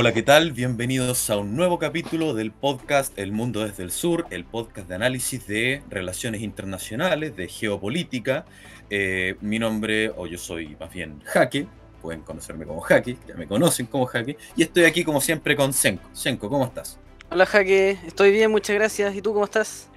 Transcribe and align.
Hola, 0.00 0.14
¿qué 0.14 0.22
tal? 0.22 0.52
Bienvenidos 0.52 1.28
a 1.28 1.38
un 1.38 1.56
nuevo 1.56 1.80
capítulo 1.80 2.32
del 2.32 2.52
podcast 2.52 3.18
El 3.18 3.32
Mundo 3.32 3.66
desde 3.66 3.82
el 3.82 3.90
Sur, 3.90 4.28
el 4.30 4.44
podcast 4.44 4.88
de 4.88 4.94
análisis 4.94 5.44
de 5.48 5.82
relaciones 5.90 6.42
internacionales, 6.42 7.34
de 7.34 7.48
geopolítica. 7.48 8.44
Eh, 8.90 9.34
mi 9.40 9.58
nombre, 9.58 10.10
o 10.10 10.28
yo 10.28 10.38
soy 10.38 10.76
más 10.78 10.92
bien 10.92 11.20
Jaque, 11.24 11.66
pueden 12.00 12.20
conocerme 12.20 12.64
como 12.64 12.80
Jaque, 12.80 13.16
ya 13.26 13.34
me 13.34 13.48
conocen 13.48 13.86
como 13.86 14.06
Jaque, 14.06 14.36
y 14.54 14.62
estoy 14.62 14.84
aquí 14.84 15.02
como 15.02 15.20
siempre 15.20 15.56
con 15.56 15.72
Senko. 15.72 16.08
Senko, 16.12 16.48
¿cómo 16.48 16.66
estás? 16.66 17.00
Hola 17.32 17.44
Jaque, 17.44 17.98
estoy 18.06 18.30
bien, 18.30 18.52
muchas 18.52 18.76
gracias. 18.76 19.16
¿Y 19.16 19.20
tú 19.20 19.32
cómo 19.32 19.46
estás? 19.46 19.88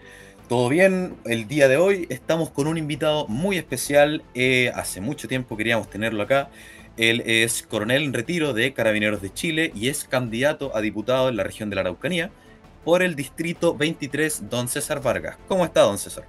Todo 0.49 0.67
bien, 0.67 1.15
el 1.25 1.47
día 1.47 1.67
de 1.67 1.77
hoy 1.77 2.07
estamos 2.09 2.49
con 2.49 2.65
un 2.65 2.79
invitado 2.79 3.27
muy 3.27 3.59
especial. 3.59 4.23
Eh, 4.33 4.71
hace 4.73 4.99
mucho 4.99 5.27
tiempo 5.27 5.55
queríamos 5.55 5.91
tenerlo 5.91 6.23
acá. 6.23 6.49
Él 6.97 7.23
es 7.25 7.63
coronel 7.63 8.03
en 8.03 8.13
retiro 8.13 8.53
de 8.53 8.73
Carabineros 8.73 9.21
de 9.21 9.33
Chile 9.33 9.71
y 9.75 9.87
es 9.87 10.03
candidato 10.03 10.75
a 10.75 10.81
diputado 10.81 11.29
en 11.29 11.37
la 11.37 11.43
región 11.43 11.69
de 11.69 11.75
la 11.75 11.81
Araucanía 11.81 12.31
por 12.83 13.01
el 13.01 13.15
distrito 13.15 13.75
23, 13.75 14.49
don 14.49 14.67
César 14.67 15.01
Vargas. 15.01 15.37
¿Cómo 15.47 15.65
está, 15.65 15.81
don 15.81 15.97
César? 15.97 16.25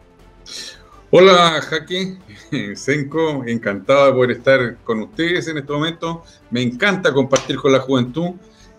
Hola, 1.10 1.60
Jaque, 1.60 2.16
Senko, 2.74 3.44
encantado 3.44 4.06
de 4.06 4.12
poder 4.12 4.30
estar 4.30 4.76
con 4.84 5.00
ustedes 5.00 5.48
en 5.48 5.58
este 5.58 5.72
momento. 5.72 6.24
Me 6.50 6.62
encanta 6.62 7.12
compartir 7.12 7.56
con 7.56 7.72
la 7.72 7.80
juventud. 7.80 8.30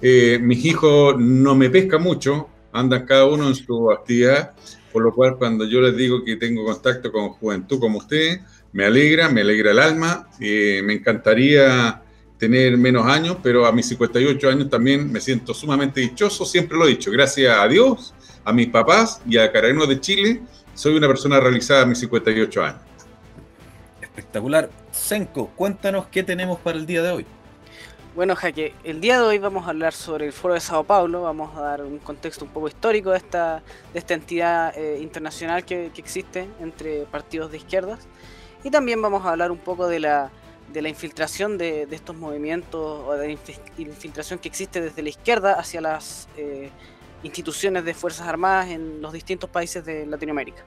Eh, 0.01 0.39
mis 0.41 0.65
hijos 0.65 1.15
no 1.19 1.55
me 1.55 1.69
pescan 1.69 2.01
mucho, 2.01 2.49
andan 2.71 3.05
cada 3.05 3.25
uno 3.25 3.47
en 3.47 3.55
su 3.55 3.91
actividad, 3.91 4.51
por 4.91 5.03
lo 5.03 5.13
cual 5.13 5.37
cuando 5.37 5.65
yo 5.65 5.79
les 5.81 5.95
digo 5.95 6.23
que 6.23 6.35
tengo 6.35 6.65
contacto 6.65 7.11
con 7.11 7.29
juventud 7.29 7.79
como 7.79 7.99
ustedes, 7.99 8.41
me 8.73 8.85
alegra, 8.85 9.29
me 9.29 9.41
alegra 9.41 9.71
el 9.71 9.79
alma. 9.79 10.27
Eh, 10.39 10.81
me 10.83 10.93
encantaría 10.93 12.01
tener 12.37 12.77
menos 12.77 13.07
años, 13.07 13.37
pero 13.41 13.65
a 13.65 13.71
mis 13.71 13.87
58 13.87 14.49
años 14.49 14.69
también 14.69 15.09
me 15.09 15.21
siento 15.21 15.53
sumamente 15.53 16.01
dichoso, 16.01 16.45
siempre 16.45 16.77
lo 16.77 16.85
he 16.85 16.89
dicho, 16.89 17.09
gracias 17.09 17.57
a 17.57 17.65
Dios, 17.69 18.13
a 18.43 18.51
mis 18.51 18.67
papás 18.67 19.21
y 19.25 19.37
a 19.37 19.49
Carabineros 19.49 19.87
de 19.87 20.01
Chile, 20.01 20.41
soy 20.73 20.97
una 20.97 21.07
persona 21.07 21.39
realizada 21.39 21.83
a 21.83 21.85
mis 21.85 21.99
58 21.99 22.63
años. 22.63 22.81
Espectacular. 24.01 24.69
Senko, 24.91 25.47
cuéntanos 25.55 26.07
qué 26.07 26.21
tenemos 26.23 26.59
para 26.59 26.77
el 26.77 26.85
día 26.85 27.01
de 27.01 27.11
hoy. 27.11 27.25
Bueno, 28.13 28.35
Jaque, 28.35 28.75
el 28.83 28.99
día 28.99 29.19
de 29.19 29.23
hoy 29.23 29.37
vamos 29.39 29.65
a 29.65 29.69
hablar 29.69 29.93
sobre 29.93 30.25
el 30.25 30.33
Foro 30.33 30.53
de 30.53 30.59
Sao 30.59 30.83
Paulo, 30.83 31.23
vamos 31.23 31.57
a 31.57 31.61
dar 31.61 31.81
un 31.81 31.97
contexto 31.97 32.43
un 32.45 32.51
poco 32.51 32.67
histórico 32.67 33.11
de 33.11 33.17
esta, 33.17 33.63
de 33.93 33.99
esta 33.99 34.13
entidad 34.13 34.77
eh, 34.77 34.99
internacional 35.01 35.63
que, 35.63 35.89
existe 35.95 36.47
entre 36.59 37.05
partidos 37.05 37.51
de 37.51 37.57
izquierdas 37.57 37.99
y 38.63 38.69
también 38.69 39.01
vamos 39.01 39.25
a 39.25 39.31
hablar 39.31 39.51
un 39.51 39.57
poco 39.57 39.87
de 39.87 39.99
la, 39.99 40.31
de 40.71 40.81
la 40.81 40.89
infiltración 40.89 41.57
de, 41.57 41.87
estos 41.91 42.15
movimientos 42.15 43.03
o 43.05 43.13
de 43.13 43.27
la 43.27 43.33
infiltración 43.77 44.39
que 44.39 44.47
existe 44.47 44.81
desde 44.81 45.01
la 45.01 45.09
izquierda 45.09 45.53
hacia 45.53 45.81
las 45.81 46.27
eh, 46.37 46.69
instituciones 47.23 47.85
de 47.85 47.93
Fuerzas 47.93 48.27
Armadas 48.27 48.69
en 48.69 49.01
los 49.01 49.13
distintos 49.13 49.49
países 49.49 49.85
de 49.85 50.05
Latinoamérica. 50.05 50.63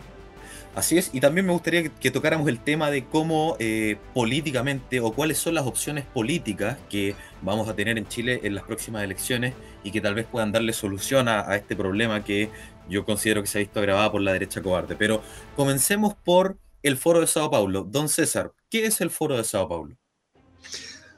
Así 0.76 0.98
es, 0.98 1.08
y 1.14 1.20
también 1.20 1.46
me 1.46 1.54
gustaría 1.54 1.88
que, 1.88 2.10
tocáramos 2.10 2.46
el 2.48 2.60
tema 2.60 2.90
de 2.90 3.06
cómo 3.06 3.56
eh, 3.58 3.96
políticamente 4.12 5.00
o 5.00 5.10
cuáles 5.10 5.38
son 5.38 5.54
las 5.54 5.64
opciones 5.64 6.04
políticas 6.04 6.76
que 6.90 7.14
vamos 7.40 7.66
a 7.70 7.74
tener 7.74 7.96
en 7.96 8.06
Chile 8.06 8.40
en 8.42 8.54
las 8.54 8.64
próximas 8.64 9.02
elecciones 9.02 9.54
y 9.84 9.90
que 9.90 10.02
tal 10.02 10.14
vez 10.14 10.26
puedan 10.26 10.52
darle 10.52 10.74
solución 10.74 11.28
a, 11.28 11.56
este 11.56 11.76
problema 11.76 12.22
que 12.22 12.50
yo 12.90 13.06
considero 13.06 13.40
que 13.40 13.48
se 13.48 13.56
ha 13.56 13.60
visto 13.60 13.80
agravado 13.80 14.12
por 14.12 14.20
la 14.20 14.34
derecha 14.34 14.60
cobarde. 14.60 14.96
Pero 14.96 15.22
comencemos 15.56 16.14
por 16.14 16.58
el 16.86 16.96
Foro 16.96 17.20
de 17.20 17.26
Sao 17.26 17.50
Paulo. 17.50 17.86
Don 17.88 18.08
César, 18.08 18.52
¿qué 18.70 18.86
es 18.86 19.00
el 19.00 19.10
Foro 19.10 19.36
de 19.36 19.44
Sao 19.44 19.68
Paulo? 19.68 19.96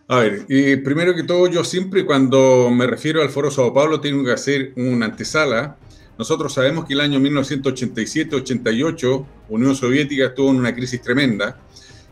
A 0.08 0.20
ver, 0.20 0.46
primero 0.82 1.14
que 1.14 1.22
todo, 1.22 1.48
yo 1.48 1.64
siempre 1.64 2.06
cuando 2.06 2.70
me 2.70 2.86
refiero 2.86 3.22
al 3.22 3.30
Foro 3.30 3.50
de 3.50 3.54
Sao 3.54 3.74
Paulo 3.74 4.00
tengo 4.00 4.24
que 4.24 4.32
hacer 4.32 4.72
una 4.76 5.06
antesala 5.06 5.76
nosotros 6.18 6.52
sabemos 6.52 6.84
que 6.84 6.92
el 6.94 7.00
año 7.00 7.20
1987-88 7.20 9.26
Unión 9.50 9.76
Soviética 9.76 10.26
estuvo 10.26 10.50
en 10.50 10.56
una 10.56 10.74
crisis 10.74 11.00
tremenda 11.00 11.56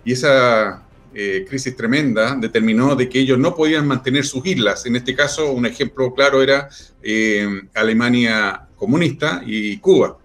y 0.05 0.13
esa 0.13 0.85
eh, 1.13 1.45
crisis 1.49 1.75
tremenda 1.75 2.37
determinó 2.37 2.95
de 2.95 3.09
que 3.09 3.19
ellos 3.19 3.37
no 3.37 3.57
podían 3.57 3.89
mantener 3.89 4.25
sus 4.25 4.47
islas. 4.47 4.87
En 4.87 4.95
este 4.95 5.17
caso, 5.17 5.51
un 5.51 5.67
ejemplo 5.67 6.15
claro 6.15 6.41
era 6.41 6.69
eh, 7.03 7.63
Alemania 7.75 8.69
comunista 8.77 9.43
y 9.45 9.79
Cuba. 9.79 10.19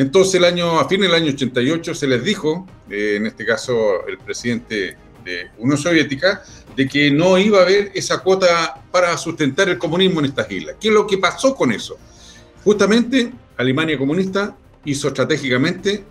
Entonces, 0.00 0.36
el 0.36 0.44
año, 0.46 0.80
a 0.80 0.88
fin 0.88 1.02
del 1.02 1.12
año 1.12 1.30
88 1.30 1.94
se 1.94 2.06
les 2.06 2.24
dijo, 2.24 2.66
eh, 2.88 3.16
en 3.16 3.26
este 3.26 3.44
caso 3.44 4.06
el 4.08 4.16
presidente 4.16 4.96
de 5.22 5.50
Unión 5.58 5.76
Soviética, 5.76 6.42
de 6.74 6.88
que 6.88 7.10
no 7.10 7.36
iba 7.36 7.58
a 7.58 7.64
haber 7.64 7.92
esa 7.94 8.22
cuota 8.22 8.82
para 8.90 9.14
sustentar 9.18 9.68
el 9.68 9.76
comunismo 9.76 10.20
en 10.20 10.26
estas 10.26 10.50
islas. 10.50 10.76
¿Qué 10.80 10.88
es 10.88 10.94
lo 10.94 11.06
que 11.06 11.18
pasó 11.18 11.54
con 11.54 11.70
eso? 11.70 11.98
Justamente, 12.64 13.30
Alemania 13.58 13.98
comunista 13.98 14.56
hizo 14.86 15.08
estratégicamente 15.08 16.02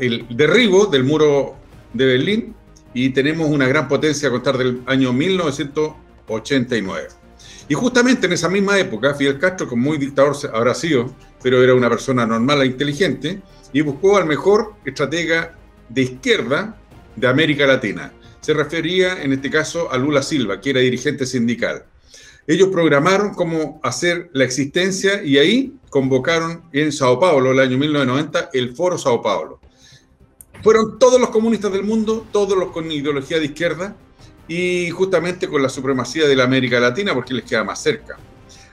el 0.00 0.26
derribo 0.28 0.86
del 0.86 1.04
muro 1.04 1.54
de 1.92 2.06
Berlín 2.06 2.56
y 2.92 3.10
tenemos 3.10 3.48
una 3.48 3.68
gran 3.68 3.86
potencia 3.86 4.26
a 4.26 4.32
contar 4.32 4.58
del 4.58 4.82
año 4.86 5.12
1989. 5.12 7.06
Y 7.68 7.74
justamente 7.74 8.26
en 8.26 8.32
esa 8.32 8.48
misma 8.48 8.76
época, 8.80 9.14
Fidel 9.14 9.38
Castro, 9.38 9.68
como 9.68 9.84
muy 9.84 9.96
dictador 9.96 10.34
habrá 10.52 10.74
sido, 10.74 11.14
pero 11.42 11.62
era 11.62 11.74
una 11.74 11.88
persona 11.88 12.26
normal 12.26 12.62
e 12.62 12.66
inteligente, 12.66 13.40
y 13.72 13.80
buscó 13.82 14.16
al 14.16 14.26
mejor 14.26 14.74
estratega 14.84 15.56
de 15.88 16.02
izquierda 16.02 16.76
de 17.16 17.26
América 17.26 17.66
Latina. 17.66 18.12
Se 18.40 18.54
refería 18.54 19.22
en 19.22 19.32
este 19.32 19.50
caso 19.50 19.92
a 19.92 19.98
Lula 19.98 20.22
Silva, 20.22 20.60
que 20.60 20.70
era 20.70 20.80
dirigente 20.80 21.26
sindical. 21.26 21.84
Ellos 22.46 22.68
programaron 22.70 23.34
cómo 23.34 23.80
hacer 23.82 24.30
la 24.32 24.44
existencia 24.44 25.22
y 25.22 25.38
ahí 25.38 25.74
convocaron 25.90 26.62
en 26.72 26.90
Sao 26.90 27.20
Paulo, 27.20 27.52
el 27.52 27.60
año 27.60 27.76
1990, 27.78 28.50
el 28.52 28.74
Foro 28.74 28.98
Sao 28.98 29.22
Paulo. 29.22 29.60
Fueron 30.62 30.98
todos 30.98 31.20
los 31.20 31.30
comunistas 31.30 31.72
del 31.72 31.84
mundo, 31.84 32.26
todos 32.32 32.58
los 32.58 32.70
con 32.70 32.90
ideología 32.90 33.38
de 33.38 33.46
izquierda 33.46 33.96
y 34.48 34.90
justamente 34.90 35.48
con 35.48 35.62
la 35.62 35.68
supremacía 35.68 36.26
de 36.26 36.36
la 36.36 36.44
América 36.44 36.80
Latina 36.80 37.14
porque 37.14 37.34
les 37.34 37.44
queda 37.44 37.62
más 37.62 37.82
cerca. 37.82 38.18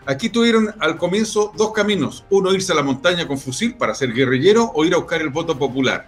Aquí 0.10 0.30
tuvieron 0.30 0.74
al 0.80 0.98
comienzo 0.98 1.52
dos 1.58 1.74
caminos, 1.74 2.24
uno 2.30 2.54
irse 2.54 2.72
a 2.72 2.76
la 2.76 2.82
montaña 2.82 3.28
con 3.28 3.38
fusil 3.38 3.76
para 3.76 3.94
ser 3.94 4.14
guerrillero 4.14 4.72
o 4.74 4.86
ir 4.86 4.94
a 4.94 5.00
buscar 5.00 5.22
el 5.22 5.32
voto 5.32 5.60
popular. 5.60 6.08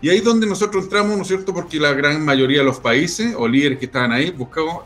Y 0.00 0.08
ahí 0.08 0.18
es 0.18 0.24
donde 0.24 0.46
nosotros 0.46 0.84
entramos, 0.84 1.16
¿no 1.16 1.22
es 1.22 1.28
cierto? 1.28 1.52
Porque 1.52 1.80
la 1.80 1.92
gran 1.94 2.24
mayoría 2.24 2.58
de 2.58 2.64
los 2.64 2.78
países 2.78 3.34
o 3.36 3.48
líderes 3.48 3.80
que 3.80 3.86
estaban 3.86 4.12
ahí 4.12 4.30
buscaban 4.30 4.82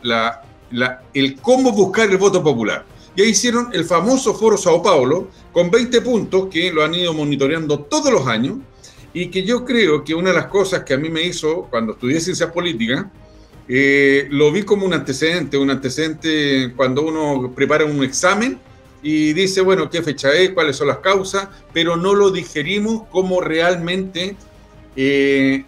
el 1.13 1.35
cómo 1.41 1.73
buscar 1.73 2.09
el 2.09 2.17
voto 2.17 2.41
popular. 2.41 2.83
Y 3.15 3.21
ahí 3.21 3.29
hicieron 3.29 3.69
el 3.71 3.85
famoso 3.85 4.33
Foro 4.33 4.57
Sao 4.57 4.81
Paulo 4.81 5.27
con 5.51 5.69
20 5.69 6.01
puntos 6.01 6.47
que 6.49 6.71
lo 6.71 6.83
han 6.83 6.95
ido 6.95 7.13
monitoreando 7.13 7.81
todos 7.81 8.11
los 8.11 8.25
años 8.25 8.57
y 9.13 9.27
que 9.27 9.43
yo 9.43 9.63
creo 9.63 10.03
que 10.03 10.15
una 10.15 10.29
de 10.29 10.37
las 10.37 10.47
cosas 10.47 10.83
que 10.83 10.95
a 10.95 10.97
mí 10.97 11.07
me 11.07 11.21
hizo 11.21 11.67
cuando 11.69 11.93
estudié 11.93 12.19
ciencias 12.19 12.51
políticas, 12.51 13.05
eh, 13.67 14.27
lo 14.29 14.51
vi 14.51 14.63
como 14.63 14.85
un 14.85 14.93
antecedente, 14.93 15.57
un 15.57 15.69
antecedente 15.69 16.73
cuando 16.75 17.03
uno 17.03 17.53
prepara 17.55 17.85
un 17.85 18.03
examen 18.03 18.59
y 19.01 19.33
dice, 19.33 19.61
bueno, 19.61 19.89
qué 19.89 20.01
fecha 20.01 20.33
es, 20.33 20.51
cuáles 20.51 20.77
son 20.77 20.87
las 20.87 20.99
causas, 20.99 21.47
pero 21.73 21.97
no 21.97 22.13
lo 22.13 22.31
digerimos 22.31 23.07
como 23.09 23.41
realmente 23.41 24.35
eh, 24.95 25.65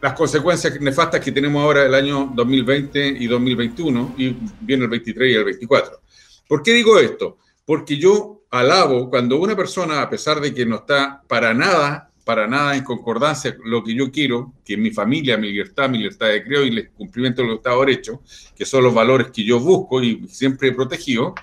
las 0.00 0.14
consecuencias 0.14 0.80
nefastas 0.80 1.20
que 1.20 1.30
tenemos 1.30 1.62
ahora 1.62 1.84
el 1.86 1.94
año 1.94 2.32
2020 2.34 3.06
y 3.06 3.26
2021 3.26 4.14
y 4.18 4.36
viene 4.60 4.84
el 4.84 4.90
23 4.90 5.30
y 5.30 5.34
el 5.34 5.44
24. 5.44 6.00
¿Por 6.48 6.62
qué 6.62 6.72
digo 6.72 6.98
esto? 6.98 7.38
Porque 7.64 7.96
yo 7.96 8.42
alabo 8.50 9.08
cuando 9.08 9.36
una 9.40 9.56
persona, 9.56 10.02
a 10.02 10.10
pesar 10.10 10.40
de 10.40 10.52
que 10.52 10.66
no 10.66 10.76
está 10.76 11.22
para 11.28 11.54
nada, 11.54 12.11
para 12.24 12.46
nada 12.46 12.76
en 12.76 12.84
concordancia 12.84 13.56
con 13.56 13.70
lo 13.70 13.82
que 13.82 13.94
yo 13.94 14.10
quiero, 14.10 14.52
que 14.64 14.76
mi 14.76 14.90
familia, 14.90 15.36
mi 15.36 15.50
libertad, 15.50 15.88
mi 15.88 15.98
libertad 15.98 16.28
de 16.28 16.44
creo 16.44 16.64
y 16.64 16.68
el 16.68 16.90
cumplimiento 16.90 17.42
de 17.42 17.48
los 17.48 17.56
Estados 17.58 17.86
derechos, 17.86 18.18
que 18.54 18.64
son 18.64 18.84
los 18.84 18.94
valores 18.94 19.28
que 19.32 19.44
yo 19.44 19.58
busco 19.58 20.02
y 20.02 20.26
siempre 20.28 20.68
he 20.68 20.72
protegido, 20.72 21.34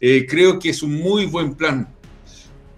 eh, 0.00 0.26
creo 0.28 0.58
que 0.58 0.70
es 0.70 0.82
un 0.82 0.94
muy 0.94 1.26
buen 1.26 1.54
plan 1.54 1.88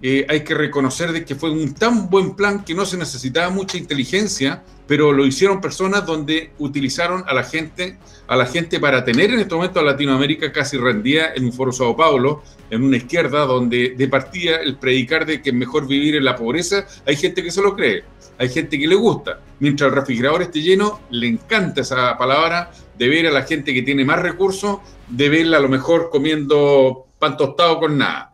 eh, 0.06 0.26
hay 0.28 0.44
que 0.44 0.52
reconocer 0.52 1.12
de 1.12 1.24
que 1.24 1.34
fue 1.34 1.50
un 1.50 1.72
tan 1.72 2.10
buen 2.10 2.36
plan 2.36 2.62
que 2.62 2.74
no 2.74 2.84
se 2.84 2.98
necesitaba 2.98 3.48
mucha 3.48 3.78
inteligencia, 3.78 4.62
pero 4.86 5.12
lo 5.12 5.24
hicieron 5.24 5.62
personas 5.62 6.04
donde 6.04 6.50
utilizaron 6.58 7.24
a 7.26 7.32
la 7.32 7.42
gente, 7.42 7.96
a 8.26 8.36
la 8.36 8.44
gente 8.44 8.78
para 8.78 9.02
tener 9.02 9.30
en 9.30 9.40
este 9.40 9.54
momento 9.54 9.80
a 9.80 9.82
Latinoamérica 9.82 10.52
casi 10.52 10.76
rendida 10.76 11.32
en 11.34 11.46
un 11.46 11.54
foro 11.54 11.72
Sao 11.72 11.96
Paulo, 11.96 12.42
en 12.68 12.84
una 12.84 12.98
izquierda 12.98 13.46
donde 13.46 13.94
de 13.96 14.08
partida 14.08 14.56
el 14.56 14.76
predicar 14.76 15.24
de 15.24 15.40
que 15.40 15.48
es 15.48 15.56
mejor 15.56 15.86
vivir 15.86 16.16
en 16.16 16.26
la 16.26 16.36
pobreza, 16.36 16.86
hay 17.06 17.16
gente 17.16 17.42
que 17.42 17.50
se 17.50 17.62
lo 17.62 17.74
cree, 17.74 18.04
hay 18.36 18.50
gente 18.50 18.78
que 18.78 18.86
le 18.86 18.96
gusta. 18.96 19.40
Mientras 19.60 19.88
el 19.88 19.94
refrigerador 19.94 20.42
esté 20.42 20.60
lleno, 20.60 21.00
le 21.12 21.28
encanta 21.28 21.80
esa 21.80 22.18
palabra 22.18 22.70
de 22.98 23.08
ver 23.08 23.26
a 23.28 23.30
la 23.30 23.44
gente 23.44 23.72
que 23.72 23.80
tiene 23.80 24.04
más 24.04 24.20
recursos, 24.20 24.80
de 25.08 25.30
verla 25.30 25.56
a 25.56 25.60
lo 25.60 25.70
mejor 25.70 26.10
comiendo 26.10 27.06
pan 27.18 27.38
tostado 27.38 27.80
con 27.80 27.96
nada. 27.96 28.33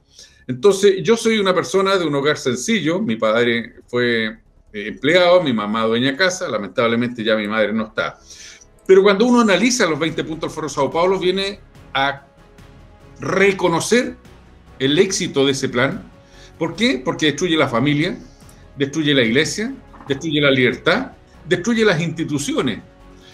Entonces, 0.51 0.97
yo 1.05 1.17
soy 1.17 1.39
una 1.39 1.55
persona 1.55 1.97
de 1.97 2.05
un 2.05 2.13
hogar 2.17 2.37
sencillo, 2.37 3.01
mi 3.01 3.15
padre 3.15 3.75
fue 3.87 4.27
eh, 4.27 4.89
empleado, 4.89 5.41
mi 5.45 5.53
mamá 5.53 5.85
dueña 5.85 6.17
casa, 6.17 6.49
lamentablemente 6.49 7.23
ya 7.23 7.37
mi 7.37 7.47
madre 7.47 7.73
no 7.73 7.85
está. 7.87 8.19
Pero 8.85 9.05
cuando 9.05 9.27
uno 9.27 9.43
analiza 9.43 9.87
los 9.87 9.97
20 9.97 10.25
puntos 10.25 10.51
del 10.51 10.55
Foro 10.57 10.69
Sao 10.69 10.91
Paulo, 10.91 11.21
viene 11.21 11.61
a 11.95 12.27
reconocer 13.21 14.17
el 14.81 14.99
éxito 14.99 15.47
de 15.47 15.53
ese 15.53 15.69
plan. 15.69 16.11
¿Por 16.59 16.75
qué? 16.75 17.01
Porque 17.05 17.27
destruye 17.27 17.57
la 17.57 17.69
familia, 17.69 18.19
destruye 18.77 19.15
la 19.15 19.23
iglesia, 19.23 19.73
destruye 20.09 20.41
la 20.41 20.51
libertad, 20.51 21.13
destruye 21.47 21.85
las 21.85 22.01
instituciones. 22.01 22.81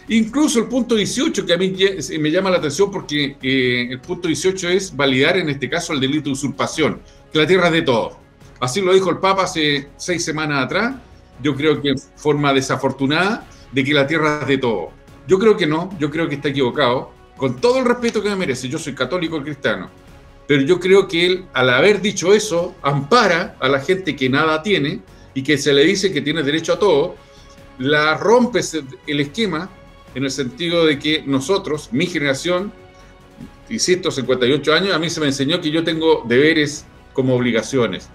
Incluso 0.08 0.60
el 0.60 0.66
punto 0.66 0.94
18, 0.94 1.44
que 1.44 1.52
a 1.52 1.56
mí 1.56 1.74
me 2.20 2.30
llama 2.30 2.50
la 2.50 2.58
atención 2.58 2.90
porque 2.92 3.36
eh, 3.42 3.88
el 3.90 4.00
punto 4.00 4.28
18 4.28 4.68
es 4.68 4.94
validar 4.94 5.36
en 5.36 5.48
este 5.48 5.68
caso 5.68 5.92
el 5.92 6.00
delito 6.00 6.24
de 6.26 6.32
usurpación, 6.32 7.00
que 7.32 7.38
la 7.38 7.46
tierra 7.46 7.66
es 7.66 7.72
de 7.72 7.82
todos. 7.82 8.12
Así 8.60 8.80
lo 8.80 8.94
dijo 8.94 9.10
el 9.10 9.18
Papa 9.18 9.42
hace 9.42 9.88
seis 9.96 10.24
semanas 10.24 10.64
atrás, 10.64 10.94
yo 11.42 11.56
creo 11.56 11.82
que 11.82 11.90
en 11.90 11.98
forma 11.98 12.52
desafortunada, 12.52 13.48
de 13.72 13.84
que 13.84 13.92
la 13.92 14.06
tierra 14.06 14.38
es 14.42 14.48
de 14.48 14.58
todos. 14.58 14.90
Yo 15.26 15.40
creo 15.40 15.56
que 15.56 15.66
no, 15.66 15.90
yo 15.98 16.08
creo 16.08 16.28
que 16.28 16.36
está 16.36 16.48
equivocado, 16.48 17.10
con 17.36 17.60
todo 17.60 17.80
el 17.80 17.84
respeto 17.84 18.22
que 18.22 18.28
me 18.28 18.36
merece, 18.36 18.68
yo 18.68 18.78
soy 18.78 18.94
católico 18.94 19.42
cristiano, 19.42 19.90
pero 20.46 20.62
yo 20.62 20.78
creo 20.78 21.08
que 21.08 21.26
él, 21.26 21.44
al 21.52 21.68
haber 21.70 22.00
dicho 22.00 22.32
eso, 22.32 22.76
ampara 22.80 23.56
a 23.58 23.68
la 23.68 23.80
gente 23.80 24.14
que 24.14 24.28
nada 24.28 24.62
tiene 24.62 25.00
y 25.34 25.42
que 25.42 25.58
se 25.58 25.72
le 25.72 25.84
dice 25.84 26.12
que 26.12 26.22
tiene 26.22 26.44
derecho 26.44 26.74
a 26.74 26.78
todo, 26.78 27.16
la 27.78 28.16
rompe 28.16 28.60
el 29.06 29.20
esquema 29.20 29.68
en 30.14 30.24
el 30.24 30.30
sentido 30.30 30.86
de 30.86 30.98
que 30.98 31.22
nosotros, 31.26 31.90
mi 31.92 32.06
generación, 32.06 32.72
insisto, 33.68 34.10
58 34.10 34.74
años, 34.74 34.94
a 34.94 34.98
mí 34.98 35.10
se 35.10 35.20
me 35.20 35.26
enseñó 35.26 35.60
que 35.60 35.70
yo 35.70 35.84
tengo 35.84 36.24
deberes 36.26 36.86
como 37.12 37.34
obligaciones. 37.34 38.08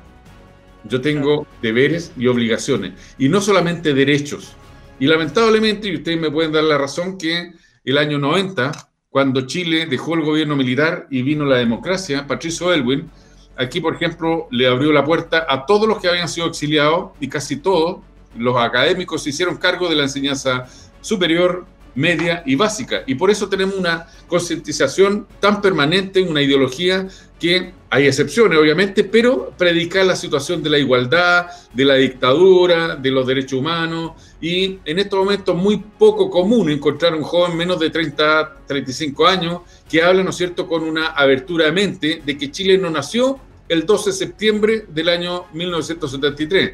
Yo 0.84 1.02
tengo 1.02 1.46
deberes 1.62 2.12
y 2.18 2.28
obligaciones, 2.28 2.94
y 3.18 3.30
no 3.30 3.40
solamente 3.40 3.94
derechos. 3.94 4.54
Y 5.00 5.08
lamentablemente, 5.08 5.88
y 5.90 5.96
ustedes 5.96 6.20
me 6.20 6.32
pueden 6.32 6.52
dar 6.52 6.64
la 6.64 6.78
razón, 6.78 7.18
que 7.18 7.52
el 7.84 7.98
año 7.98 8.18
90, 8.18 8.72
cuando 9.10 9.42
Chile 9.42 9.86
dejó 9.86 10.16
el 10.16 10.22
gobierno 10.22 10.56
militar 10.56 11.08
y 11.12 11.22
vino 11.22 11.46
la 11.46 11.58
democracia, 11.58 12.26
Patricio 12.26 12.74
Elwin, 12.74 13.10
aquí, 13.58 13.80
por 13.80 13.96
ejemplo, 13.96 14.48
le 14.52 14.68
abrió 14.68 14.92
la 14.92 15.04
puerta 15.04 15.46
a 15.48 15.66
todos 15.66 15.88
los 15.88 16.00
que 16.00 16.08
habían 16.08 16.30
sido 16.30 16.48
exiliados 16.48 17.12
y 17.20 17.28
casi 17.28 17.58
todos 17.58 18.00
los 18.38 18.58
académicos 18.58 19.24
se 19.24 19.32
hicieron 19.32 19.58
cargo 19.58 19.90
de 19.90 19.96
la 19.96 20.04
enseñanza 20.04 20.68
superior, 21.02 21.66
media 21.96 22.44
y 22.46 22.56
básica. 22.56 23.04
Y 23.06 23.16
por 23.16 23.30
eso 23.30 23.50
tenemos 23.50 23.76
una 23.76 24.08
concientización 24.28 25.28
tan 25.40 25.62
permanente, 25.62 26.22
una 26.22 26.42
ideología 26.42 27.08
que 27.40 27.74
hay 27.90 28.08
excepciones, 28.08 28.58
obviamente, 28.58 29.04
pero 29.04 29.52
predica 29.58 30.04
la 30.04 30.16
situación 30.16 30.62
de 30.62 30.70
la 30.70 30.78
igualdad, 30.78 31.48
de 31.74 31.86
la 31.86 31.96
dictadura, 31.96 32.96
de 32.96 33.12
los 33.12 33.26
derechos 33.26 33.60
humanos. 33.60 34.12
Y 34.40 34.80
en 34.86 35.00
estos 35.00 35.20
momentos 35.20 35.56
muy 35.56 35.78
poco 35.78 36.30
común 36.30 36.70
encontrar 36.70 37.16
un 37.16 37.24
joven 37.24 37.58
menos 37.58 37.80
de 37.80 37.90
30, 37.90 38.58
35 38.68 39.28
años 39.28 39.62
que 39.90 40.02
habla, 40.02 40.24
¿no 40.24 40.30
es 40.30 40.38
cierto?, 40.38 40.68
con 40.68 40.84
una 40.84 41.08
abertura 41.08 41.66
de 41.66 41.72
mente 41.72 42.22
de 42.26 42.38
que 42.38 42.52
Chile 42.52 42.78
no 42.78 42.90
nació 42.90 43.40
el 43.68 43.86
12 43.86 44.12
de 44.12 44.16
septiembre 44.16 44.86
del 44.88 45.10
año 45.10 45.46
1973, 45.54 46.74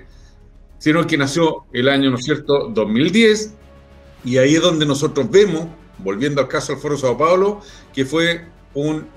sino 0.77 1.07
que 1.07 1.17
nació 1.17 1.65
el 1.71 1.87
año, 1.89 2.11
¿no 2.11 2.17
es 2.17 2.25
cierto?, 2.25 2.69
2010 2.69 3.53
y 4.27 4.37
ahí 4.37 4.55
es 4.55 4.61
donde 4.61 4.85
nosotros 4.85 5.31
vemos, 5.31 5.67
volviendo 5.99 6.41
al 6.41 6.49
caso 6.49 6.73
del 6.73 6.81
Foro 6.81 6.97
Sao 6.97 7.17
Paulo, 7.17 7.61
que 7.93 8.03
fue 8.03 8.45
un 8.73 9.07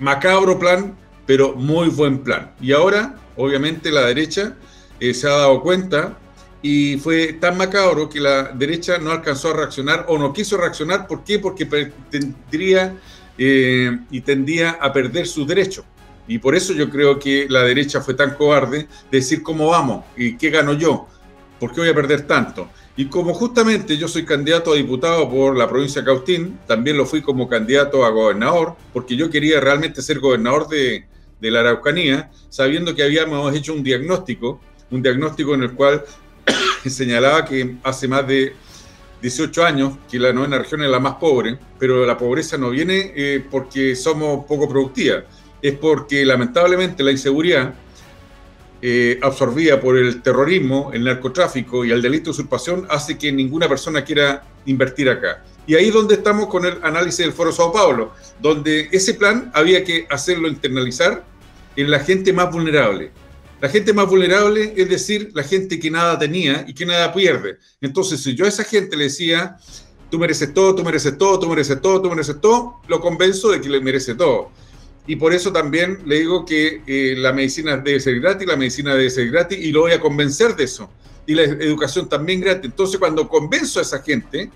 macabro 0.00 0.58
plan, 0.58 0.98
pero 1.24 1.54
muy 1.54 1.88
buen 1.88 2.18
plan. 2.18 2.52
Y 2.60 2.72
ahora, 2.72 3.14
obviamente, 3.36 3.92
la 3.92 4.06
derecha 4.06 4.56
eh, 4.98 5.14
se 5.14 5.28
ha 5.28 5.30
dado 5.30 5.62
cuenta 5.62 6.18
y 6.62 6.96
fue 6.98 7.34
tan 7.34 7.56
macabro 7.56 8.08
que 8.08 8.18
la 8.18 8.42
derecha 8.48 8.98
no 8.98 9.12
alcanzó 9.12 9.50
a 9.50 9.56
reaccionar 9.56 10.06
o 10.08 10.18
no 10.18 10.32
quiso 10.32 10.56
reaccionar. 10.56 11.06
¿Por 11.06 11.22
qué? 11.22 11.38
Porque 11.38 11.64
tendría 12.10 12.98
eh, 13.38 14.00
y 14.10 14.20
tendía 14.22 14.70
a 14.80 14.92
perder 14.92 15.28
su 15.28 15.46
derecho. 15.46 15.84
Y 16.26 16.38
por 16.38 16.56
eso 16.56 16.72
yo 16.72 16.90
creo 16.90 17.20
que 17.20 17.46
la 17.48 17.62
derecha 17.62 18.00
fue 18.00 18.14
tan 18.14 18.34
cobarde 18.34 18.88
de 19.12 19.18
decir 19.18 19.44
cómo 19.44 19.68
vamos 19.68 20.06
y 20.16 20.36
qué 20.36 20.50
gano 20.50 20.72
yo, 20.72 21.06
por 21.60 21.72
qué 21.72 21.82
voy 21.82 21.90
a 21.90 21.94
perder 21.94 22.26
tanto. 22.26 22.68
Y 22.96 23.06
como 23.06 23.34
justamente 23.34 23.96
yo 23.96 24.08
soy 24.08 24.24
candidato 24.24 24.72
a 24.72 24.76
diputado 24.76 25.30
por 25.30 25.56
la 25.56 25.68
provincia 25.68 26.02
de 26.02 26.06
Cautín, 26.06 26.58
también 26.66 26.96
lo 26.96 27.06
fui 27.06 27.22
como 27.22 27.48
candidato 27.48 28.04
a 28.04 28.10
gobernador, 28.10 28.74
porque 28.92 29.16
yo 29.16 29.30
quería 29.30 29.60
realmente 29.60 30.02
ser 30.02 30.18
gobernador 30.18 30.68
de, 30.68 31.06
la 31.40 31.60
Araucanía, 31.60 32.30
sabiendo 32.50 32.94
que 32.94 33.02
habíamos 33.02 33.54
hecho 33.54 33.72
un 33.72 33.82
diagnóstico, 33.82 34.60
un 34.90 35.02
diagnóstico 35.02 35.54
en 35.54 35.62
el 35.62 35.72
cual 35.72 36.04
señalaba 36.86 37.44
que 37.44 37.76
hace 37.82 38.08
más 38.08 38.26
de 38.26 38.52
18 39.22 39.64
años 39.64 39.94
que 40.10 40.18
la 40.18 40.32
novena 40.32 40.58
región 40.58 40.82
es 40.82 40.90
la 40.90 40.98
más 40.98 41.14
pobre, 41.14 41.58
pero 41.78 42.04
la 42.04 42.18
pobreza 42.18 42.58
no 42.58 42.70
viene 42.70 43.12
eh, 43.14 43.44
porque 43.50 43.94
somos 43.94 44.44
poco 44.46 44.68
productivas, 44.68 45.24
es 45.62 45.74
porque 45.74 46.24
lamentablemente 46.24 47.02
la 47.02 47.12
inseguridad 47.12 47.72
eh, 48.82 49.18
absorbida 49.22 49.78
por 49.78 49.98
el 49.98 50.22
terrorismo, 50.22 50.90
el 50.94 51.04
narcotráfico 51.04 51.84
y 51.84 51.90
el 51.90 52.00
delito 52.00 52.24
de 52.24 52.30
usurpación 52.30 52.86
hace 52.88 53.18
que 53.18 53.30
ninguna 53.30 53.68
persona 53.68 54.02
quiera 54.04 54.42
invertir 54.64 55.10
acá. 55.10 55.44
Y 55.66 55.74
ahí 55.74 55.88
es 55.88 55.94
donde 55.94 56.14
estamos 56.14 56.46
con 56.48 56.64
el 56.64 56.78
análisis 56.82 57.18
del 57.18 57.32
Foro 57.32 57.52
Sao 57.52 57.72
Paulo, 57.72 58.12
donde 58.40 58.88
ese 58.90 59.14
plan 59.14 59.50
había 59.54 59.84
que 59.84 60.06
hacerlo 60.08 60.48
internalizar 60.48 61.24
en 61.76 61.90
la 61.90 62.00
gente 62.00 62.32
más 62.32 62.50
vulnerable. 62.50 63.10
La 63.60 63.68
gente 63.68 63.92
más 63.92 64.08
vulnerable 64.08 64.72
es 64.74 64.88
decir, 64.88 65.30
la 65.34 65.42
gente 65.42 65.78
que 65.78 65.90
nada 65.90 66.18
tenía 66.18 66.64
y 66.66 66.72
que 66.72 66.86
nada 66.86 67.12
pierde. 67.12 67.58
Entonces, 67.82 68.22
si 68.22 68.34
yo 68.34 68.46
a 68.46 68.48
esa 68.48 68.64
gente 68.64 68.96
le 68.96 69.04
decía, 69.04 69.58
tú 70.10 70.18
mereces 70.18 70.54
todo, 70.54 70.74
tú 70.74 70.82
mereces 70.82 71.18
todo, 71.18 71.38
tú 71.38 71.48
mereces 71.50 71.80
todo, 71.82 72.00
tú 72.00 72.08
mereces 72.08 72.40
todo, 72.40 72.80
lo 72.88 72.98
convenzo 72.98 73.50
de 73.50 73.60
que 73.60 73.68
le 73.68 73.80
merece 73.80 74.14
todo 74.14 74.50
y 75.06 75.16
por 75.16 75.32
eso 75.32 75.52
también 75.52 75.98
le 76.04 76.20
digo 76.20 76.44
que 76.44 76.82
eh, 76.86 77.14
la 77.16 77.32
medicina 77.32 77.76
debe 77.76 78.00
ser 78.00 78.20
gratis, 78.20 78.46
la 78.46 78.56
medicina 78.56 78.94
debe 78.94 79.10
ser 79.10 79.30
gratis 79.30 79.58
y 79.58 79.72
lo 79.72 79.82
voy 79.82 79.92
a 79.92 80.00
convencer 80.00 80.54
de 80.54 80.64
eso. 80.64 80.90
Y 81.26 81.34
la 81.34 81.42
educación 81.42 82.08
también 82.08 82.40
gratis. 82.40 82.66
Entonces, 82.66 82.98
cuando 82.98 83.28
convenzo 83.28 83.78
a 83.78 83.82
esa 83.82 84.02
gente, 84.02 84.50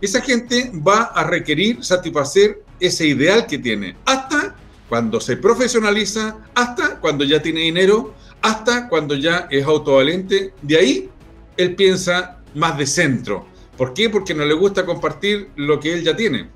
esa 0.00 0.20
gente 0.20 0.70
va 0.74 1.02
a 1.14 1.24
requerir 1.24 1.84
satisfacer 1.84 2.62
ese 2.78 3.06
ideal 3.06 3.46
que 3.46 3.58
tiene, 3.58 3.96
hasta 4.06 4.56
cuando 4.88 5.20
se 5.20 5.36
profesionaliza, 5.36 6.38
hasta 6.54 6.98
cuando 6.98 7.24
ya 7.24 7.42
tiene 7.42 7.60
dinero, 7.60 8.14
hasta 8.40 8.88
cuando 8.88 9.14
ya 9.14 9.46
es 9.50 9.64
autovalente. 9.64 10.54
De 10.62 10.78
ahí, 10.78 11.10
él 11.56 11.76
piensa 11.76 12.40
más 12.54 12.78
de 12.78 12.86
centro. 12.86 13.46
¿Por 13.76 13.92
qué? 13.92 14.08
Porque 14.08 14.34
no 14.34 14.44
le 14.44 14.54
gusta 14.54 14.84
compartir 14.86 15.50
lo 15.56 15.78
que 15.78 15.92
él 15.92 16.02
ya 16.02 16.16
tiene. 16.16 16.48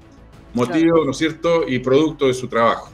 Motivo, 0.54 1.04
¿no 1.04 1.10
es 1.10 1.18
cierto? 1.18 1.68
Y 1.68 1.80
producto 1.80 2.26
de 2.26 2.34
su 2.34 2.48
trabajo 2.48 2.93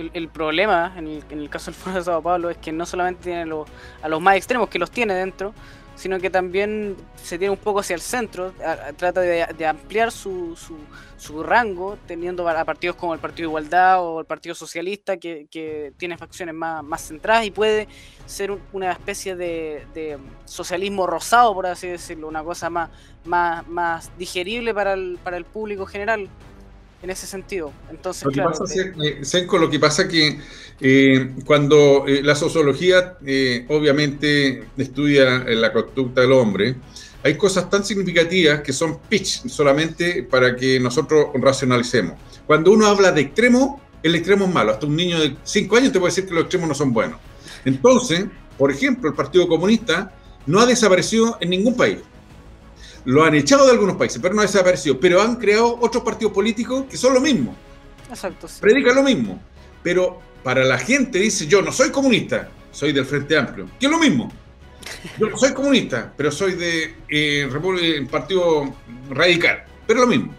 el, 0.00 0.28
problema 0.28 0.92
en 0.96 1.22
el, 1.30 1.50
caso 1.50 1.70
del 1.70 1.80
Foro 1.80 1.96
de 1.96 2.02
Sao 2.02 2.22
Paulo 2.22 2.50
es 2.50 2.56
que 2.58 2.72
no 2.72 2.86
solamente 2.86 3.24
tiene 3.24 3.52
a 4.02 4.08
los 4.08 4.20
más 4.20 4.36
extremos, 4.36 4.68
que 4.68 4.78
los 4.78 4.90
tiene 4.90 5.14
dentro, 5.14 5.54
sino 6.00 6.18
que 6.18 6.30
también 6.30 6.96
se 7.22 7.38
tiene 7.38 7.50
un 7.52 7.58
poco 7.58 7.80
hacia 7.80 7.94
el 7.94 8.00
centro, 8.00 8.54
trata 8.96 9.20
de, 9.20 9.66
ampliar 9.66 10.10
su, 10.10 10.56
su, 11.18 11.42
rango, 11.42 11.98
teniendo 12.06 12.48
a 12.48 12.64
partidos 12.64 12.96
como 12.96 13.12
el 13.12 13.20
Partido 13.20 13.50
Igualdad 13.50 14.02
o 14.02 14.20
el 14.20 14.24
Partido 14.24 14.54
Socialista, 14.54 15.18
que, 15.18 15.92
tiene 15.98 16.16
facciones 16.16 16.54
más, 16.54 16.82
más 16.82 17.06
centradas 17.06 17.44
y 17.44 17.50
puede 17.50 17.86
ser 18.24 18.56
una 18.72 18.92
especie 18.92 19.36
de, 19.36 20.18
socialismo 20.46 21.06
rosado, 21.06 21.52
por 21.52 21.66
así 21.66 21.88
decirlo, 21.88 22.28
una 22.28 22.42
cosa 22.42 22.70
más, 22.70 22.88
más, 23.26 23.68
más 23.68 24.10
digerible 24.16 24.72
para 24.72 24.94
el, 24.94 25.18
para 25.22 25.36
el 25.36 25.44
público 25.44 25.84
general 25.84 26.30
en 27.02 27.10
ese 27.10 27.26
sentido. 27.26 27.72
Entonces, 27.90 28.24
lo 28.24 28.30
que 28.30 28.42
pasa, 28.42 28.64
eh, 28.74 29.18
Senko, 29.22 29.58
lo 29.58 29.70
que 29.70 29.78
pasa 29.78 30.06
que 30.06 30.38
eh, 30.80 31.30
cuando 31.44 32.06
eh, 32.06 32.22
la 32.22 32.34
sociología 32.34 33.16
obviamente 33.68 34.64
estudia 34.76 35.44
la 35.44 35.72
conducta 35.72 36.20
del 36.20 36.32
hombre, 36.32 36.76
hay 37.22 37.36
cosas 37.36 37.68
tan 37.68 37.84
significativas 37.84 38.60
que 38.60 38.72
son 38.72 38.98
pitch 39.08 39.46
solamente 39.48 40.22
para 40.22 40.56
que 40.56 40.80
nosotros 40.80 41.28
racionalicemos. 41.34 42.18
Cuando 42.46 42.72
uno 42.72 42.86
habla 42.86 43.12
de 43.12 43.22
extremo, 43.22 43.80
el 44.02 44.14
extremo 44.14 44.46
es 44.46 44.54
malo. 44.54 44.72
Hasta 44.72 44.86
un 44.86 44.96
niño 44.96 45.20
de 45.20 45.36
5 45.42 45.76
años 45.76 45.92
te 45.92 45.98
puede 45.98 46.10
decir 46.10 46.26
que 46.26 46.34
los 46.34 46.44
extremos 46.44 46.68
no 46.68 46.74
son 46.74 46.92
buenos. 46.92 47.18
Entonces, 47.64 48.24
por 48.56 48.70
ejemplo, 48.70 49.10
el 49.10 49.14
Partido 49.14 49.46
Comunista 49.48 50.14
no 50.46 50.60
ha 50.60 50.66
desaparecido 50.66 51.36
en 51.40 51.50
ningún 51.50 51.76
país 51.76 51.98
lo 53.04 53.24
han 53.24 53.34
echado 53.34 53.66
de 53.66 53.72
algunos 53.72 53.96
países, 53.96 54.20
pero 54.20 54.34
no 54.34 54.40
ha 54.40 54.44
desaparecido. 54.44 54.98
Pero 55.00 55.20
han 55.20 55.36
creado 55.36 55.78
otros 55.80 56.02
partidos 56.02 56.32
políticos 56.32 56.84
que 56.90 56.96
son 56.96 57.14
lo 57.14 57.20
mismo. 57.20 57.56
Exacto. 58.08 58.46
Predican 58.60 58.96
lo 58.96 59.02
mismo. 59.02 59.40
Pero 59.82 60.20
para 60.42 60.64
la 60.64 60.78
gente 60.78 61.18
dice, 61.18 61.46
yo 61.46 61.62
no 61.62 61.72
soy 61.72 61.90
comunista, 61.90 62.50
soy 62.70 62.92
del 62.92 63.04
Frente 63.04 63.36
Amplio. 63.36 63.68
Que 63.78 63.86
es 63.86 63.92
lo 63.92 63.98
mismo. 63.98 64.30
Yo 65.18 65.28
no 65.28 65.36
soy 65.36 65.52
comunista, 65.52 66.12
pero 66.16 66.30
soy 66.30 66.54
de 66.54 66.94
eh, 67.08 68.08
Partido 68.10 68.74
Radical. 69.10 69.64
Pero 69.86 70.00
lo 70.00 70.06
mismo. 70.06 70.34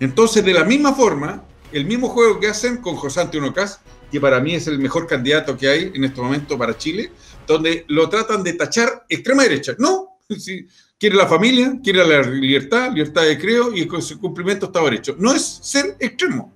Entonces, 0.00 0.44
de 0.44 0.52
la 0.52 0.64
misma 0.64 0.94
forma, 0.94 1.44
el 1.72 1.84
mismo 1.86 2.08
juego 2.08 2.38
que 2.40 2.48
hacen 2.48 2.78
con 2.78 2.96
José 2.96 3.20
Antonio 3.20 3.52
Cas, 3.52 3.80
que 4.10 4.20
para 4.20 4.40
mí 4.40 4.54
es 4.54 4.66
el 4.66 4.78
mejor 4.78 5.06
candidato 5.06 5.56
que 5.56 5.68
hay 5.68 5.92
en 5.94 6.04
este 6.04 6.20
momento 6.20 6.56
para 6.58 6.76
Chile, 6.76 7.10
donde 7.46 7.84
lo 7.88 8.08
tratan 8.08 8.42
de 8.42 8.52
tachar 8.52 9.04
extrema 9.08 9.42
derecha. 9.42 9.74
No, 9.78 10.18
si, 10.38 10.66
quiere 10.98 11.16
la 11.16 11.26
familia, 11.26 11.78
quiere 11.82 12.06
la 12.06 12.22
libertad, 12.22 12.92
libertad 12.92 13.22
de 13.22 13.38
creo 13.38 13.74
y 13.74 13.86
con 13.86 14.02
su 14.02 14.18
cumplimiento 14.18 14.66
está 14.66 14.82
derecho. 14.82 15.16
No 15.18 15.32
es 15.32 15.42
ser 15.62 15.96
extremo. 15.98 16.54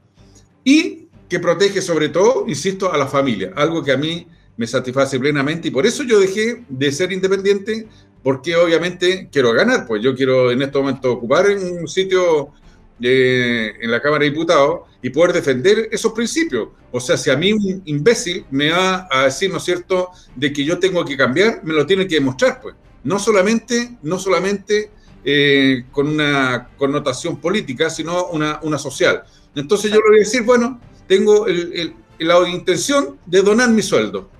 Y 0.64 1.08
que 1.28 1.40
protege 1.40 1.82
sobre 1.82 2.08
todo, 2.08 2.44
insisto, 2.48 2.92
a 2.92 2.96
la 2.96 3.06
familia, 3.06 3.52
algo 3.54 3.82
que 3.82 3.92
a 3.92 3.96
mí 3.96 4.26
me 4.56 4.66
satisface 4.66 5.20
plenamente 5.20 5.68
y 5.68 5.70
por 5.70 5.86
eso 5.86 6.02
yo 6.02 6.18
dejé 6.18 6.64
de 6.68 6.90
ser 6.90 7.12
independiente, 7.12 7.86
porque 8.22 8.56
obviamente 8.56 9.28
quiero 9.30 9.52
ganar, 9.52 9.86
pues 9.86 10.02
yo 10.02 10.14
quiero 10.16 10.50
en 10.50 10.62
este 10.62 10.78
momento 10.78 11.12
ocupar 11.12 11.46
un 11.50 11.86
sitio 11.86 12.52
eh, 13.00 13.72
en 13.80 13.90
la 13.90 14.00
Cámara 14.00 14.24
de 14.24 14.30
Diputados 14.30 14.80
y 15.00 15.10
poder 15.10 15.32
defender 15.32 15.88
esos 15.92 16.12
principios. 16.12 16.70
O 16.90 16.98
sea, 16.98 17.16
si 17.16 17.30
a 17.30 17.36
mí 17.36 17.52
un 17.52 17.82
imbécil 17.84 18.44
me 18.50 18.70
va 18.70 19.06
a 19.10 19.24
decir, 19.24 19.50
¿no 19.50 19.58
es 19.58 19.62
cierto?, 19.62 20.10
de 20.34 20.52
que 20.52 20.64
yo 20.64 20.78
tengo 20.78 21.04
que 21.04 21.16
cambiar, 21.16 21.60
me 21.62 21.74
lo 21.74 21.86
tiene 21.86 22.08
que 22.08 22.16
demostrar, 22.16 22.60
pues. 22.60 22.74
No 23.04 23.18
solamente, 23.18 23.96
no 24.02 24.18
solamente 24.18 24.90
eh, 25.24 25.84
con 25.90 26.08
una 26.08 26.70
connotación 26.76 27.40
política, 27.40 27.90
sino 27.90 28.26
una, 28.26 28.60
una 28.62 28.78
social. 28.78 29.24
Entonces 29.54 29.90
yo 29.90 29.96
le 29.96 30.08
voy 30.08 30.16
a 30.18 30.20
decir, 30.20 30.42
bueno, 30.42 30.80
tengo 31.06 31.46
el, 31.46 31.94
la 32.18 32.48
intención 32.48 33.18
de 33.26 33.42
donar 33.42 33.70
mi 33.70 33.82
sueldo. 33.82 34.30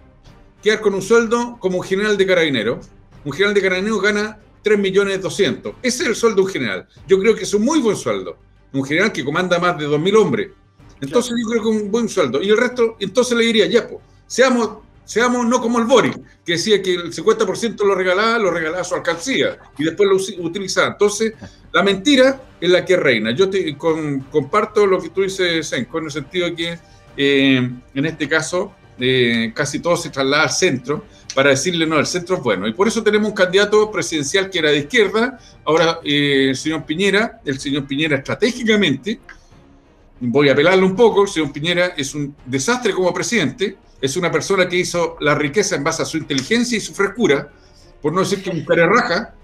Quedar 0.63 0.81
con 0.81 0.95
un 0.95 1.03
sueldo 1.03 1.57
como 1.61 1.79
un 1.79 1.85
general 1.85 2.17
de 2.17 2.27
carabinero. 2.27 2.81
Un 3.25 3.33
general 3.33 3.55
de 3.55 3.63
carabinero 3.63 3.99
gana 4.01 4.39
3 4.63 4.79
millones 4.79 5.21
200. 5.23 5.75
Ese 5.83 6.03
es 6.03 6.09
el 6.09 6.15
sueldo 6.15 6.37
de 6.37 6.43
un 6.43 6.49
general. 6.49 6.89
Yo 7.07 7.19
creo 7.19 7.35
que 7.35 7.43
es 7.43 7.55
un 7.55 7.65
muy 7.65 7.81
buen 7.81 7.97
sueldo. 7.97 8.37
Un 8.73 8.85
general 8.85 9.13
que 9.13 9.25
comanda 9.25 9.59
más 9.59 9.79
de 9.79 9.89
2.000 9.89 10.17
hombres. 10.17 10.51
Entonces 11.01 11.33
yo 11.41 11.49
creo 11.51 11.63
que 11.63 11.71
es 11.71 11.83
un 11.83 11.91
buen 11.91 12.09
sueldo. 12.09 12.43
Y 12.43 12.51
el 12.51 12.57
resto, 12.57 12.97
entonces 12.99 13.37
le 13.37 13.45
diría, 13.45 13.67
ya, 13.67 13.89
pues, 13.89 14.01
seamos, 14.27 14.79
seamos 15.09 15.47
no 15.47 15.59
como 15.63 15.79
el 15.79 15.87
Boric, 15.87 16.21
que 16.45 16.53
decía 16.53 16.83
que 16.83 16.93
el 16.93 17.15
50% 17.15 17.83
lo 17.83 17.95
regalaba, 17.95 18.39
lo 18.39 18.51
regalaba 18.51 18.83
a 18.83 18.85
su 18.85 18.95
alcancía 18.95 19.57
y 19.79 19.85
después 19.85 20.07
lo 20.07 20.45
utilizaba. 20.45 20.89
Entonces, 20.89 21.33
la 21.73 21.83
mentira 21.83 22.43
es 22.61 22.71
la 22.71 22.85
que 22.85 22.95
reina. 22.95 23.31
Yo 23.31 23.49
comparto 24.31 24.87
lo 24.87 25.01
que 25.01 25.09
tú 25.09 25.23
dices, 25.23 25.67
Senko, 25.67 25.99
en 25.99 26.05
el 26.05 26.11
sentido 26.11 26.51
de 26.51 26.55
que 26.55 26.79
eh, 27.17 27.71
en 27.95 28.07
este 28.07 28.29
caso 28.29 28.75
eh, 28.99 29.51
casi 29.55 29.79
todo 29.79 29.97
se 29.97 30.11
traslada 30.11 30.43
al 30.43 30.51
centro 30.51 31.07
para 31.35 31.51
decirle 31.51 31.87
no, 31.87 31.99
el 31.99 32.07
centro 32.07 32.37
es 32.37 32.43
bueno. 32.43 32.69
Y 32.69 32.75
por 32.75 32.87
eso 32.87 33.03
tenemos 33.03 33.31
un 33.31 33.35
candidato 33.35 33.91
presidencial 33.91 34.51
que 34.51 34.59
era 34.59 34.71
de 34.71 34.81
izquierda, 34.81 35.39
ahora 35.65 36.01
eh, 36.05 36.49
el 36.51 36.57
señor 36.57 36.85
Piñera, 36.85 37.41
el 37.47 37.59
señor 37.59 37.87
Piñera 37.87 38.17
estratégicamente, 38.17 39.21
voy 40.21 40.51
a 40.51 40.53
apelarle 40.53 40.85
un 40.85 40.95
poco, 40.95 41.23
el 41.23 41.29
señor 41.29 41.51
Piñera 41.51 41.95
es 41.97 42.15
un 42.15 42.37
desastre 42.45 42.93
como 42.93 43.15
presidente, 43.15 43.79
es 44.01 44.17
una 44.17 44.31
persona 44.31 44.69
que 44.69 44.77
hizo 44.77 45.17
la 45.21 45.35
riqueza 45.35 45.77
en 45.77 45.85
base 45.85 46.03
a 46.03 46.05
su 46.05 46.17
inteligencia 46.17 46.79
y 46.79 46.81
su 46.81 46.95
frescura, 46.95 47.51
por 48.01 48.13
no 48.13 48.21
decir 48.21 48.43
que 48.43 48.51
un 48.51 48.65
raja. 48.67 49.35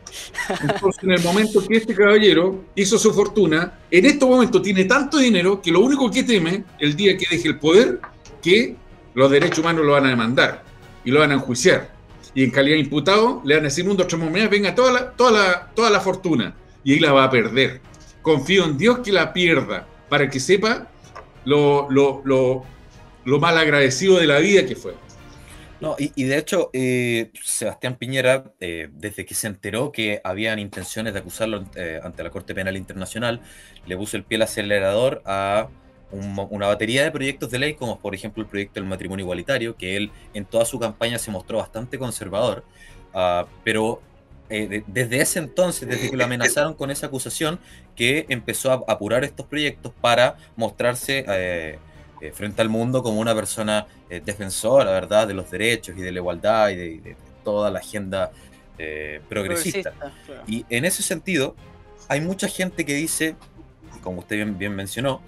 Entonces, 0.61 1.03
en 1.03 1.13
el 1.13 1.23
momento 1.23 1.67
que 1.67 1.77
este 1.77 1.95
caballero 1.95 2.67
hizo 2.77 2.99
su 2.99 3.13
fortuna, 3.13 3.81
en 3.91 4.07
este 4.07 4.25
momento 4.25 4.63
tiene 4.63 4.85
tanto 4.85 5.19
dinero 5.19 5.61
que 5.61 5.73
lo 5.73 5.81
único 5.81 6.11
que 6.11 6.23
teme 6.23 6.65
el 6.79 6.95
día 6.95 7.17
que 7.17 7.27
deje 7.29 7.49
el 7.49 7.59
poder, 7.59 8.01
que 8.41 8.77
los 9.15 9.31
derechos 9.31 9.59
humanos 9.59 9.85
lo 9.85 9.93
van 9.93 10.07
a 10.07 10.11
demandar 10.11 10.63
y 11.05 11.11
lo 11.11 11.21
van 11.21 11.33
a 11.33 11.35
enjuiciar. 11.35 11.93
Y 12.35 12.45
en 12.45 12.51
calidad 12.51 12.77
de 12.77 12.81
imputado 12.81 13.43
le 13.45 13.55
van 13.55 13.65
a 13.65 13.69
decir, 13.69 13.85
mundo 13.85 14.07
monedas, 14.19 14.51
venga 14.51 14.75
toda 14.75 14.93
la, 14.93 15.11
toda, 15.13 15.31
la, 15.33 15.71
toda 15.75 15.91
la 15.91 16.01
fortuna. 16.01 16.55
Y 16.83 16.93
ahí 16.93 17.01
la 17.01 17.13
va 17.13 17.25
a 17.25 17.31
perder. 17.31 17.81
Confío 18.23 18.65
en 18.65 18.77
Dios 18.77 19.01
que 19.01 19.13
la 19.13 19.33
pierda, 19.33 19.87
para 20.09 20.29
que 20.29 20.41
sepa 20.41 20.89
lo, 21.45 21.89
lo, 21.91 22.23
lo, 22.25 22.65
lo 23.25 23.41
mal 23.41 23.57
agradecido 23.59 24.19
de 24.19 24.27
la 24.27 24.39
vida 24.39 24.67
que 24.67 24.77
fue. 24.77 24.95
No, 25.81 25.97
y, 25.99 26.25
de 26.25 26.39
hecho, 26.39 26.71
eh, 26.73 27.31
Sebastián 27.43 27.97
Piñera, 27.97 28.53
eh, 28.61 28.89
desde 28.93 29.27
que 29.27 29.35
se 29.35 29.49
enteró 29.49 29.93
que 29.93 30.21
habían 30.25 30.59
intenciones 30.59 31.13
de 31.13 31.19
acusarlo 31.19 31.65
eh, 31.75 32.01
ante 32.03 32.23
la 32.23 32.31
Corte 32.31 32.55
Penal 32.55 32.77
Internacional, 32.77 33.43
le 33.85 33.97
puso 33.97 34.17
el 34.17 34.25
pie 34.25 34.37
al 34.37 34.43
acelerador 34.43 35.21
a 35.27 35.69
una 36.11 36.69
batería 36.69 37.03
de 37.03 37.11
proyectos 37.11 37.51
de 37.51 37.59
ley, 37.59 37.75
como 37.75 37.99
por 37.99 38.15
ejemplo 38.15 38.43
el 38.43 38.49
proyecto 38.49 38.81
del 38.81 38.89
matrimonio 38.89 39.25
igualitario, 39.25 39.77
que 39.77 39.97
él 39.97 40.13
en 40.33 40.45
toda 40.45 40.65
su 40.65 40.79
campaña 40.79 41.19
se 41.19 41.31
mostró 41.31 41.59
bastante 41.59 41.99
conservador, 41.99 42.65
ah, 43.13 43.47
pero 43.65 44.01
desde 44.49 45.21
ese 45.21 45.41
entonces, 45.41 45.89
desde 45.89 46.11
que 46.11 46.17
lo 46.17 46.25
amenazaron 46.25 46.75
con 46.75 46.93
esa 46.93 47.07
acusación, 47.07 47.59
que 47.97 48.27
empezó 48.29 48.71
a 48.71 48.85
apurar 48.93 49.25
estos 49.25 49.45
proyectos 49.47 49.93
para 50.01 50.37
mostrarse 50.57 51.25
frente 52.33 52.63
al 52.63 52.69
mundo 52.69 53.03
como 53.03 53.21
una 53.21 53.35
persona 53.35 53.87
eh, 54.09 54.23
defensora, 54.25 54.91
¿verdad?, 54.93 55.29
de 55.29 55.35
los 55.35 55.51
derechos 55.51 55.97
y 55.97 56.01
de 56.01 56.13
la 56.13 56.19
igualdad 56.19 56.71
y 56.71 56.99
de, 56.99 57.17
toda 57.43 57.71
la 57.71 57.81
agenda 57.81 58.31
eh, 58.79 59.21
progresista. 59.29 59.93
Y 60.47 60.65
en 60.71 60.87
ese 60.87 61.03
sentido, 61.03 61.55
hay 62.09 62.21
mucha 62.21 62.49
gente 62.49 62.87
que 62.87 62.95
dice, 62.95 63.37
como 64.03 64.21
usted 64.21 64.37
bien, 64.37 64.59
bien 64.59 64.75
mencionó, 64.75 65.21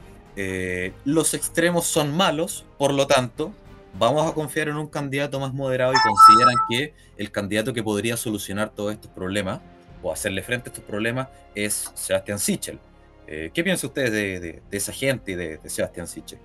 los 1.04 1.34
extremos 1.34 1.86
son 1.86 2.14
malos, 2.14 2.64
por 2.78 2.92
lo 2.92 3.06
tanto, 3.06 3.52
vamos 3.98 4.30
a 4.30 4.34
confiar 4.34 4.68
en 4.68 4.76
un 4.76 4.86
candidato 4.86 5.40
más 5.40 5.52
moderado 5.52 5.92
y 5.92 5.96
consideran 5.96 6.54
que 6.68 6.94
el 7.16 7.30
candidato 7.30 7.72
que 7.72 7.82
podría 7.82 8.16
solucionar 8.16 8.70
todos 8.70 8.92
estos 8.92 9.10
problemas 9.10 9.60
o 10.02 10.12
hacerle 10.12 10.42
frente 10.42 10.68
a 10.68 10.72
estos 10.72 10.84
problemas 10.84 11.28
es 11.54 11.90
Sebastián 11.94 12.38
Sichel. 12.38 12.78
¿Qué 13.26 13.62
piensa 13.64 13.86
usted 13.86 14.10
de, 14.12 14.62
esa 14.70 14.92
gente 14.92 15.32
y 15.32 15.34
de, 15.34 15.58
de 15.58 15.68
Sebastián 15.68 16.06
Sichel? 16.06 16.38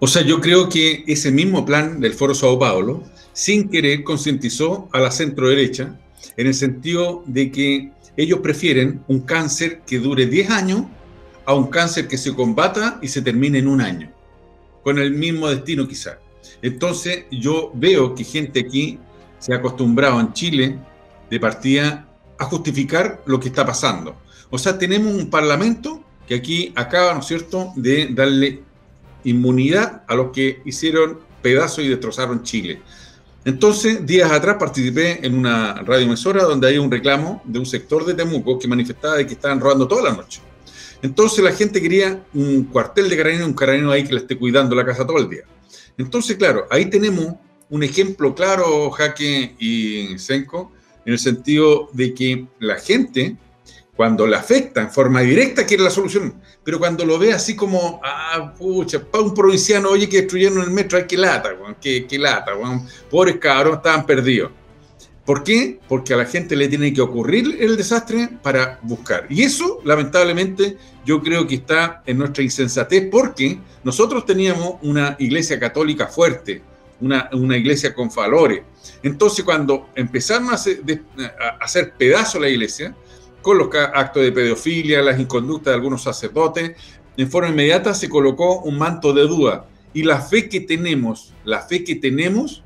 O 0.00 0.06
sea, 0.06 0.22
yo 0.22 0.40
creo 0.40 0.68
que 0.68 1.02
ese 1.08 1.32
mismo 1.32 1.64
plan 1.64 2.00
del 2.00 2.14
Foro 2.14 2.34
Sao 2.34 2.58
Paulo, 2.58 3.02
sin 3.32 3.68
querer, 3.68 4.04
concientizó 4.04 4.88
a 4.92 5.00
la 5.00 5.10
centro 5.10 5.48
derecha 5.48 5.98
en 6.36 6.46
el 6.46 6.54
sentido 6.54 7.24
de 7.26 7.50
que 7.50 7.90
ellos 8.16 8.38
prefieren 8.40 9.02
un 9.08 9.20
cáncer 9.20 9.80
que 9.86 9.98
dure 9.98 10.26
10 10.26 10.50
años 10.50 10.82
a 11.44 11.54
un 11.54 11.66
cáncer 11.66 12.06
que 12.06 12.18
se 12.18 12.34
combata 12.34 12.98
y 13.02 13.08
se 13.08 13.22
termine 13.22 13.58
en 13.58 13.66
un 13.68 13.80
año, 13.80 14.12
con 14.84 14.98
el 14.98 15.12
mismo 15.12 15.48
destino 15.48 15.88
quizá. 15.88 16.18
Entonces 16.62 17.24
yo 17.30 17.72
veo 17.74 18.14
que 18.14 18.22
gente 18.22 18.60
aquí 18.60 18.98
se 19.38 19.52
ha 19.52 19.56
acostumbrado 19.56 20.20
en 20.20 20.32
Chile 20.32 20.78
de 21.28 21.40
partida 21.40 22.08
a 22.38 22.44
justificar 22.44 23.22
lo 23.26 23.40
que 23.40 23.48
está 23.48 23.66
pasando. 23.66 24.16
O 24.50 24.58
sea, 24.58 24.78
tenemos 24.78 25.12
un 25.12 25.28
parlamento 25.28 26.04
que 26.26 26.36
aquí 26.36 26.72
acaba, 26.76 27.14
¿no 27.14 27.20
es 27.20 27.26
cierto?, 27.26 27.72
de 27.74 28.08
darle 28.12 28.62
inmunidad 29.24 30.02
a 30.06 30.14
los 30.14 30.32
que 30.32 30.62
hicieron 30.64 31.20
pedazos 31.42 31.84
y 31.84 31.88
destrozaron 31.88 32.42
Chile. 32.42 32.80
Entonces, 33.44 34.04
días 34.04 34.30
atrás 34.30 34.56
participé 34.58 35.24
en 35.24 35.38
una 35.38 35.74
radioemisora 35.74 36.44
donde 36.44 36.68
hay 36.68 36.78
un 36.78 36.90
reclamo 36.90 37.40
de 37.44 37.58
un 37.58 37.66
sector 37.66 38.04
de 38.04 38.14
Temuco 38.14 38.58
que 38.58 38.68
manifestaba 38.68 39.16
de 39.16 39.26
que 39.26 39.34
estaban 39.34 39.60
robando 39.60 39.88
toda 39.88 40.10
la 40.10 40.16
noche. 40.16 40.40
Entonces 41.00 41.44
la 41.44 41.52
gente 41.52 41.80
quería 41.80 42.24
un 42.34 42.64
cuartel 42.64 43.08
de 43.08 43.16
carabineros, 43.16 43.48
un 43.48 43.54
carabinero 43.54 43.92
ahí 43.92 44.04
que 44.04 44.14
le 44.14 44.20
esté 44.20 44.36
cuidando 44.36 44.74
la 44.74 44.84
casa 44.84 45.06
todo 45.06 45.18
el 45.18 45.28
día. 45.28 45.44
Entonces, 45.96 46.36
claro, 46.36 46.66
ahí 46.70 46.86
tenemos 46.86 47.34
un 47.70 47.82
ejemplo 47.82 48.34
claro, 48.34 48.90
Jaque 48.90 49.54
y 49.58 50.18
Senko, 50.18 50.72
en 51.04 51.12
el 51.12 51.18
sentido 51.18 51.88
de 51.92 52.14
que 52.14 52.46
la 52.58 52.76
gente 52.76 53.36
cuando 53.98 54.28
le 54.28 54.36
afecta 54.36 54.80
en 54.80 54.92
forma 54.92 55.22
directa, 55.22 55.66
quiere 55.66 55.82
la 55.82 55.90
solución. 55.90 56.40
Pero 56.62 56.78
cuando 56.78 57.04
lo 57.04 57.18
ve 57.18 57.32
así 57.32 57.56
como, 57.56 58.00
ah, 58.04 58.54
pucha, 58.56 59.02
para 59.04 59.24
un 59.24 59.34
provinciano, 59.34 59.88
oye, 59.88 60.08
que 60.08 60.18
destruyeron 60.18 60.62
el 60.62 60.70
metro, 60.70 60.98
ay, 60.98 61.06
qué 61.08 61.16
lata, 61.16 61.50
qué, 61.80 62.06
lata, 62.12 62.52
pobres 63.10 63.38
cabros, 63.38 63.78
estaban 63.78 64.06
perdidos. 64.06 64.52
¿Por 65.24 65.42
qué? 65.42 65.80
Porque 65.88 66.14
a 66.14 66.16
la 66.16 66.26
gente 66.26 66.54
le 66.54 66.68
tiene 66.68 66.94
que 66.94 67.00
ocurrir 67.00 67.56
el 67.58 67.76
desastre 67.76 68.28
para 68.40 68.78
buscar. 68.82 69.26
Y 69.30 69.42
eso, 69.42 69.80
lamentablemente, 69.84 70.76
yo 71.04 71.20
creo 71.20 71.44
que 71.48 71.56
está 71.56 72.00
en 72.06 72.18
nuestra 72.18 72.44
insensatez 72.44 73.08
porque 73.10 73.58
nosotros 73.82 74.24
teníamos 74.24 74.76
una 74.82 75.16
iglesia 75.18 75.58
católica 75.58 76.06
fuerte, 76.06 76.62
una, 77.00 77.28
una 77.32 77.56
iglesia 77.56 77.92
con 77.92 78.08
valores. 78.10 78.62
Entonces, 79.02 79.44
cuando 79.44 79.88
empezaron 79.96 80.50
a 80.50 80.52
hacer, 80.52 80.82
a 81.40 81.64
hacer 81.64 81.94
pedazo 81.94 82.38
la 82.38 82.48
iglesia, 82.48 82.94
con 83.42 83.58
los 83.58 83.68
actos 83.74 84.22
de 84.22 84.32
pedofilia, 84.32 85.02
las 85.02 85.18
inconductas 85.20 85.72
de 85.72 85.76
algunos 85.76 86.02
sacerdotes, 86.02 86.76
en 87.16 87.30
forma 87.30 87.48
inmediata 87.48 87.94
se 87.94 88.08
colocó 88.08 88.60
un 88.60 88.78
manto 88.78 89.12
de 89.12 89.22
duda. 89.22 89.68
Y 89.92 90.02
la 90.02 90.20
fe 90.20 90.48
que 90.48 90.60
tenemos, 90.60 91.34
la 91.44 91.62
fe 91.62 91.82
que 91.82 91.96
tenemos, 91.96 92.62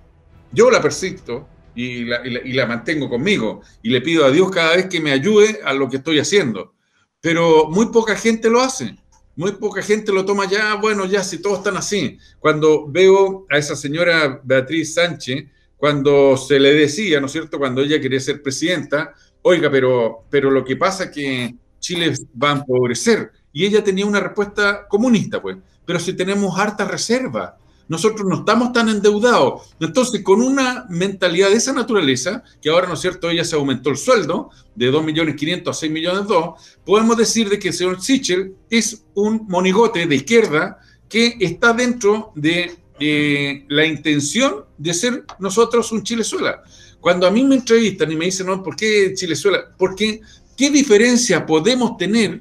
yo 0.53 0.71
la 0.71 0.83
persisto 0.83 1.49
y 1.75 2.05
la, 2.05 2.67
mantengo 2.67 3.09
conmigo. 3.09 3.63
Y 3.83 3.91
le 3.91 4.03
pido 4.03 4.27
a 4.27 4.31
Dios 4.31 4.51
cada 4.51 4.77
vez 4.77 4.87
que 4.87 5.01
me 5.01 5.13
ayude 5.13 5.61
a 5.65 5.73
lo 5.73 5.89
que 5.89 5.97
estoy 5.97 6.19
haciendo. 6.19 6.75
Pero 7.21 7.71
muy 7.71 7.87
poca 7.87 8.15
gente 8.17 8.51
lo 8.51 8.61
hace. 8.61 8.97
Muy 9.37 9.53
poca 9.53 9.81
gente 9.81 10.13
lo 10.13 10.27
toma 10.27 10.47
ya, 10.47 10.75
bueno, 10.75 11.07
ya 11.07 11.25
si 11.25 11.41
todos 11.41 11.59
están 11.59 11.79
así. 11.79 12.19
Cuando 12.39 12.87
veo 12.87 13.47
a 13.49 13.57
esa 13.57 13.75
señora 13.75 14.41
Beatriz 14.45 14.93
Sánchez, 14.93 15.47
cuando 15.79 16.37
se 16.37 16.61
le 16.61 16.75
decía, 16.75 17.19
¿no 17.21 17.27
es 17.27 17.33
cierto?, 17.33 17.59
cuando 17.59 17.81
ella 17.81 18.01
quería 18.01 18.21
ser 18.21 18.43
presidenta, 18.43 19.15
oiga, 19.43 19.71
pero, 19.71 20.25
pero 20.31 20.51
lo 20.51 20.65
que 20.65 20.77
pasa 20.77 21.05
es 21.05 21.11
que 21.11 21.55
Chile 21.81 22.15
va 22.43 22.51
a 22.51 22.59
empobrecer. 22.59 23.33
Y 23.53 23.67
ella 23.67 23.85
tenía 23.85 24.07
una 24.07 24.21
respuesta 24.21 24.87
comunista, 24.89 25.43
pues. 25.43 25.59
Pero 25.85 25.99
si 25.99 26.15
tenemos 26.15 26.59
harta 26.59 26.85
reserva, 26.85 27.59
nosotros 27.89 28.27
no 28.27 28.37
estamos 28.37 28.73
tan 28.73 28.89
endeudados. 28.89 29.75
Entonces, 29.81 30.23
con 30.23 30.41
una 30.41 30.87
mentalidad 30.89 31.51
de 31.51 31.57
esa 31.57 31.73
naturaleza, 31.73 32.43
que 32.63 32.71
ahora, 32.71 32.87
¿no 32.87 32.95
es 32.95 33.01
cierto?, 33.01 33.29
ella 33.29 33.45
se 33.45 33.57
aumentó 33.57 33.91
el 33.91 33.97
sueldo 33.97 34.51
de 34.75 34.91
2.500.000 34.91 35.69
a 35.69 35.73
6 35.75 35.93
millones 35.93 36.27
2, 36.27 36.79
podemos 36.87 37.17
decir 37.17 37.51
de 37.51 37.59
que 37.59 37.69
el 37.69 37.75
señor 37.75 38.01
Sichel 38.01 38.55
es 38.71 39.05
un 39.15 39.47
monigote 39.49 40.07
de 40.07 40.15
izquierda 40.15 40.79
que 41.09 41.37
está 41.41 41.75
dentro 41.75 42.33
de 42.35 42.75
eh, 42.99 43.67
la 43.69 43.85
intención 43.85 44.65
de 44.79 44.95
ser 44.95 45.25
nosotros 45.39 45.93
un 45.93 46.03
Chilezuela. 46.03 46.63
Cuando 47.03 47.27
a 47.27 47.33
mí 47.33 47.43
me 47.43 47.57
entrevistan 47.57 48.13
y 48.13 48.17
me 48.17 48.27
dicen, 48.27 48.47
no, 48.47 48.63
¿por 48.63 48.77
qué 48.77 49.13
Chilezuela? 49.13 49.75
Porque, 49.77 50.21
¿qué 50.57 50.71
diferencia 50.71 51.45
podemos 51.45 51.97
tener 51.97 52.41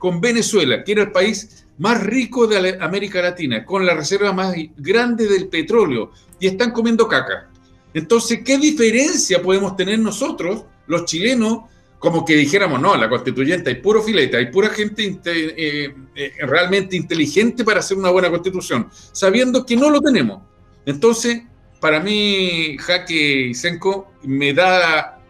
con 0.00 0.20
Venezuela, 0.20 0.82
que 0.82 0.90
era 0.90 1.02
el 1.02 1.12
país 1.12 1.64
más 1.78 2.02
rico 2.02 2.48
de 2.48 2.76
América 2.80 3.22
Latina, 3.22 3.64
con 3.64 3.86
la 3.86 3.94
reserva 3.94 4.32
más 4.32 4.52
grande 4.76 5.28
del 5.28 5.46
petróleo, 5.46 6.10
y 6.40 6.48
están 6.48 6.72
comiendo 6.72 7.06
caca? 7.06 7.48
Entonces, 7.94 8.40
¿qué 8.44 8.58
diferencia 8.58 9.40
podemos 9.40 9.76
tener 9.76 10.00
nosotros, 10.00 10.64
los 10.88 11.04
chilenos, 11.04 11.60
como 12.00 12.24
que 12.24 12.34
dijéramos, 12.34 12.80
no, 12.80 12.96
la 12.96 13.08
constituyente 13.08 13.70
hay 13.70 13.76
puro 13.76 14.02
filete, 14.02 14.36
hay 14.36 14.50
pura 14.50 14.70
gente 14.70 15.20
eh, 15.22 15.94
eh, 16.16 16.32
realmente 16.40 16.96
inteligente 16.96 17.62
para 17.62 17.78
hacer 17.78 17.96
una 17.96 18.10
buena 18.10 18.28
constitución, 18.28 18.88
sabiendo 19.12 19.64
que 19.64 19.76
no 19.76 19.88
lo 19.88 20.00
tenemos. 20.00 20.42
Entonces, 20.84 21.44
para 21.84 22.00
mí, 22.00 22.78
Jaque 22.78 23.48
y 23.48 23.52
Senko 23.52 24.10
me 24.22 24.54
da 24.54 25.20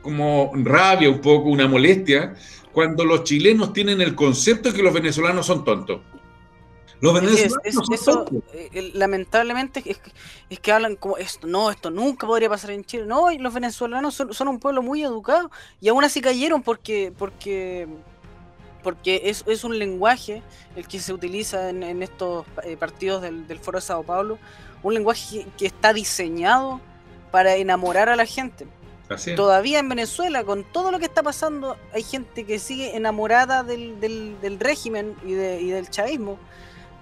como 0.00 0.50
rabia 0.54 1.10
un 1.10 1.20
poco, 1.20 1.50
una 1.50 1.68
molestia, 1.68 2.34
cuando 2.72 3.04
los 3.04 3.24
chilenos 3.24 3.74
tienen 3.74 4.00
el 4.00 4.14
concepto 4.14 4.70
de 4.70 4.74
que 4.74 4.82
los 4.82 4.94
venezolanos 4.94 5.44
son 5.44 5.64
tontos. 5.64 6.00
Los 7.02 7.12
venezolanos 7.12 7.90
eso, 7.92 8.24
eh, 8.54 8.92
lamentablemente 8.94 9.82
es, 9.84 10.58
que 10.58 10.72
hablan 10.72 10.96
como 10.96 11.18
esto, 11.18 11.46
no, 11.46 11.70
esto 11.70 11.90
nunca 11.90 12.26
podría 12.26 12.48
pasar 12.48 12.70
en 12.70 12.82
Chile. 12.86 13.04
No, 13.04 13.30
y 13.30 13.36
los 13.36 13.52
venezolanos 13.52 14.14
son, 14.14 14.48
un 14.48 14.58
pueblo 14.60 14.80
muy 14.80 15.02
educado 15.02 15.50
y 15.82 15.88
aún 15.88 16.02
así 16.02 16.22
cayeron 16.22 16.62
porque 16.62 17.12
porque 17.18 17.86
porque 18.82 19.20
es, 19.24 19.44
es 19.46 19.64
un 19.64 19.78
lenguaje 19.78 20.42
el 20.74 20.88
que 20.88 20.98
se 20.98 21.12
utiliza 21.12 21.68
en, 21.68 22.02
estos 22.02 22.46
eh, 22.64 22.78
partidos 22.78 23.20
del, 23.20 23.58
Foro 23.58 23.78
de 23.78 23.82
Sao 23.82 24.02
Paulo, 24.02 24.38
un 24.82 24.94
lenguaje 24.94 25.46
que, 25.56 25.66
está 25.66 25.92
diseñado 25.92 26.80
para 27.30 27.56
enamorar 27.56 28.08
a 28.08 28.16
la 28.16 28.26
gente. 28.26 28.66
Todavía 29.36 29.78
en 29.78 29.88
Venezuela, 29.88 30.44
con 30.44 30.64
todo 30.64 30.92
lo 30.92 30.98
que 30.98 31.06
está 31.06 31.22
pasando, 31.22 31.78
hay 31.94 32.02
gente 32.02 32.44
que 32.44 32.58
sigue 32.58 32.94
enamorada 32.94 33.62
del, 33.62 33.98
del, 34.00 34.60
régimen 34.60 35.16
y, 35.24 35.32
de, 35.32 35.62
y 35.62 35.68
del 35.70 35.88
chavismo 35.88 36.38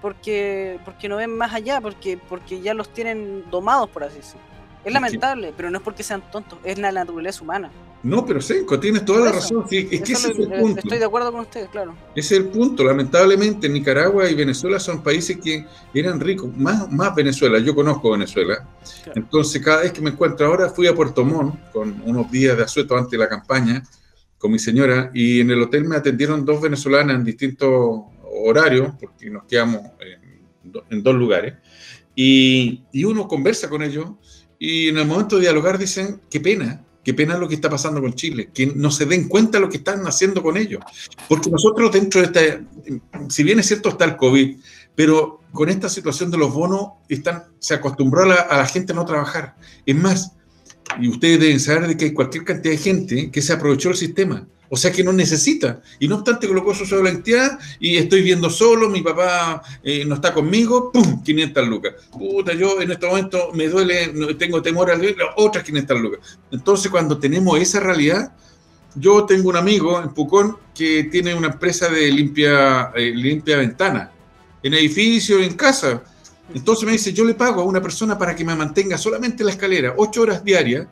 porque, 0.01 0.79
porque 0.85 1.09
no 1.09 1.17
ven 1.17 1.35
más 1.35 1.53
allá, 1.53 1.81
porque, 1.81 2.17
porque 2.17 2.61
ya 2.61 2.73
los 2.73 2.89
tienen 2.89 3.49
domados, 3.49 3.89
por 3.89 4.03
así 4.03 4.17
decirlo. 4.17 4.41
Es 4.85 4.93
lamentable, 4.93 5.53
pero 5.55 5.69
no 5.69 5.79
es 5.79 5.83
porque 5.83 6.03
sean 6.03 6.21
tontos, 6.31 6.59
es 6.63 6.77
la 6.77 6.91
naturaleza 6.91 7.43
humana. 7.43 7.71
No, 8.03 8.25
pero 8.25 8.41
Senko, 8.41 8.79
tienes 8.79 9.03
toda 9.03 9.25
la 9.25 9.31
razón. 9.31 9.65
es 9.69 9.85
que 9.87 10.13
ese 10.13 10.31
es 10.31 10.39
el 10.39 10.49
punto. 10.49 10.79
Estoy 10.79 10.99
de 10.99 11.05
acuerdo 11.05 11.31
con 11.31 11.41
ustedes, 11.41 11.69
claro. 11.69 11.95
Ese 12.15 12.35
es 12.35 12.41
el 12.41 12.47
punto. 12.47 12.83
Lamentablemente, 12.83 13.67
Nicaragua 13.67 14.29
y 14.29 14.35
Venezuela 14.35 14.79
son 14.79 15.01
países 15.01 15.37
que 15.37 15.65
eran 15.93 16.19
ricos, 16.19 16.55
más, 16.55 16.91
más 16.91 17.15
Venezuela. 17.15 17.59
Yo 17.59 17.73
conozco 17.73 18.11
Venezuela. 18.11 18.67
Entonces, 19.15 19.61
cada 19.63 19.81
vez 19.81 19.91
que 19.91 20.01
me 20.01 20.11
encuentro 20.11 20.45
ahora, 20.45 20.69
fui 20.69 20.87
a 20.87 20.95
Puerto 20.95 21.25
Montt 21.25 21.71
con 21.71 22.01
unos 22.05 22.31
días 22.31 22.55
de 22.55 22.63
asueto 22.63 22.95
antes 22.95 23.11
de 23.11 23.17
la 23.17 23.27
campaña 23.27 23.83
con 24.37 24.51
mi 24.51 24.59
señora 24.59 25.11
y 25.13 25.41
en 25.41 25.51
el 25.51 25.61
hotel 25.61 25.85
me 25.85 25.95
atendieron 25.95 26.45
dos 26.45 26.61
venezolanas 26.61 27.15
en 27.15 27.23
distintos 27.23 28.01
horarios, 28.23 28.93
porque 28.99 29.29
nos 29.29 29.45
quedamos 29.45 29.81
en, 30.89 31.01
dos 31.01 31.15
lugares, 31.15 31.55
y, 32.13 32.83
y, 32.91 33.03
uno 33.03 33.27
conversa 33.27 33.69
con 33.69 33.81
ellos 33.81 34.09
y 34.59 34.89
en 34.89 34.97
el 34.97 35.05
momento 35.05 35.35
de 35.35 35.43
dialogar 35.43 35.77
dicen, 35.77 36.21
qué 36.29 36.39
pena, 36.39 36.83
qué 37.07 37.13
pena 37.13 37.37
lo 37.37 37.47
que 37.47 37.55
está 37.55 37.69
pasando 37.69 38.01
con 38.01 38.15
Chile, 38.15 38.49
que 38.53 38.67
no 38.67 38.91
se 38.91 39.05
den 39.05 39.29
cuenta 39.29 39.61
lo 39.61 39.69
que 39.69 39.77
están 39.77 40.05
haciendo 40.05 40.43
con 40.43 40.57
ellos. 40.57 40.81
Porque 41.29 41.49
nosotros 41.49 41.89
dentro 41.89 42.19
de 42.19 42.27
esta, 42.27 42.61
si 43.29 43.43
bien 43.43 43.59
es 43.59 43.67
cierto 43.67 43.87
está 43.87 44.03
el 44.03 44.17
COVID, 44.17 44.57
pero 44.93 45.39
con 45.53 45.69
esta 45.69 45.87
situación 45.87 46.31
de 46.31 46.37
los 46.37 46.53
bonos 46.53 46.89
están, 47.07 47.45
se 47.59 47.75
acostumbró 47.75 48.23
a 48.23 48.57
la, 48.57 48.65
gente 48.65 48.91
a 48.91 48.95
no 48.97 49.05
trabajar. 49.05 49.55
Es 49.85 49.95
más, 49.95 50.33
y 50.99 51.07
ustedes 51.07 51.39
deben 51.39 51.61
saber 51.61 51.87
de 51.87 51.95
que 51.95 52.03
hay 52.03 52.13
cualquier 52.13 52.43
cantidad 52.43 52.73
de 52.73 52.77
gente 52.77 53.31
que 53.31 53.41
se 53.41 53.53
aprovechó 53.53 53.87
del 53.87 53.97
sistema. 53.97 54.45
O 54.69 54.75
sea 54.77 54.91
que 54.91 55.03
no 55.03 55.13
necesita. 55.13 55.81
Y 55.99 56.07
no 56.07 56.15
obstante 56.15 56.47
colocó 56.47 56.73
su 56.73 57.03
la 57.03 57.09
entidad 57.09 57.59
y 57.79 57.97
estoy 57.97 58.21
viendo 58.21 58.49
solo, 58.49 58.89
mi 58.89 59.01
papá 59.01 59.61
eh, 59.83 60.03
no 60.05 60.15
está 60.15 60.33
conmigo, 60.33 60.91
¡pum! 60.91 61.23
500 61.23 61.67
lucas. 61.67 61.93
Puta, 62.11 62.53
yo 62.53 62.81
en 62.81 62.91
este 62.91 63.07
momento 63.07 63.51
me 63.53 63.67
duele, 63.67 64.13
tengo 64.37 64.61
temor 64.61 64.91
a 64.91 64.99
otras 65.37 65.63
500 65.63 65.99
lucas. 65.99 66.39
Entonces 66.51 66.91
cuando 66.91 67.17
tenemos 67.17 67.59
esa 67.59 67.79
realidad, 67.79 68.33
yo 68.95 69.25
tengo 69.25 69.49
un 69.49 69.57
amigo 69.57 70.01
en 70.01 70.09
Pucón 70.09 70.57
que 70.73 71.05
tiene 71.05 71.33
una 71.33 71.47
empresa 71.47 71.87
de 71.89 72.11
limpia, 72.11 72.91
eh, 72.95 73.11
limpia 73.13 73.57
ventana, 73.57 74.11
en 74.63 74.73
edificio, 74.73 75.39
en 75.39 75.53
casa. 75.53 76.03
Entonces 76.53 76.85
me 76.85 76.93
dice, 76.93 77.13
yo 77.13 77.25
le 77.25 77.33
pago 77.33 77.61
a 77.61 77.65
una 77.65 77.81
persona 77.81 78.17
para 78.17 78.35
que 78.35 78.43
me 78.43 78.55
mantenga 78.55 78.97
solamente 78.97 79.43
la 79.43 79.51
escalera, 79.51 79.93
8 79.97 80.21
horas 80.21 80.43
diarias, 80.43 80.87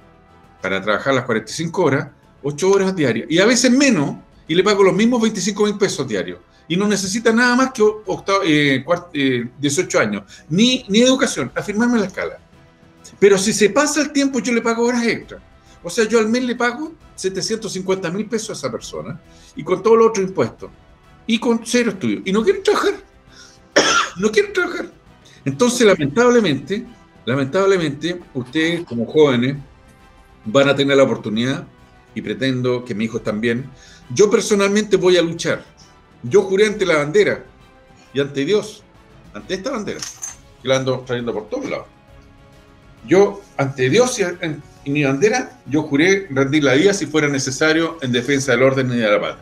para 0.62 0.82
trabajar 0.82 1.14
las 1.14 1.26
45 1.26 1.84
horas, 1.84 2.10
8 2.48 2.70
horas 2.70 2.96
diarias, 2.96 3.26
y 3.28 3.40
a 3.40 3.46
veces 3.46 3.72
menos, 3.72 4.18
y 4.48 4.54
le 4.54 4.64
pago 4.64 4.84
los 4.84 4.94
mismos 4.94 5.20
25 5.20 5.66
mil 5.66 5.78
pesos 5.80 6.08
diarios. 6.08 6.38
Y 6.68 6.78
no 6.78 6.88
necesita 6.88 7.32
nada 7.32 7.56
más 7.56 7.72
que 7.72 9.50
18 9.60 9.98
eh, 9.98 10.02
años, 10.02 10.24
ni, 10.48 10.86
ni 10.88 11.02
educación, 11.02 11.52
afirmarme 11.56 12.00
la 12.00 12.06
escala. 12.06 12.38
Pero 13.20 13.40
si 13.40 13.52
se 13.52 13.72
pasa 13.72 14.02
el 14.02 14.12
tiempo, 14.12 14.40
yo 14.40 14.54
le 14.54 14.62
pago 14.62 14.86
horas 14.86 15.04
extra. 15.08 15.40
O 15.82 15.90
sea, 15.90 16.08
yo 16.08 16.20
al 16.20 16.30
mes 16.30 16.44
le 16.44 16.56
pago 16.56 16.94
750 17.16 18.12
mil 18.12 18.28
pesos 18.28 18.52
a 18.52 18.54
esa 18.54 18.72
persona, 18.72 19.20
y 19.56 19.64
con 19.64 19.82
todos 19.82 19.98
los 19.98 20.08
otros 20.10 20.28
impuestos, 20.28 20.70
y 21.26 21.40
con 21.40 21.62
cero 21.64 21.92
estudios. 21.92 22.22
Y 22.26 22.32
no 22.32 22.44
quieren 22.44 22.62
trabajar. 22.62 22.94
no 24.18 24.32
quieren 24.32 24.54
trabajar. 24.54 24.86
Entonces, 25.44 25.88
lamentablemente, 25.88 26.86
lamentablemente, 27.26 28.22
ustedes 28.36 28.86
como 28.86 29.08
jóvenes 29.08 29.58
van 30.46 30.70
a 30.70 30.76
tener 30.76 30.96
la 30.96 31.04
oportunidad 31.04 31.68
y 32.16 32.22
pretendo 32.22 32.84
que 32.84 32.96
mi 32.96 33.06
hijo 33.06 33.22
también. 33.22 33.70
Yo 34.10 34.32
personalmente 34.32 34.98
voy 34.98 35.18
a 35.18 35.22
luchar. 35.22 35.64
Yo 36.24 36.42
juré 36.44 36.66
ante 36.66 36.86
la 36.86 36.98
bandera 36.98 37.46
y 38.14 38.22
ante 38.22 38.46
Dios, 38.46 38.82
ante 39.34 39.54
esta 39.54 39.72
bandera, 39.72 40.00
que 40.62 40.68
la 40.68 40.78
ando 40.78 41.02
trayendo 41.02 41.34
por 41.34 41.50
todos 41.50 41.70
lados. 41.70 41.88
Yo, 43.06 43.42
ante 43.58 43.90
Dios 43.90 44.20
y, 44.20 44.90
mi 44.90 45.04
bandera, 45.04 45.60
yo 45.68 45.84
juré 45.84 46.28
rendir 46.32 46.64
la 46.64 46.74
vida 46.74 46.94
si 46.94 47.06
fuera 47.06 47.28
necesario 47.28 47.98
en 48.02 48.12
defensa 48.12 48.54
del 48.54 48.64
orden 48.64 48.92
y 48.92 48.98
de 48.98 49.12
la 49.12 49.22
paz. 49.22 49.36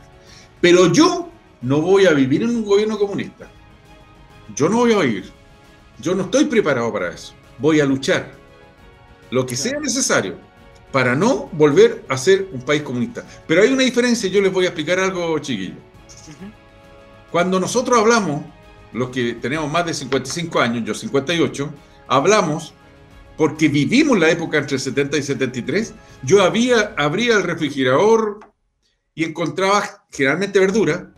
Pero 0.59 0.91
yo 0.91 1.29
no 1.61 1.81
voy 1.81 2.05
a 2.05 2.11
vivir 2.11 2.43
en 2.43 2.49
un 2.49 2.65
gobierno 2.65 2.97
comunista. 2.97 3.49
Yo 4.55 4.67
no 4.67 4.77
voy 4.77 4.93
a 4.93 4.99
vivir. 4.99 5.31
Yo 5.99 6.15
no 6.15 6.23
estoy 6.23 6.45
preparado 6.45 6.91
para 6.91 7.11
eso. 7.11 7.33
Voy 7.59 7.79
a 7.79 7.85
luchar. 7.85 8.31
Lo 9.31 9.45
que 9.45 9.55
sea 9.55 9.79
necesario 9.79 10.35
para 10.93 11.15
no 11.15 11.49
volver 11.53 12.05
a 12.07 12.15
ser 12.17 12.47
un 12.53 12.61
país 12.61 12.83
comunista. 12.83 13.25
Pero 13.47 13.63
hay 13.63 13.73
una 13.73 13.81
diferencia, 13.81 14.29
yo 14.29 14.39
les 14.41 14.53
voy 14.53 14.65
a 14.65 14.67
explicar 14.67 14.99
algo, 14.99 15.39
chiquillo. 15.39 15.73
Cuando 17.31 17.59
nosotros 17.59 17.97
hablamos, 17.97 18.45
los 18.93 19.09
que 19.09 19.33
tenemos 19.33 19.71
más 19.71 19.87
de 19.87 19.95
55 19.95 20.61
años, 20.61 20.85
yo 20.85 20.93
58, 20.93 21.73
hablamos 22.07 22.75
porque 23.35 23.69
vivimos 23.69 24.19
la 24.19 24.29
época 24.29 24.59
entre 24.59 24.77
70 24.77 25.17
y 25.17 25.23
73, 25.23 25.95
yo 26.21 26.43
había, 26.43 26.93
abría 26.95 27.37
el 27.37 27.41
refrigerador 27.41 28.41
y 29.15 29.23
encontraba 29.23 30.05
generalmente 30.11 30.59
verdura, 30.59 31.11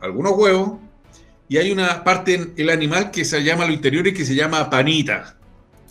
algunos 0.00 0.34
huevos, 0.36 0.78
y 1.48 1.56
hay 1.56 1.72
una 1.72 2.04
parte 2.04 2.34
en 2.34 2.54
el 2.56 2.70
animal 2.70 3.10
que 3.10 3.24
se 3.24 3.42
llama 3.42 3.66
lo 3.66 3.72
interior 3.72 4.06
y 4.06 4.14
que 4.14 4.24
se 4.24 4.36
llama 4.36 4.70
panita. 4.70 5.36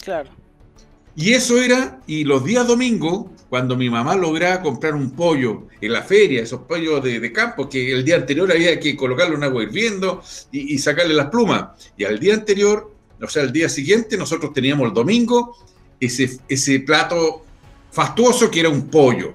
Claro. 0.01 0.36
Y 1.19 1.33
eso 1.33 1.59
era, 1.59 1.99
y 2.05 2.25
los 2.25 2.45
días 2.45 2.67
domingos, 2.67 3.25
cuando 3.49 3.75
mi 3.75 3.89
mamá 3.89 4.15
lograba 4.15 4.61
comprar 4.61 4.93
un 4.93 5.09
pollo 5.09 5.63
en 5.81 5.91
la 5.91 6.03
feria, 6.03 6.43
esos 6.43 6.61
pollos 6.61 7.03
de, 7.03 7.33
campo, 7.33 7.67
que 7.67 7.91
el 7.91 8.05
día 8.05 8.17
anterior 8.17 8.51
había 8.51 8.79
que 8.79 8.95
colocarlo 8.95 9.35
en 9.35 9.43
agua 9.43 9.63
hirviendo 9.63 10.21
y, 10.51 10.77
sacarle 10.77 11.15
las 11.15 11.29
plumas. 11.29 11.69
Y 11.97 12.03
al 12.03 12.19
día 12.19 12.35
anterior, 12.35 12.93
o 13.19 13.27
sea, 13.27 13.41
al 13.41 13.51
día 13.51 13.67
siguiente, 13.67 14.15
nosotros 14.15 14.53
teníamos 14.53 14.89
el 14.89 14.93
domingo 14.93 15.57
ese, 15.99 16.37
ese 16.47 16.81
plato 16.81 17.43
fastuoso 17.89 18.51
que 18.51 18.59
era 18.59 18.69
un 18.69 18.87
pollo. 18.87 19.33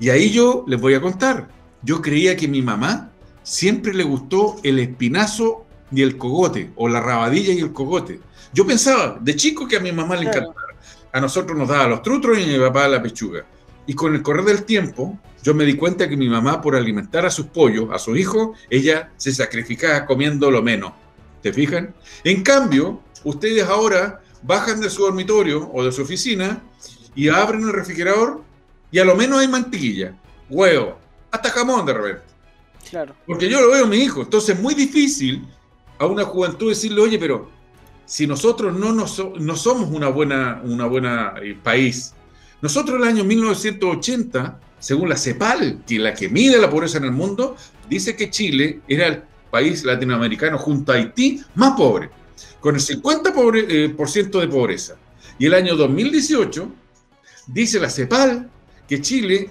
Y 0.00 0.08
ahí 0.08 0.30
yo 0.30 0.64
les 0.66 0.80
voy 0.80 0.94
a 0.94 1.00
contar, 1.02 1.50
yo 1.82 2.00
creía 2.00 2.38
que 2.38 2.48
mi 2.48 2.62
mamá 2.62 3.12
siempre 3.42 3.92
le 3.92 4.04
gustó 4.04 4.56
el 4.62 4.78
espinazo 4.78 5.66
y 5.92 6.00
el 6.00 6.16
cogote, 6.16 6.70
o 6.74 6.88
la 6.88 7.02
rabadilla 7.02 7.52
y 7.52 7.58
el 7.58 7.74
cogote. 7.74 8.18
Yo 8.54 8.66
pensaba 8.66 9.18
de 9.20 9.36
chico 9.36 9.68
que 9.68 9.76
a 9.76 9.80
mi 9.80 9.92
mamá 9.92 10.16
le 10.16 10.22
encantaba 10.22 10.67
a 11.12 11.20
nosotros 11.20 11.56
nos 11.56 11.68
daba 11.68 11.86
los 11.86 12.02
trutros 12.02 12.38
y 12.38 12.46
mi 12.46 12.58
papá 12.58 12.88
la 12.88 13.02
pechuga. 13.02 13.44
Y 13.86 13.94
con 13.94 14.14
el 14.14 14.22
correr 14.22 14.44
del 14.44 14.64
tiempo, 14.64 15.18
yo 15.42 15.54
me 15.54 15.64
di 15.64 15.74
cuenta 15.74 16.08
que 16.08 16.16
mi 16.16 16.28
mamá, 16.28 16.60
por 16.60 16.76
alimentar 16.76 17.24
a 17.24 17.30
sus 17.30 17.46
pollos, 17.46 17.88
a 17.92 17.98
sus 17.98 18.18
hijos, 18.18 18.58
ella 18.68 19.10
se 19.16 19.32
sacrificaba 19.32 20.04
comiendo 20.04 20.50
lo 20.50 20.62
menos. 20.62 20.92
¿Te 21.42 21.52
fijan? 21.52 21.94
En 22.24 22.42
cambio, 22.42 23.00
ustedes 23.24 23.64
ahora 23.66 24.20
bajan 24.42 24.80
de 24.80 24.90
su 24.90 25.02
dormitorio 25.02 25.70
o 25.72 25.84
de 25.84 25.92
su 25.92 26.02
oficina 26.02 26.62
y 27.14 27.28
abren 27.28 27.62
el 27.62 27.72
refrigerador 27.72 28.42
y 28.90 28.98
a 28.98 29.04
lo 29.04 29.16
menos 29.16 29.40
hay 29.40 29.48
mantequilla, 29.48 30.14
huevo, 30.48 30.98
hasta 31.30 31.50
jamón 31.50 31.86
de 31.86 31.94
repente. 31.94 32.22
Claro. 32.90 33.14
Porque 33.26 33.48
yo 33.48 33.60
lo 33.60 33.70
veo 33.70 33.84
a 33.84 33.88
mi 33.88 33.98
hijo. 33.98 34.22
Entonces 34.22 34.56
es 34.56 34.62
muy 34.62 34.74
difícil 34.74 35.46
a 35.98 36.06
una 36.06 36.24
juventud 36.24 36.70
decirle, 36.70 37.00
oye, 37.00 37.18
pero 37.18 37.50
si 38.08 38.26
nosotros 38.26 38.74
no, 38.74 38.94
no 38.94 39.56
somos 39.56 39.90
una 39.90 40.08
buena, 40.08 41.34
eh, 41.42 41.54
país, 41.62 42.14
nosotros 42.62 42.96
el 42.96 43.06
año 43.06 43.22
1980, 43.22 44.58
según 44.78 45.10
la 45.10 45.16
CEPAL, 45.18 45.82
que 45.86 45.98
la 45.98 46.14
que 46.14 46.30
mide 46.30 46.58
la 46.58 46.70
pobreza 46.70 46.96
en 46.96 47.04
el 47.04 47.12
mundo, 47.12 47.54
dice 47.86 48.16
que 48.16 48.30
Chile 48.30 48.80
era 48.88 49.08
el 49.08 49.22
país 49.50 49.84
latinoamericano 49.84 50.56
junto 50.56 50.90
a 50.90 50.94
Haití 50.94 51.42
más 51.54 51.76
pobre, 51.76 52.08
con 52.60 52.74
el 52.74 52.80
50% 52.80 53.66
eh, 53.68 54.40
de 54.40 54.48
pobreza. 54.48 54.96
Y 55.38 55.44
el 55.44 55.52
año 55.52 55.76
2018 55.76 56.66
dice 57.46 57.78
la 57.78 57.90
CEPAL 57.90 58.48
que 58.88 59.02
Chile 59.02 59.50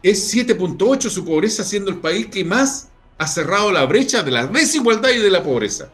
es 0.00 0.32
7.8 0.32 1.10
su 1.10 1.24
pobreza, 1.24 1.64
siendo 1.64 1.90
el 1.90 1.98
país 1.98 2.28
que 2.28 2.44
más 2.44 2.88
ha 3.18 3.26
cerrado 3.26 3.72
la 3.72 3.84
brecha 3.84 4.22
de 4.22 4.30
la 4.30 4.46
desigualdad 4.46 5.10
y 5.10 5.18
de 5.18 5.30
la 5.30 5.42
pobreza. 5.42 5.90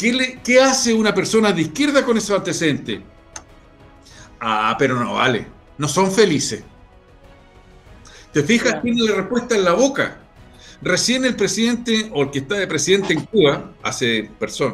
¿Qué, 0.00 0.38
qué 0.42 0.58
hace 0.58 0.94
una 0.94 1.14
persona 1.14 1.52
de 1.52 1.60
izquierda 1.60 2.02
con 2.06 2.16
esos 2.16 2.34
antecedentes? 2.34 3.00
Ah, 4.40 4.74
pero 4.78 4.98
no 4.98 5.14
vale. 5.14 5.46
No 5.76 5.88
son 5.88 6.10
felices. 6.10 6.64
¿Te 8.32 8.42
fijas? 8.42 8.80
Tiene 8.80 9.02
la 9.02 9.16
respuesta 9.16 9.54
en 9.54 9.64
la 9.64 9.74
boca. 9.74 10.16
Recién 10.80 11.26
el 11.26 11.36
presidente, 11.36 12.10
o 12.14 12.22
el 12.22 12.30
que 12.30 12.38
está 12.38 12.54
de 12.54 12.66
presidente 12.66 13.12
en 13.12 13.26
Cuba, 13.26 13.72
hace, 13.82 14.30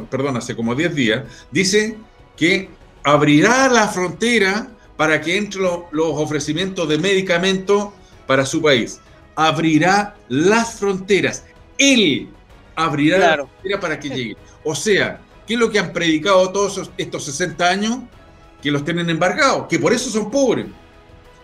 perdón, 0.09 0.37
hace 0.37 0.55
como 0.55 0.77
10 0.77 0.95
días, 0.95 1.25
dice 1.51 1.99
que 2.37 2.71
abrirá 3.03 3.69
la 3.69 3.89
frontera 3.89 4.69
para 4.97 5.21
que 5.21 5.37
entren 5.37 5.65
los 5.91 6.07
ofrecimientos 6.13 6.89
de 6.89 6.99
medicamentos 6.99 7.89
para 8.29 8.47
su 8.47 8.63
país. 8.63 9.01
Abrirá 9.35 10.15
las 10.29 10.79
fronteras. 10.79 11.45
Él 11.79 12.29
abrirá 12.77 13.19
la 13.19 13.35
frontera 13.35 13.81
para 13.81 13.99
que 13.99 14.09
llegue. 14.09 14.37
O 14.69 14.75
sea, 14.75 15.21
¿qué 15.47 15.55
es 15.55 15.61
lo 15.61 15.71
que 15.71 15.79
han 15.79 15.93
predicado 15.93 16.51
todos 16.51 16.91
estos 16.99 17.25
60 17.25 17.65
años? 17.71 17.99
Que 18.61 18.73
los 18.73 18.85
tienen 18.85 19.09
embargados, 19.09 19.69
que 19.69 19.79
por 19.79 19.93
eso 19.93 20.11
son 20.11 20.29
pobres. 20.29 20.67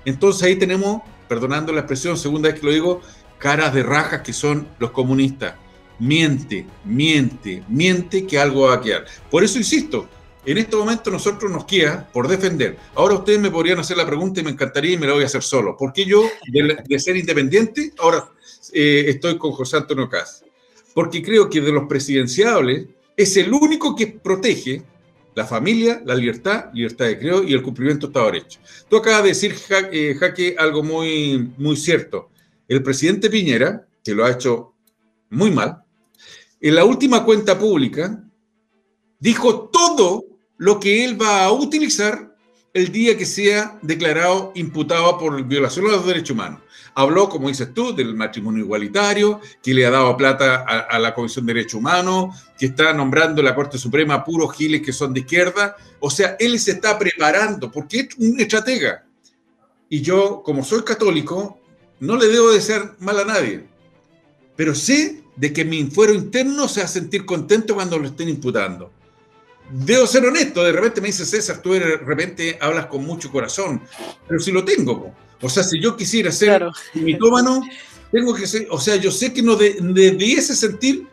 Entonces 0.04 0.42
ahí 0.42 0.56
tenemos, 0.56 1.02
perdonando 1.28 1.72
la 1.72 1.82
expresión, 1.82 2.18
segunda 2.18 2.50
vez 2.50 2.58
que 2.58 2.66
lo 2.66 2.72
digo, 2.72 3.00
caras 3.38 3.72
de 3.74 3.84
rajas 3.84 4.22
que 4.22 4.32
son 4.32 4.66
los 4.80 4.90
comunistas. 4.90 5.54
Miente, 6.00 6.66
miente, 6.84 7.62
miente 7.68 8.26
que 8.26 8.40
algo 8.40 8.62
va 8.62 8.74
a 8.74 8.80
quedar. 8.80 9.04
Por 9.30 9.44
eso 9.44 9.56
insisto, 9.56 10.08
en 10.44 10.58
este 10.58 10.74
momento 10.74 11.08
nosotros 11.12 11.48
nos 11.48 11.64
queda 11.64 12.08
por 12.12 12.26
defender. 12.26 12.76
Ahora 12.96 13.14
ustedes 13.14 13.38
me 13.38 13.52
podrían 13.52 13.78
hacer 13.78 13.98
la 13.98 14.04
pregunta 14.04 14.40
y 14.40 14.42
me 14.42 14.50
encantaría 14.50 14.94
y 14.94 14.98
me 14.98 15.06
la 15.06 15.12
voy 15.12 15.22
a 15.22 15.26
hacer 15.26 15.44
solo. 15.44 15.76
¿Por 15.76 15.92
qué 15.92 16.04
yo, 16.04 16.24
de, 16.48 16.98
ser 16.98 17.16
independiente, 17.16 17.92
ahora 18.00 18.28
eh, 18.72 19.04
estoy 19.06 19.38
con 19.38 19.52
José 19.52 19.76
Antonio 19.76 20.08
Cas? 20.08 20.44
Porque 20.92 21.22
creo 21.22 21.48
que 21.48 21.60
de 21.60 21.70
los 21.70 21.84
presidenciables 21.84 22.86
es 23.22 23.36
el 23.36 23.52
único 23.52 23.94
que 23.94 24.06
protege 24.06 24.82
la 25.34 25.46
familia, 25.46 26.02
la 26.04 26.14
libertad, 26.14 26.66
libertad 26.74 27.06
de 27.06 27.18
creo 27.18 27.42
y 27.42 27.54
el 27.54 27.62
cumplimiento 27.62 28.06
de 28.06 28.10
Estado 28.10 28.26
de 28.26 28.32
Derecho. 28.32 28.60
Tú 28.88 28.96
acabas 28.96 29.22
de 29.22 29.28
decir, 29.28 29.54
eh, 29.90 30.14
Jaque, 30.18 30.54
algo 30.58 30.82
muy, 30.82 31.52
muy 31.56 31.76
cierto. 31.76 32.30
El 32.68 32.82
presidente 32.82 33.30
Piñera, 33.30 33.86
que 34.04 34.14
lo 34.14 34.24
ha 34.24 34.30
hecho 34.30 34.74
muy 35.30 35.50
mal, 35.50 35.82
en 36.60 36.74
la 36.74 36.84
última 36.84 37.24
cuenta 37.24 37.58
pública 37.58 38.22
dijo 39.18 39.68
todo 39.70 40.26
lo 40.58 40.78
que 40.78 41.04
él 41.04 41.20
va 41.20 41.44
a 41.44 41.52
utilizar 41.52 42.31
el 42.74 42.90
día 42.90 43.18
que 43.18 43.26
sea 43.26 43.78
declarado 43.82 44.52
imputado 44.54 45.18
por 45.18 45.42
violación 45.44 45.84
de 45.86 45.90
los 45.92 46.06
derechos 46.06 46.30
humanos. 46.30 46.60
Habló, 46.94 47.28
como 47.28 47.48
dices 47.48 47.72
tú, 47.72 47.94
del 47.94 48.14
matrimonio 48.14 48.64
igualitario, 48.64 49.40
que 49.62 49.74
le 49.74 49.86
ha 49.86 49.90
dado 49.90 50.16
plata 50.16 50.56
a, 50.56 50.98
la 50.98 51.14
Comisión 51.14 51.46
de 51.46 51.54
Derechos 51.54 51.74
Humanos, 51.74 52.36
que 52.58 52.66
está 52.66 52.92
nombrando 52.92 53.42
la 53.42 53.54
Corte 53.54 53.78
Suprema 53.78 54.24
puros 54.24 54.54
giles 54.54 54.82
que 54.82 54.92
son 54.92 55.14
de 55.14 55.20
izquierda. 55.20 55.76
O 56.00 56.10
sea, 56.10 56.36
él 56.38 56.58
se 56.58 56.72
está 56.72 56.98
preparando, 56.98 57.70
porque 57.70 58.00
es 58.00 58.08
un 58.18 58.38
estratega. 58.40 59.06
Y 59.88 60.02
yo, 60.02 60.42
como 60.42 60.62
soy 60.64 60.82
católico, 60.82 61.58
no 62.00 62.16
le 62.16 62.28
debo 62.28 62.50
desear 62.52 62.94
mal 62.98 63.18
a 63.20 63.24
nadie. 63.24 63.66
Pero 64.54 64.74
sé 64.74 65.22
de 65.36 65.52
que 65.52 65.64
mi 65.64 65.84
fuero 65.84 66.12
interno 66.12 66.68
se 66.68 66.80
va 66.80 66.86
a 66.86 66.88
sentir 66.88 67.24
contento 67.24 67.74
cuando 67.74 67.98
lo 67.98 68.08
estén 68.08 68.28
imputando 68.28 68.90
debo 69.70 70.06
ser 70.06 70.24
honesto, 70.24 70.62
de 70.62 70.72
repente 70.72 71.00
me 71.00 71.08
dice 71.08 71.24
César, 71.24 71.60
tú 71.62 71.72
de 71.72 71.96
repente 71.98 72.58
hablas 72.60 72.86
con 72.86 73.04
mucho 73.04 73.30
corazón, 73.30 73.82
pero 74.28 74.40
si 74.40 74.52
lo 74.52 74.64
tengo, 74.64 75.14
o 75.40 75.48
sea, 75.48 75.62
si 75.62 75.80
yo 75.80 75.96
quisiera 75.96 76.30
ser 76.30 76.66
mitómano, 76.94 77.62
tengo 78.10 78.34
que 78.34 78.46
ser, 78.46 78.66
o 78.70 78.78
sea, 78.78 78.96
yo 78.96 79.10
sé 79.10 79.32
que 79.32 79.42
no 79.42 79.56
debiese 79.56 80.54
sentir 80.54 81.06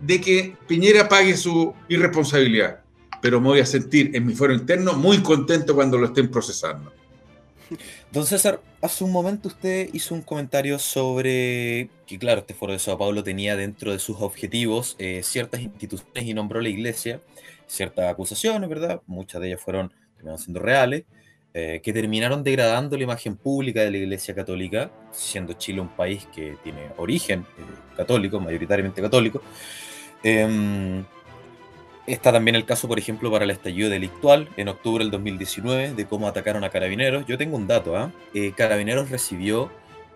de 0.00 0.20
que 0.20 0.56
Piñera 0.66 1.08
pague 1.08 1.36
su 1.36 1.74
irresponsabilidad, 1.88 2.80
pero 3.20 3.40
me 3.40 3.48
voy 3.48 3.60
a 3.60 3.66
sentir 3.66 4.14
en 4.14 4.24
mi 4.26 4.34
fuero 4.34 4.54
interno 4.54 4.94
muy 4.94 5.22
contento 5.22 5.74
cuando 5.74 5.98
lo 5.98 6.06
estén 6.06 6.30
procesando. 6.30 6.92
Don 8.10 8.24
César, 8.24 8.62
hace 8.80 9.04
un 9.04 9.12
momento 9.12 9.48
usted 9.48 9.90
hizo 9.92 10.14
un 10.14 10.22
comentario 10.22 10.78
sobre 10.78 11.90
que, 12.06 12.18
claro, 12.18 12.40
este 12.40 12.54
foro 12.54 12.72
de 12.72 12.78
Sao 12.78 12.96
Paulo 12.96 13.22
tenía 13.22 13.56
dentro 13.56 13.92
de 13.92 13.98
sus 13.98 14.16
objetivos 14.20 14.96
eh, 14.98 15.20
ciertas 15.22 15.60
instituciones 15.60 16.24
y 16.24 16.32
nombró 16.32 16.62
la 16.62 16.70
iglesia 16.70 17.20
ciertas 17.68 18.10
acusaciones, 18.10 18.68
¿verdad? 18.68 19.00
Muchas 19.06 19.40
de 19.40 19.48
ellas 19.48 19.60
fueron 19.60 19.92
terminaron 20.18 20.38
siendo 20.38 20.60
reales, 20.60 21.04
eh, 21.54 21.80
que 21.82 21.92
terminaron 21.92 22.42
degradando 22.42 22.96
la 22.96 23.04
imagen 23.04 23.36
pública 23.36 23.82
de 23.82 23.90
la 23.90 23.96
Iglesia 23.98 24.34
Católica, 24.34 24.90
siendo 25.12 25.54
Chile 25.54 25.80
un 25.80 25.88
país 25.88 26.26
que 26.34 26.56
tiene 26.62 26.88
origen 26.96 27.40
eh, 27.40 27.62
católico, 27.96 28.40
mayoritariamente 28.40 29.00
católico. 29.00 29.40
Em, 30.22 31.04
está 32.06 32.32
también 32.32 32.56
el 32.56 32.64
caso, 32.64 32.88
por 32.88 32.98
ejemplo, 32.98 33.30
para 33.30 33.44
el 33.44 33.50
estallido 33.50 33.88
delictual 33.88 34.48
en 34.56 34.68
octubre 34.68 35.04
del 35.04 35.10
2019, 35.10 35.94
de 35.94 36.06
cómo 36.06 36.28
atacaron 36.28 36.64
a 36.64 36.70
carabineros. 36.70 37.24
Yo 37.26 37.38
tengo 37.38 37.56
un 37.56 37.66
dato, 37.66 37.96
¿ah? 37.96 38.12
¿eh? 38.34 38.52
Carabineros 38.56 39.10
recibió 39.10 39.70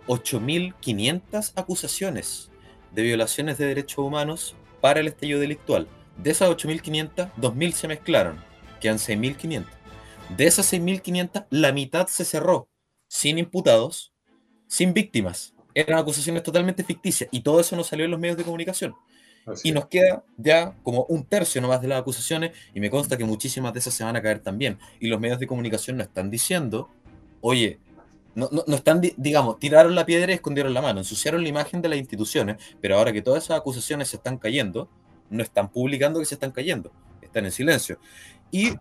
8.500 0.08 1.52
acusaciones 1.56 2.50
de 2.92 3.02
violaciones 3.02 3.56
de 3.56 3.66
derechos 3.66 3.98
humanos 3.98 4.54
para 4.80 5.00
el 5.00 5.06
estallido 5.06 5.40
delictual. 5.40 5.86
De 6.18 6.30
esas 6.30 6.50
8.500, 6.50 7.32
2.000 7.34 7.72
se 7.72 7.88
mezclaron, 7.88 8.36
quedan 8.80 8.98
6.500. 8.98 9.66
De 10.36 10.46
esas 10.46 10.72
6.500, 10.72 11.46
la 11.50 11.72
mitad 11.72 12.06
se 12.06 12.24
cerró, 12.24 12.68
sin 13.08 13.38
imputados, 13.38 14.12
sin 14.66 14.94
víctimas. 14.94 15.54
Eran 15.74 15.98
acusaciones 15.98 16.42
totalmente 16.42 16.84
ficticias 16.84 17.28
y 17.32 17.40
todo 17.40 17.60
eso 17.60 17.76
no 17.76 17.84
salió 17.84 18.04
en 18.04 18.10
los 18.10 18.20
medios 18.20 18.36
de 18.36 18.44
comunicación. 18.44 18.94
y 19.64 19.72
nos 19.72 19.86
queda 19.86 20.24
ya 20.36 20.76
como 20.84 21.04
un 21.08 21.24
tercio 21.24 21.60
nomás 21.60 21.82
de 21.82 21.88
las 21.88 22.00
acusaciones 22.00 22.52
y 22.72 22.78
me 22.78 22.90
consta 22.90 23.16
que 23.16 23.24
muchísimas 23.24 23.72
de 23.72 23.80
esas 23.80 23.92
se 23.92 24.04
van 24.04 24.14
a 24.14 24.22
caer 24.22 24.38
también. 24.38 24.78
Y 25.00 25.08
los 25.08 25.18
medios 25.18 25.40
de 25.40 25.48
comunicación 25.48 25.96
no 25.96 26.04
están 26.04 26.30
diciendo, 26.30 26.88
oye, 27.40 27.80
no, 28.34 28.48
no, 28.52 28.64
no, 28.66 28.76
están, 28.76 29.00
digamos, 29.00 29.58
tiraron 29.58 29.94
la 29.94 30.06
piedra 30.06 30.32
y 30.32 30.36
escondieron 30.36 30.72
la 30.72 30.80
mano, 30.80 31.00
ensuciaron 31.00 31.42
la 31.42 31.48
imagen 31.48 31.82
de 31.82 31.88
las 31.88 31.98
instituciones, 31.98 32.56
pero 32.80 32.96
ahora 32.96 33.12
que 33.12 33.20
todas 33.20 33.44
esas 33.44 33.58
acusaciones 33.58 34.08
se 34.08 34.16
están 34.16 34.38
cayendo, 34.38 34.88
no 35.32 35.42
están 35.42 35.70
publicando 35.70 36.20
que 36.20 36.26
se 36.26 36.34
están 36.34 36.52
cayendo, 36.52 36.92
están 37.20 37.44
en 37.44 37.52
silencio. 37.52 37.98
Y 38.50 38.74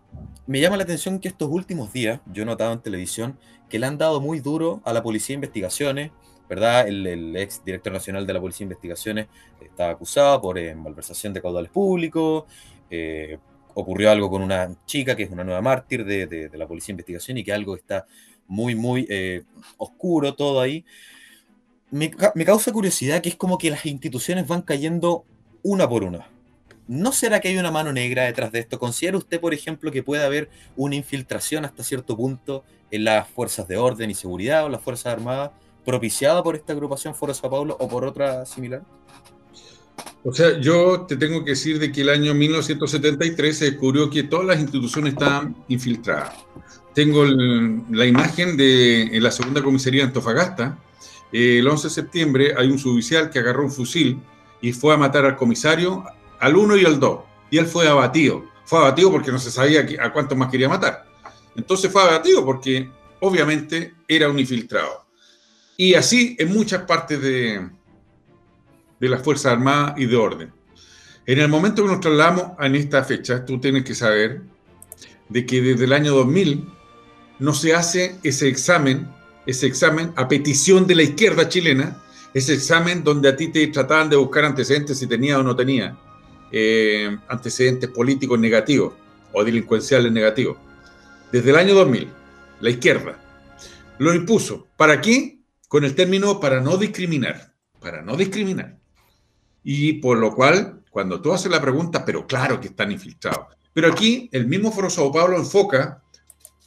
me 0.46 0.60
llama 0.60 0.76
la 0.76 0.82
atención 0.82 1.18
que 1.18 1.28
estos 1.28 1.48
últimos 1.50 1.92
días, 1.92 2.20
yo 2.26 2.42
he 2.42 2.46
notado 2.46 2.72
en 2.74 2.80
televisión, 2.80 3.38
que 3.70 3.78
le 3.78 3.86
han 3.86 3.96
dado 3.96 4.20
muy 4.20 4.40
duro 4.40 4.82
a 4.84 4.92
la 4.92 5.02
Policía 5.02 5.32
de 5.32 5.38
Investigaciones, 5.38 6.10
¿verdad? 6.46 6.86
El, 6.86 7.34
ex 7.36 7.64
director 7.64 7.90
nacional 7.90 8.26
de 8.26 8.34
la 8.34 8.40
Policía 8.40 8.66
de 8.66 8.74
Investigaciones 8.74 9.28
está 9.60 9.88
acusado 9.88 10.42
por 10.42 10.58
eh, 10.58 10.74
malversación 10.74 11.32
de 11.32 11.40
caudales 11.40 11.70
públicos, 11.70 12.44
eh, 12.90 13.38
ocurrió 13.72 14.10
algo 14.10 14.28
con 14.28 14.42
una 14.42 14.76
chica 14.84 15.16
que 15.16 15.22
es 15.22 15.30
una 15.30 15.42
nueva 15.42 15.62
mártir 15.62 16.04
de, 16.04 16.50
la 16.52 16.68
Policía 16.68 16.88
de 16.88 17.00
Investigación 17.00 17.38
y 17.38 17.44
que 17.44 17.54
algo 17.54 17.74
está 17.74 18.04
muy, 18.46 18.74
muy 18.74 19.06
eh, 19.08 19.44
oscuro 19.78 20.34
todo 20.34 20.60
ahí. 20.60 20.84
Me, 21.90 22.10
me 22.34 22.44
causa 22.44 22.70
curiosidad 22.72 23.22
que 23.22 23.30
es 23.30 23.36
como 23.36 23.56
que 23.56 23.70
las 23.70 23.86
instituciones 23.86 24.46
van 24.46 24.60
cayendo 24.60 25.24
una 25.62 25.88
por 25.88 26.04
una. 26.04 26.28
¿No 26.88 27.12
será 27.12 27.40
que 27.40 27.48
hay 27.48 27.56
una 27.56 27.70
mano 27.70 27.92
negra 27.92 28.24
detrás 28.24 28.52
de 28.52 28.58
esto? 28.60 28.78
¿Considera 28.78 29.16
usted, 29.16 29.40
por 29.40 29.54
ejemplo, 29.54 29.90
que 29.92 30.02
puede 30.02 30.24
haber 30.24 30.50
una 30.76 30.96
infiltración 30.96 31.64
hasta 31.64 31.84
cierto 31.84 32.16
punto 32.16 32.64
en 32.90 33.04
las 33.04 33.28
fuerzas 33.28 33.68
de 33.68 33.76
orden 33.76 34.10
y 34.10 34.14
seguridad 34.14 34.64
o 34.64 34.68
las 34.68 34.82
fuerzas 34.82 35.12
armadas 35.12 35.52
propiciada 35.84 36.42
por 36.42 36.56
esta 36.56 36.72
agrupación 36.72 37.14
Foro 37.14 37.34
Sao 37.34 37.50
Paulo 37.50 37.76
o 37.78 37.88
por 37.88 38.04
otra 38.04 38.44
similar? 38.46 38.82
O 40.24 40.32
sea, 40.32 40.60
yo 40.60 41.02
te 41.02 41.16
tengo 41.16 41.44
que 41.44 41.50
decir 41.50 41.78
de 41.78 41.90
que 41.90 42.02
el 42.02 42.08
año 42.08 42.34
1973 42.34 43.58
se 43.58 43.64
descubrió 43.72 44.08
que 44.08 44.22
todas 44.22 44.46
las 44.46 44.60
instituciones 44.60 45.14
estaban 45.14 45.56
infiltradas. 45.68 46.34
Tengo 46.94 47.24
la 47.24 48.06
imagen 48.06 48.56
de 48.56 49.18
la 49.20 49.30
segunda 49.30 49.62
comisaría 49.62 50.02
de 50.02 50.08
Antofagasta. 50.08 50.78
el 51.32 51.66
11 51.66 51.88
de 51.88 51.94
septiembre 51.94 52.54
hay 52.56 52.68
un 52.68 52.78
suboficial 52.78 53.30
que 53.30 53.38
agarró 53.38 53.64
un 53.64 53.72
fusil 53.72 54.20
y 54.60 54.72
fue 54.72 54.94
a 54.94 54.96
matar 54.96 55.24
al 55.24 55.36
comisario, 55.36 56.04
al 56.42 56.56
1 56.56 56.76
y 56.76 56.84
al 56.84 56.98
2. 56.98 57.20
Y 57.50 57.58
él 57.58 57.66
fue 57.66 57.88
abatido. 57.88 58.44
Fue 58.64 58.80
abatido 58.80 59.12
porque 59.12 59.30
no 59.30 59.38
se 59.38 59.50
sabía 59.50 59.86
a 60.00 60.12
cuántos 60.12 60.36
más 60.36 60.50
quería 60.50 60.68
matar. 60.68 61.06
Entonces 61.56 61.90
fue 61.90 62.02
abatido 62.02 62.44
porque 62.44 62.90
obviamente 63.20 63.94
era 64.08 64.28
un 64.28 64.38
infiltrado. 64.38 65.06
Y 65.76 65.94
así 65.94 66.36
en 66.38 66.52
muchas 66.52 66.82
partes 66.82 67.22
de, 67.22 67.70
de 68.98 69.08
las 69.08 69.22
Fuerzas 69.22 69.52
Armadas 69.52 69.94
y 69.96 70.06
de 70.06 70.16
orden. 70.16 70.52
En 71.26 71.38
el 71.38 71.48
momento 71.48 71.82
que 71.82 71.90
nos 71.90 72.00
trasladamos 72.00 72.58
en 72.58 72.74
esta 72.74 73.04
fecha, 73.04 73.44
tú 73.44 73.60
tienes 73.60 73.84
que 73.84 73.94
saber 73.94 74.42
de 75.28 75.46
que 75.46 75.62
desde 75.62 75.84
el 75.84 75.92
año 75.92 76.12
2000 76.14 76.66
no 77.38 77.54
se 77.54 77.72
hace 77.72 78.16
ese 78.24 78.48
examen, 78.48 79.08
ese 79.46 79.66
examen 79.66 80.12
a 80.16 80.26
petición 80.26 80.88
de 80.88 80.96
la 80.96 81.02
izquierda 81.04 81.48
chilena, 81.48 82.02
ese 82.34 82.54
examen 82.54 83.04
donde 83.04 83.28
a 83.28 83.36
ti 83.36 83.48
te 83.48 83.64
trataban 83.68 84.10
de 84.10 84.16
buscar 84.16 84.44
antecedentes 84.44 84.98
si 84.98 85.06
tenía 85.06 85.38
o 85.38 85.44
no 85.44 85.54
tenía 85.54 85.96
eh, 86.52 87.16
antecedentes 87.28 87.90
políticos 87.90 88.38
negativos 88.38 88.94
o 89.32 89.42
delincuenciales 89.42 90.12
negativos. 90.12 90.58
Desde 91.32 91.50
el 91.50 91.56
año 91.56 91.74
2000, 91.74 92.08
la 92.60 92.70
izquierda 92.70 93.18
lo 93.98 94.14
impuso. 94.14 94.68
¿Para 94.76 95.00
qué? 95.00 95.40
Con 95.68 95.84
el 95.84 95.94
término 95.94 96.38
para 96.40 96.60
no 96.60 96.76
discriminar. 96.76 97.54
Para 97.80 98.02
no 98.02 98.16
discriminar. 98.16 98.78
Y 99.64 99.94
por 99.94 100.18
lo 100.18 100.34
cual, 100.34 100.82
cuando 100.90 101.20
tú 101.20 101.32
haces 101.32 101.50
la 101.50 101.60
pregunta, 101.60 102.04
pero 102.04 102.26
claro 102.26 102.60
que 102.60 102.68
están 102.68 102.92
infiltrados. 102.92 103.46
Pero 103.72 103.88
aquí 103.88 104.28
el 104.32 104.46
mismo 104.46 104.70
Foro 104.70 104.90
Sao 104.90 105.10
Paulo 105.10 105.38
enfoca 105.38 106.02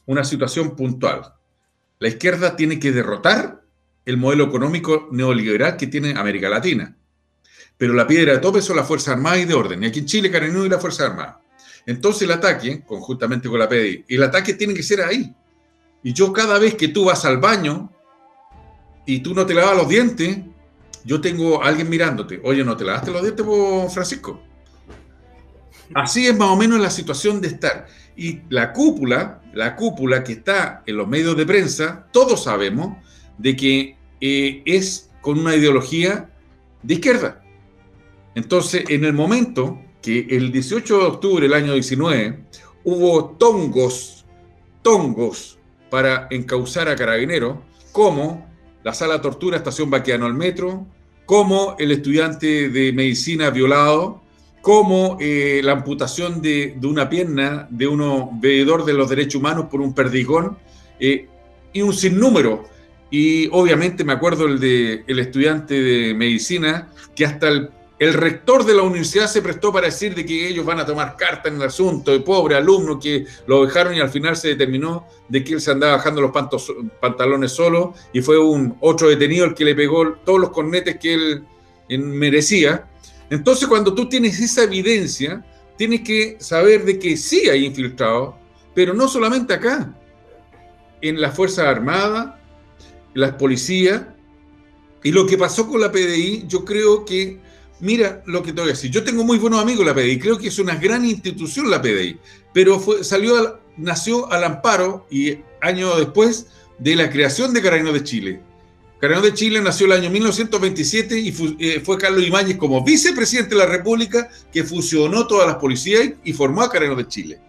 una 0.06 0.24
situación 0.24 0.76
puntual. 0.76 1.34
La 2.00 2.08
izquierda 2.08 2.56
tiene 2.56 2.80
que 2.80 2.92
derrotar 2.92 3.62
el 4.06 4.18
modelo 4.18 4.46
económico 4.46 5.10
neoliberal 5.12 5.78
que 5.78 5.88
tiene 5.88 6.18
América 6.18 6.50
Latina. 6.50 6.98
Pero 7.78 7.94
la 7.94 8.08
piedra 8.08 8.34
de 8.34 8.40
tope 8.40 8.62
son 8.62 8.78
las 8.78 8.88
Fuerzas 8.88 9.16
Armadas 9.16 9.40
y 9.40 9.46
de 9.46 9.54
orden. 9.54 9.84
Y 9.84 9.88
aquí 9.88 10.00
en 10.00 10.06
Chile, 10.06 10.32
Cardenal 10.32 10.66
y 10.66 10.70
la 10.70 10.80
Fuerza 10.80 11.06
Armada. 11.06 11.42
Entonces 11.86 12.24
el 12.24 12.32
ataque, 12.32 12.82
conjuntamente 12.86 13.48
con 13.50 13.60
la 13.60 13.70
PDI, 13.70 14.06
el 14.08 14.24
ataque 14.24 14.54
tiene 14.54 14.74
que 14.74 14.84
ser 14.84 15.02
ahí. 15.02 15.34
Y 16.04 16.14
yo 16.14 16.32
cada 16.34 16.58
vez 16.60 16.76
que 16.76 16.88
tú 16.88 17.06
vas 17.06 17.26
al 17.26 17.38
baño 17.38 17.92
y 19.06 19.20
tú 19.20 19.34
no 19.34 19.46
te 19.46 19.54
lavas 19.54 19.78
los 19.78 19.88
dientes, 19.88 20.38
yo 21.04 21.22
tengo 21.22 21.64
a 21.64 21.68
alguien 21.68 21.90
mirándote. 21.90 22.40
Oye, 22.44 22.64
¿no 22.64 22.76
te 22.76 22.84
lavaste 22.84 23.12
los 23.12 23.22
dientes, 23.22 23.46
Francisco? 23.94 24.42
Así 25.94 26.26
es 26.26 26.36
más 26.36 26.50
o 26.50 26.56
menos 26.56 26.80
la 26.80 26.90
situación 26.90 27.42
de 27.42 27.50
estar. 27.50 27.88
Y 28.16 28.42
la 28.50 28.74
cúpula, 28.74 29.42
la 29.54 29.76
cúpula 29.76 30.24
que 30.24 30.34
está 30.34 30.84
en 30.88 30.98
los 30.98 31.08
medios 31.08 31.38
de 31.38 31.46
prensa, 31.46 32.08
todos 32.12 32.44
sabemos 32.44 32.98
de 33.38 33.56
que 33.56 33.98
eh, 34.22 34.64
es 34.66 35.12
con 35.22 35.40
una 35.40 35.56
ideología 35.56 36.30
de 36.82 36.94
izquierda. 36.96 37.44
Entonces, 38.36 38.84
en 38.90 39.06
el 39.06 39.14
momento 39.14 39.80
que 40.02 40.28
el 40.30 40.52
18 40.52 40.98
de 41.00 41.06
octubre 41.06 41.44
del 41.44 41.54
año 41.54 41.74
19 41.74 42.40
hubo 42.84 43.26
tongos, 43.40 44.26
tongos 44.82 45.58
para 45.90 46.28
encauzar 46.30 46.90
a 46.90 46.96
carabineros, 46.96 47.58
como 47.92 48.46
la 48.84 48.94
sala 48.94 49.22
tortura 49.22 49.58
Estación 49.58 49.90
Baquiano 49.90 50.26
al 50.26 50.34
Metro, 50.34 50.86
como 51.26 51.76
el 51.80 51.92
estudiante 51.92 52.70
de 52.70 52.94
medicina 52.94 53.50
violado, 53.50 54.22
como 54.62 55.18
eh, 55.20 55.62
la 55.64 55.72
amputación 55.72 56.42
de, 56.42 56.78
una 56.84 57.10
pierna 57.10 57.68
de 57.70 57.88
uno 57.88 58.30
veedor 58.34 58.84
de 58.84 58.94
los 58.94 59.10
derechos 59.10 59.36
humanos 59.36 59.68
por 59.72 59.82
un 59.82 59.94
perdigón, 59.94 60.58
eh, 61.00 61.28
y 61.74 61.82
un 61.82 61.94
sinnúmero. 61.94 62.66
Y 63.10 63.48
obviamente 63.52 64.04
me 64.04 64.14
acuerdo 64.14 64.46
el 64.46 64.60
de 64.60 65.04
el 65.08 65.20
estudiante 65.20 65.82
de 65.82 66.14
medicina, 66.14 66.90
que 67.16 67.26
hasta 67.26 67.48
el, 67.48 67.70
el, 68.00 68.14
rector 68.14 68.66
de 68.66 68.74
la 68.74 68.82
universidad 68.82 69.28
se 69.28 69.42
prestó 69.42 69.72
para 69.72 69.88
decir 69.88 70.14
de 70.16 70.26
que 70.26 70.48
ellos 70.48 70.66
van 70.66 70.80
a 70.80 70.86
tomar 70.86 71.16
carta 71.16 71.50
en 71.50 71.56
el 71.56 71.64
asunto, 71.64 72.12
de 72.12 72.20
pobre 72.20 72.56
alumno 72.56 73.00
que 73.00 73.26
lo 73.48 73.66
dejaron 73.66 73.96
y 73.96 74.00
al 74.00 74.10
final 74.10 74.36
se 74.36 74.50
determinó 74.50 75.08
de 75.30 75.44
que 75.44 75.54
él 75.54 75.62
se 75.62 75.72
andaba 75.72 75.98
bajando 75.98 76.22
los 76.22 76.32
pantalones 77.00 77.52
solo 77.52 77.94
y 78.14 78.22
fue 78.22 78.38
un 78.38 78.78
otro 78.82 79.10
detenido 79.10 79.46
el 79.46 79.54
que 79.54 79.66
le 79.66 79.76
pegó 79.76 80.14
todos 80.26 80.40
los 80.40 80.50
cornetes 80.50 80.98
que 80.98 81.14
él 81.14 81.44
merecía. 82.00 82.88
Entonces, 83.30 83.68
cuando 83.68 83.94
tú 83.94 84.08
tienes 84.08 84.40
esa 84.40 84.64
evidencia, 84.64 85.44
tienes 85.78 86.02
que 86.02 86.38
saber 86.40 86.86
de 86.86 87.00
que 87.00 87.18
sí 87.18 87.50
hay 87.50 87.66
infiltrados, 87.66 88.36
pero 88.74 88.94
no 88.94 89.08
solamente 89.08 89.54
acá, 89.54 89.94
en 91.02 91.20
las 91.20 91.36
Fuerzas 91.36 91.66
Armadas, 91.66 92.36
las 93.14 93.34
policías, 93.34 94.04
y 95.04 95.12
lo 95.12 95.26
que 95.26 95.38
pasó 95.38 95.68
con 95.68 95.82
la 95.82 95.92
PDI, 95.92 96.46
yo 96.48 96.66
creo 96.66 97.06
que, 97.06 97.40
mira 97.80 98.24
lo 98.26 98.42
que 98.44 98.54
te 98.54 98.62
voy 98.62 98.70
a 98.70 98.74
decir, 98.74 98.92
yo 98.92 99.04
tengo 99.04 99.24
muy 99.24 99.38
buenos 99.38 99.62
amigos 99.62 99.86
la 99.86 99.94
PDI, 99.94 100.20
creo 100.20 100.38
que 100.38 100.48
es 100.48 100.60
una 100.60 100.76
gran 100.76 101.06
institución 101.06 101.70
la 101.70 101.82
PDI, 101.82 102.18
pero 102.54 102.80
fue, 102.80 103.04
salió, 103.04 103.60
nació 103.78 104.32
al 104.32 104.44
amparo 104.44 105.06
y 105.10 105.38
años 105.62 105.98
después 105.98 106.48
de 106.80 106.96
la 106.96 107.10
creación 107.10 107.54
de 107.54 107.62
Carabineros 107.62 108.00
de 108.00 108.04
Chile. 108.04 108.42
Cardenal 109.00 109.24
de 109.24 109.34
Chile 109.34 109.62
nació 109.62 109.88
el 109.88 109.92
año 109.92 110.10
1927 110.10 111.20
y 111.20 111.34
eh, 111.60 111.82
fue 111.84 111.98
Carlos 111.98 112.26
Ibáñez 112.26 112.58
como 112.58 112.84
vicepresidente 112.84 113.52
de 113.52 113.58
la 113.58 113.66
República 113.66 114.30
que 114.52 114.64
fusionó 114.64 115.28
todas 115.28 115.48
las 115.48 115.58
policías 115.58 116.12
y 116.24 116.34
formó 116.34 116.62
a 116.62 116.72
Cardenal 116.72 116.98
de 116.98 117.08
Chile. 117.08 117.40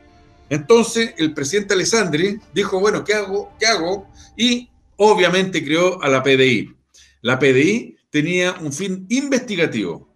Entonces 0.50 1.14
el 1.18 1.34
presidente 1.34 1.74
Alessandri 1.74 2.40
dijo, 2.52 2.80
bueno, 2.80 3.04
¿qué 3.04 3.14
hago? 3.14 3.52
¿Qué 3.58 3.66
hago? 3.66 4.08
Y 4.36 4.68
obviamente 4.96 5.64
creó 5.64 6.02
a 6.02 6.08
la 6.08 6.22
PDI. 6.22 6.74
La 7.22 7.38
PDI 7.38 7.96
tenía 8.10 8.56
un 8.60 8.72
fin 8.72 9.06
investigativo 9.08 10.08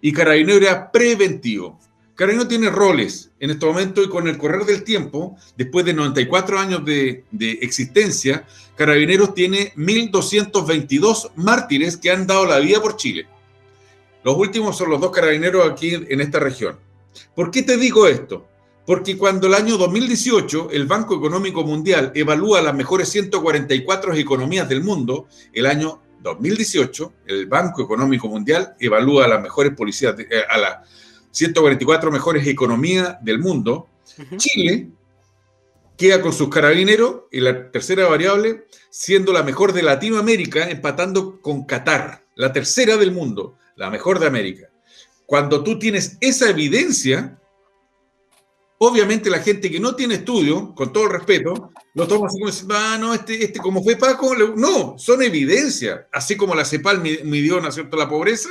y 0.00 0.12
Carabinero 0.12 0.58
era 0.58 0.90
preventivo. 0.90 1.78
Carabinero 2.14 2.48
tiene 2.48 2.70
roles 2.70 3.30
en 3.38 3.50
este 3.50 3.64
momento 3.64 4.02
y 4.02 4.08
con 4.08 4.26
el 4.26 4.38
correr 4.38 4.64
del 4.64 4.82
tiempo, 4.82 5.36
después 5.56 5.84
de 5.84 5.94
94 5.94 6.58
años 6.58 6.84
de, 6.84 7.24
existencia, 7.60 8.44
Carabineros 8.76 9.34
tiene 9.34 9.72
1.222 9.76 11.32
mártires 11.36 11.96
que 11.96 12.10
han 12.10 12.26
dado 12.26 12.46
la 12.46 12.58
vida 12.58 12.80
por 12.80 12.96
Chile. 12.96 13.26
Los 14.24 14.36
últimos 14.36 14.76
son 14.76 14.90
los 14.90 15.00
dos 15.00 15.12
carabineros 15.12 15.70
aquí 15.70 15.94
en 15.94 16.20
esta 16.20 16.40
región. 16.40 16.78
¿Por 17.34 17.50
qué 17.50 17.62
te 17.62 17.76
digo 17.76 18.06
esto? 18.06 18.46
Porque 18.84 19.16
cuando 19.16 19.46
el 19.46 19.54
año 19.54 19.76
2018 19.76 20.70
el 20.72 20.86
Banco 20.86 21.14
Económico 21.14 21.62
Mundial 21.62 22.10
evalúa 22.14 22.62
las 22.62 22.74
mejores 22.74 23.08
144 23.10 24.14
economías 24.14 24.68
del 24.68 24.82
mundo, 24.82 25.28
el 25.52 25.66
año 25.66 26.00
2018 26.20 27.12
el 27.26 27.46
Banco 27.46 27.82
Económico 27.82 28.28
Mundial 28.28 28.74
evalúa 28.80 29.24
a 29.24 29.28
las 29.28 29.42
mejores 29.42 29.74
policías, 29.74 30.14
eh, 30.18 30.42
a 30.48 30.58
las 30.58 30.88
144 31.30 32.10
mejores 32.10 32.46
economías 32.46 33.16
del 33.22 33.38
mundo, 33.38 33.88
Chile 34.36 34.88
queda 35.96 36.20
con 36.20 36.32
sus 36.32 36.48
carabineros 36.48 37.22
y 37.30 37.40
la 37.40 37.70
tercera 37.70 38.06
variable 38.06 38.66
siendo 38.90 39.32
la 39.32 39.42
mejor 39.42 39.72
de 39.72 39.82
Latinoamérica, 39.82 40.70
empatando 40.70 41.40
con 41.40 41.64
Qatar, 41.64 42.24
la 42.34 42.52
tercera 42.52 42.96
del 42.96 43.12
mundo, 43.12 43.58
la 43.76 43.90
mejor 43.90 44.18
de 44.18 44.26
América. 44.26 44.70
Cuando 45.26 45.62
tú 45.62 45.78
tienes 45.78 46.16
esa 46.20 46.48
evidencia, 46.48 47.38
obviamente 48.78 49.30
la 49.30 49.40
gente 49.40 49.70
que 49.70 49.80
no 49.80 49.94
tiene 49.94 50.14
estudio, 50.14 50.74
con 50.74 50.92
todo 50.92 51.04
el 51.04 51.10
respeto, 51.10 51.72
lo 51.94 52.06
toma 52.06 52.26
así 52.26 52.38
como 52.38 52.50
diciendo, 52.50 52.74
ah, 52.76 52.96
no, 52.98 53.14
este, 53.14 53.44
este 53.44 53.58
como 53.58 53.82
fue 53.82 53.96
Paco, 53.96 54.34
no, 54.56 54.98
son 54.98 55.22
evidencia, 55.22 56.06
así 56.12 56.36
como 56.36 56.54
la 56.54 56.64
CEPAL 56.64 57.00
midió, 57.00 57.60
¿no 57.60 57.68
es 57.68 57.74
cierto?, 57.74 57.96
la 57.96 58.08
pobreza, 58.08 58.50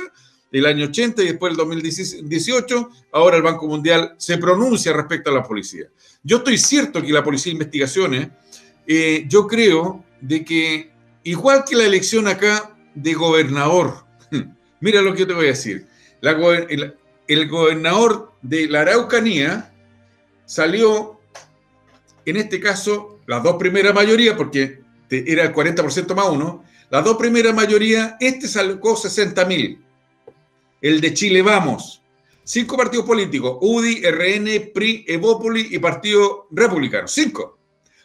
del 0.50 0.66
año 0.66 0.86
80 0.86 1.22
y 1.22 1.26
después 1.26 1.50
del 1.50 1.58
2018, 1.58 2.90
ahora 3.12 3.36
el 3.36 3.42
Banco 3.42 3.66
Mundial 3.66 4.14
se 4.16 4.38
pronuncia 4.38 4.92
respecto 4.92 5.30
a 5.30 5.34
la 5.34 5.42
policía. 5.42 5.86
Yo 6.22 6.38
estoy 6.38 6.58
cierto 6.58 7.02
que 7.02 7.12
la 7.12 7.24
Policía 7.24 7.50
de 7.50 7.56
Investigaciones, 7.56 8.28
eh, 8.86 9.24
yo 9.28 9.46
creo 9.46 10.04
de 10.20 10.44
que, 10.44 10.90
igual 11.24 11.64
que 11.68 11.76
la 11.76 11.84
elección 11.84 12.28
acá 12.28 12.76
de 12.94 13.14
gobernador, 13.14 14.04
mira 14.80 15.02
lo 15.02 15.12
que 15.12 15.20
yo 15.20 15.26
te 15.26 15.34
voy 15.34 15.46
a 15.46 15.48
decir, 15.48 15.86
el, 16.22 17.48
gobernador 17.48 18.32
de 18.42 18.68
la 18.68 18.80
Araucanía 18.80 19.72
salió, 20.48 21.20
en 22.24 22.36
este 22.36 22.58
caso, 22.58 23.20
las 23.26 23.42
dos 23.42 23.56
primeras 23.56 23.94
mayorías, 23.94 24.34
porque 24.34 24.80
era 25.10 25.44
el 25.44 25.54
40% 25.54 26.14
más 26.14 26.28
uno, 26.30 26.64
las 26.90 27.04
dos 27.04 27.18
primeras 27.18 27.54
mayorías, 27.54 28.14
este 28.18 28.48
sacó 28.48 28.96
60 28.96 29.44
mil 29.44 29.84
el 30.80 31.00
de 31.00 31.12
Chile 31.14 31.42
Vamos. 31.42 32.02
Cinco 32.44 32.78
partidos 32.78 33.04
políticos, 33.04 33.58
UDI, 33.60 34.02
RN, 34.10 34.72
PRI, 34.72 35.04
Evópoli 35.06 35.68
y 35.70 35.78
Partido 35.78 36.46
Republicano. 36.50 37.06
Cinco. 37.06 37.58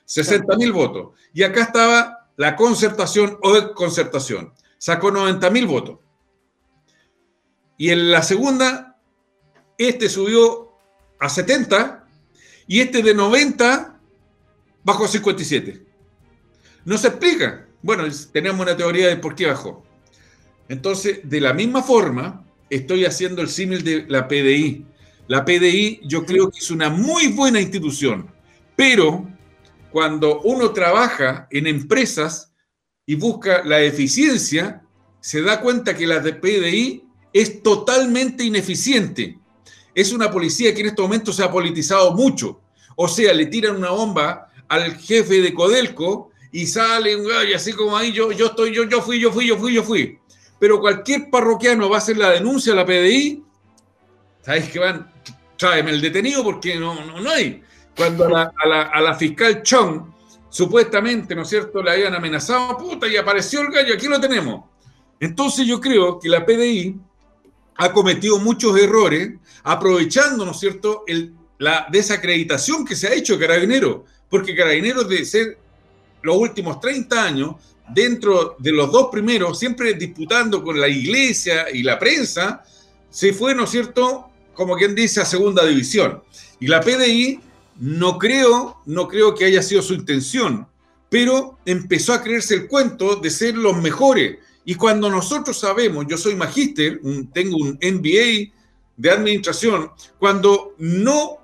60 0.03 0.57
mil 0.57 0.73
votos. 0.73 1.11
Y 1.33 1.43
acá 1.43 1.61
estaba 1.61 2.27
la 2.35 2.57
concertación 2.57 3.37
o 3.41 3.73
concertación. 3.73 4.53
Sacó 4.77 5.11
90 5.11 5.49
mil 5.49 5.65
votos. 5.65 5.99
Y 7.77 7.89
en 7.91 8.11
la 8.11 8.21
segunda, 8.21 8.97
este 9.77 10.09
subió 10.09 10.73
a 11.19 11.29
70 11.29 12.02
y 12.67 12.79
este 12.79 13.01
de 13.01 13.13
90 13.13 13.99
bajó 14.83 15.05
a 15.05 15.07
57. 15.07 15.81
No 16.85 16.97
se 16.97 17.07
explica. 17.07 17.67
Bueno, 17.81 18.03
tenemos 18.31 18.61
una 18.61 18.77
teoría 18.77 19.07
de 19.07 19.17
por 19.17 19.35
qué 19.35 19.47
bajó. 19.47 19.83
Entonces, 20.69 21.19
de 21.23 21.41
la 21.41 21.53
misma 21.53 21.83
forma, 21.83 22.45
estoy 22.69 23.05
haciendo 23.05 23.41
el 23.41 23.49
símil 23.49 23.83
de 23.83 24.05
la 24.07 24.27
PDI. 24.27 24.85
La 25.27 25.45
PDI 25.45 26.01
yo 26.03 26.25
creo 26.25 26.49
que 26.49 26.59
es 26.59 26.71
una 26.71 26.89
muy 26.89 27.27
buena 27.27 27.61
institución, 27.61 28.29
pero 28.75 29.29
cuando 29.91 30.41
uno 30.41 30.71
trabaja 30.71 31.47
en 31.51 31.67
empresas 31.67 32.53
y 33.05 33.15
busca 33.15 33.63
la 33.63 33.81
eficiencia, 33.81 34.81
se 35.19 35.41
da 35.41 35.61
cuenta 35.61 35.95
que 35.95 36.07
la 36.07 36.19
de 36.19 36.33
PDI 36.33 37.03
es 37.31 37.63
totalmente 37.63 38.43
ineficiente. 38.43 39.39
Es 39.95 40.11
una 40.11 40.31
policía 40.31 40.73
que 40.73 40.81
en 40.81 40.87
estos 40.87 41.03
momentos 41.03 41.35
se 41.35 41.43
ha 41.43 41.51
politizado 41.51 42.13
mucho. 42.13 42.59
O 42.95 43.07
sea, 43.07 43.33
le 43.33 43.47
tiran 43.47 43.75
una 43.75 43.89
bomba 43.89 44.49
al 44.67 44.97
jefe 44.97 45.41
de 45.41 45.53
Codelco 45.53 46.31
y 46.51 46.65
sale 46.67 47.15
un 47.15 47.27
gallo 47.27 47.55
así 47.55 47.73
como 47.73 47.97
ahí, 47.97 48.11
yo, 48.11 48.31
yo 48.31 48.47
estoy, 48.47 48.73
yo, 48.73 48.83
yo 48.83 49.01
fui, 49.01 49.19
yo 49.19 49.31
fui, 49.31 49.47
yo 49.47 49.57
fui, 49.57 49.73
yo 49.73 49.83
fui. 49.83 50.19
Pero 50.59 50.79
cualquier 50.79 51.29
parroquiano 51.29 51.89
va 51.89 51.97
a 51.97 51.99
hacer 51.99 52.17
la 52.17 52.29
denuncia 52.29 52.73
a 52.73 52.75
la 52.75 52.85
PDI, 52.85 53.43
¿sabes 54.41 54.69
que 54.69 54.79
van? 54.79 55.11
Tráeme 55.57 55.91
el 55.91 56.01
detenido 56.01 56.43
porque 56.43 56.75
no, 56.75 57.05
no, 57.05 57.19
no 57.19 57.29
hay. 57.29 57.61
Cuando 57.95 58.25
a 58.25 58.29
la, 58.29 58.53
a 58.63 58.67
la, 58.67 58.81
a 58.83 59.01
la 59.01 59.15
fiscal 59.15 59.61
Chong 59.63 60.13
supuestamente, 60.49 61.35
¿no 61.35 61.41
es 61.41 61.49
cierto?, 61.49 61.81
le 61.81 61.91
habían 61.91 62.13
amenazado, 62.13 62.77
puta, 62.77 63.07
y 63.07 63.17
apareció 63.17 63.61
el 63.61 63.69
gallo, 63.69 63.95
aquí 63.95 64.07
lo 64.07 64.19
tenemos. 64.19 64.65
Entonces 65.19 65.65
yo 65.65 65.81
creo 65.81 66.19
que 66.19 66.29
la 66.29 66.45
PDI 66.45 66.95
ha 67.75 67.91
cometido 67.91 68.39
muchos 68.39 68.77
errores 68.79 69.33
aprovechando, 69.63 70.45
¿no 70.45 70.51
es 70.51 70.59
cierto?, 70.59 71.03
la 71.59 71.87
desacreditación 71.91 72.85
que 72.85 72.95
se 72.95 73.07
ha 73.07 73.13
hecho 73.13 73.37
de 73.37 73.47
Carabineros, 73.47 74.01
porque 74.29 74.55
Carabineros 74.55 75.07
de 75.07 75.23
ser 75.25 75.57
los 76.21 76.37
últimos 76.37 76.79
30 76.79 77.23
años, 77.23 77.55
dentro 77.93 78.55
de 78.59 78.71
los 78.71 78.91
dos 78.91 79.09
primeros, 79.11 79.59
siempre 79.59 79.93
disputando 79.93 80.63
con 80.63 80.79
la 80.79 80.87
iglesia 80.87 81.65
y 81.71 81.83
la 81.83 81.99
prensa, 81.99 82.63
se 83.09 83.33
fue, 83.33 83.53
¿no 83.53 83.65
es 83.65 83.69
cierto?, 83.69 84.29
como 84.53 84.75
quien 84.75 84.95
dice, 84.95 85.21
a 85.21 85.25
segunda 85.25 85.65
división. 85.65 86.21
Y 86.59 86.67
la 86.67 86.79
PDI 86.81 87.39
no 87.79 88.17
creo, 88.17 88.81
no 88.85 89.07
creo 89.07 89.33
que 89.35 89.45
haya 89.45 89.63
sido 89.63 89.81
su 89.81 89.93
intención, 89.93 90.67
pero 91.09 91.59
empezó 91.65 92.13
a 92.13 92.23
creerse 92.23 92.55
el 92.55 92.67
cuento 92.67 93.15
de 93.15 93.29
ser 93.29 93.55
los 93.55 93.75
mejores. 93.77 94.37
Y 94.65 94.75
cuando 94.75 95.09
nosotros 95.09 95.59
sabemos, 95.59 96.05
yo 96.07 96.17
soy 96.17 96.35
magíster, 96.35 97.01
tengo 97.33 97.57
un 97.57 97.77
MBA 97.81 98.53
de 98.95 99.11
administración, 99.11 99.89
cuando 100.19 100.75
no 100.77 101.37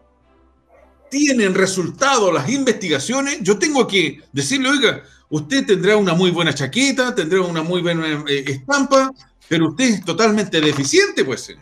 tienen 1.10 1.55
resultado 1.55 2.32
las 2.32 2.49
investigaciones, 2.49 3.39
yo 3.41 3.58
tengo 3.58 3.88
que 3.88 4.21
decirle, 4.32 4.69
oiga, 4.69 5.03
usted 5.29 5.65
tendrá 5.65 5.97
una 5.97 6.13
muy 6.13 6.32
buena 6.32 6.53
chaqueta, 6.53 7.13
tendrá 7.13 7.41
una 7.41 7.63
muy 7.63 7.82
buena 7.82 8.23
eh, 8.27 8.43
estampa, 8.47 9.12
pero 9.47 9.69
usted 9.69 9.86
es 9.86 10.05
totalmente 10.05 10.62
deficiente, 10.62 11.25
pues. 11.25 11.55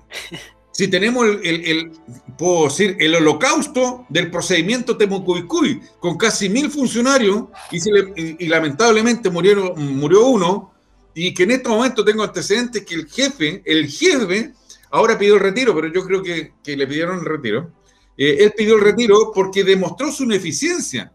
Si 0.71 0.87
tenemos 0.89 1.25
el, 1.25 1.65
el, 1.65 1.91
puedo 2.37 2.65
decir, 2.65 2.97
el 2.99 3.15
holocausto 3.15 4.05
del 4.09 4.29
procedimiento 4.29 4.95
Temucuicuy, 4.95 5.81
con 5.99 6.17
casi 6.17 6.49
mil 6.49 6.69
funcionarios, 6.69 7.45
y, 7.71 7.77
y, 7.77 8.35
y 8.45 8.47
lamentablemente 8.47 9.31
murieron, 9.31 9.97
murió 9.97 10.27
uno, 10.27 10.76
y 11.19 11.33
que 11.33 11.43
en 11.43 11.51
este 11.51 11.67
momento 11.67 12.05
tengo 12.05 12.21
antecedentes 12.21 12.85
que 12.85 12.93
el 12.93 13.07
jefe, 13.07 13.63
el 13.65 13.89
jefe, 13.89 14.53
ahora 14.91 15.17
pidió 15.17 15.33
el 15.33 15.39
retiro, 15.39 15.73
pero 15.73 15.91
yo 15.91 16.05
creo 16.05 16.21
que, 16.21 16.53
que 16.63 16.77
le 16.77 16.85
pidieron 16.85 17.17
el 17.17 17.25
retiro. 17.25 17.71
Eh, 18.15 18.37
él 18.41 18.53
pidió 18.55 18.75
el 18.75 18.81
retiro 18.81 19.31
porque 19.33 19.63
demostró 19.63 20.11
su 20.11 20.25
ineficiencia. 20.25 21.11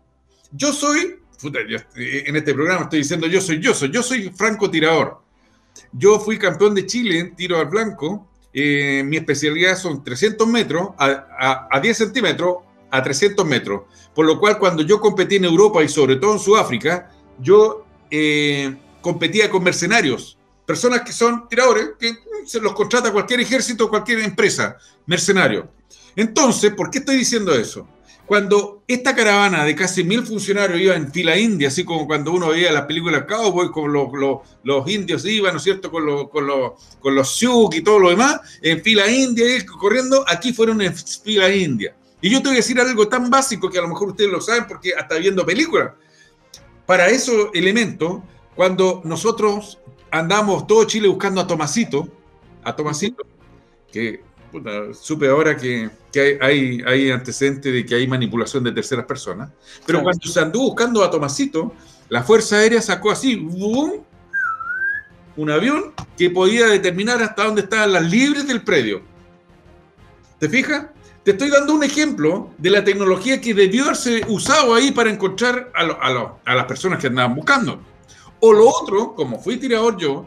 Yo 0.51 0.73
soy, 0.73 1.21
yo, 1.41 1.79
en 1.95 2.35
este 2.35 2.53
programa 2.53 2.83
estoy 2.83 2.99
diciendo 2.99 3.29
yo 3.29 3.41
soy 3.41 3.61
yo, 3.61 3.73
soy 3.73 3.93
yo 3.93 4.03
soy 4.03 4.31
franco 4.31 4.69
tirador. 4.69 5.23
Yo 5.93 6.19
fui 6.19 6.37
campeón 6.37 6.75
de 6.75 6.85
Chile 6.85 7.21
en 7.21 7.37
tiro 7.37 7.59
al 7.59 7.67
blanco. 7.67 8.29
Eh, 8.53 9.05
mi 9.07 9.19
especialidad 9.19 9.79
son 9.79 10.03
300 10.03 10.49
metros 10.49 10.89
a, 10.99 11.27
a, 11.39 11.69
a 11.71 11.81
10 11.81 11.97
centímetros 11.97 12.57
a 12.91 13.03
300 13.05 13.47
metros. 13.47 13.83
Por 14.17 14.27
lo 14.27 14.41
cual, 14.41 14.59
cuando 14.59 14.83
yo 14.83 15.01
competí 15.01 15.37
en 15.37 15.45
Europa 15.45 15.81
y 15.83 15.89
sobre 15.89 16.17
todo 16.17 16.33
en 16.33 16.41
Sudáfrica, 16.41 17.09
yo 17.39 17.87
eh, 18.11 18.77
competía 19.03 19.51
con 19.51 19.63
mercenarios, 19.63 20.39
personas 20.67 21.03
que 21.03 21.13
son 21.13 21.49
tiradores, 21.49 21.91
que 21.99 22.17
se 22.47 22.61
los 22.61 22.73
contrata 22.73 23.13
cualquier 23.13 23.41
ejército, 23.41 23.89
cualquier 23.89 24.21
empresa, 24.21 24.77
mercenario. 25.07 25.69
Entonces, 26.17 26.73
¿por 26.75 26.91
qué 26.91 26.99
estoy 26.99 27.17
diciendo 27.17 27.55
eso? 27.55 27.87
Cuando 28.27 28.83
esta 28.87 29.15
caravana 29.15 29.65
de 29.65 29.75
casi 29.75 30.05
mil 30.05 30.25
funcionarios 30.25 30.81
iba 30.81 30.95
en 30.95 31.13
fila 31.13 31.37
india, 31.37 31.69
así 31.69 31.85
como 31.85 32.07
cuando 32.07 32.33
uno 32.33 32.49
veía 32.49 32.73
las 32.73 32.87
películas 32.87 33.25
Cowboy, 33.29 33.71
con 33.71 33.93
los, 33.93 34.09
los, 34.15 34.39
los, 34.63 34.89
indios 34.89 35.25
iban, 35.27 35.53
¿no 35.53 35.59
es 35.59 35.65
cierto?, 35.65 35.91
con, 35.91 36.07
los, 36.07 36.31
con, 36.31 36.47
los, 36.47 36.73
con 37.01 37.15
los 37.15 37.37
Sioux 37.37 37.75
y 37.75 37.83
todo 37.83 37.99
lo 37.99 38.11
demás, 38.11 38.41
en 38.63 38.83
fila 38.83 39.11
india, 39.11 39.45
corriendo, 39.79 40.25
aquí 40.29 40.53
fueron 40.53 40.81
en 40.81 40.95
fila 40.97 41.53
india. 41.53 41.95
Y 42.23 42.31
yo 42.31 42.41
te 42.41 42.49
voy 42.49 42.55
a 42.55 42.61
decir 42.61 42.81
algo 42.81 43.09
tan 43.09 43.29
básico 43.29 43.69
que 43.69 43.79
a 43.79 43.83
lo 43.83 43.89
mejor 43.89 44.11
ustedes 44.11 44.31
lo 44.31 44.41
saben 44.41 44.67
porque 44.67 44.93
hasta 44.97 45.17
viendo 45.17 45.45
películas. 45.45 45.93
Para 46.87 47.09
esos 47.09 47.49
elementos, 47.53 48.23
cuando 48.55 49.01
nosotros 49.05 49.79
andamos 50.11 50.67
todo 50.67 50.85
Chile 50.85 51.09
buscando 51.09 51.41
a 51.41 51.47
Tomasito, 51.47 52.09
a 52.63 52.77
Tomasito, 52.77 53.25
que 53.91 54.23
puta, 54.51 54.93
supe 54.93 55.29
ahora 55.29 55.57
que, 55.57 55.91
que 56.13 56.39
hay, 56.41 56.83
hay, 56.87 57.11
antecedentes 57.11 57.73
de 57.73 57.87
que 57.87 57.95
hay 57.95 58.07
manipulación 58.07 58.63
de 58.63 58.73
terceras 58.73 59.07
personas, 59.07 59.51
pero 59.87 60.01
claro. 60.01 60.05
cuando 60.05 60.27
se 60.27 60.41
anduvo 60.41 60.67
buscando 60.67 61.03
a 61.03 61.11
Tomasito, 61.11 61.73
la 62.09 62.23
Fuerza 62.23 62.57
Aérea 62.57 62.83
sacó 62.83 63.11
así, 63.11 63.37
boom, 63.37 64.05
un 65.37 65.51
avión 65.51 65.95
que 66.17 66.29
podía 66.29 66.67
determinar 66.67 67.23
hasta 67.23 67.45
dónde 67.45 67.63
estaban 67.63 67.93
las 67.93 68.05
libres 68.11 68.47
del 68.47 68.63
predio. 68.63 69.01
¿Te 70.39 70.49
fijas? 70.49 70.87
Te 71.25 71.31
estoy 71.31 71.51
dando 71.51 71.73
un 71.73 71.85
ejemplo 71.85 72.51
de 72.59 72.71
la 72.71 72.85
tecnología 72.85 73.41
que 73.41 73.55
debió 73.55 73.85
haberse 73.85 74.23
usado 74.29 74.75
ahí 74.75 74.91
para 74.91 75.09
encontrar 75.09 75.71
a, 75.75 75.85
lo, 75.85 76.03
a, 76.03 76.11
lo, 76.11 76.39
a 76.45 76.55
las 76.55 76.67
personas 76.67 76.99
que 76.99 77.07
andaban 77.07 77.35
buscando. 77.35 77.81
O 78.45 78.53
lo 78.53 78.69
otro, 78.69 79.15
como 79.15 79.39
fui 79.39 79.57
tirador 79.57 79.97
yo, 79.97 80.27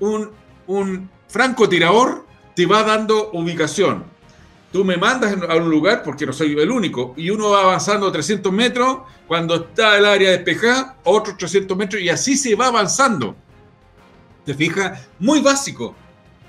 un, 0.00 0.32
un 0.66 1.08
francotirador 1.28 2.26
te 2.56 2.66
va 2.66 2.82
dando 2.82 3.30
ubicación. 3.32 4.02
Tú 4.72 4.84
me 4.84 4.96
mandas 4.96 5.36
a 5.48 5.54
un 5.54 5.70
lugar, 5.70 6.02
porque 6.02 6.26
no 6.26 6.32
soy 6.32 6.58
el 6.58 6.68
único, 6.68 7.14
y 7.16 7.30
uno 7.30 7.50
va 7.50 7.62
avanzando 7.62 8.10
300 8.10 8.52
metros, 8.52 9.02
cuando 9.28 9.54
está 9.54 9.96
el 9.96 10.04
área 10.04 10.32
despejada, 10.32 10.96
otros 11.04 11.36
300 11.36 11.76
metros, 11.76 12.02
y 12.02 12.08
así 12.08 12.36
se 12.36 12.56
va 12.56 12.66
avanzando. 12.66 13.36
¿Te 14.44 14.52
fijas? 14.52 15.06
Muy 15.20 15.40
básico. 15.40 15.94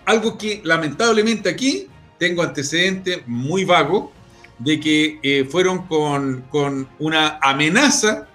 Algo 0.06 0.40
que 0.40 0.62
lamentablemente 0.64 1.50
aquí 1.50 1.88
tengo 2.18 2.42
antecedentes 2.42 3.22
muy 3.28 3.64
vagos 3.64 4.10
de 4.58 4.80
que 4.80 5.20
eh, 5.22 5.46
fueron 5.48 5.86
con, 5.86 6.46
con 6.50 6.88
una 6.98 7.38
amenaza 7.44 8.28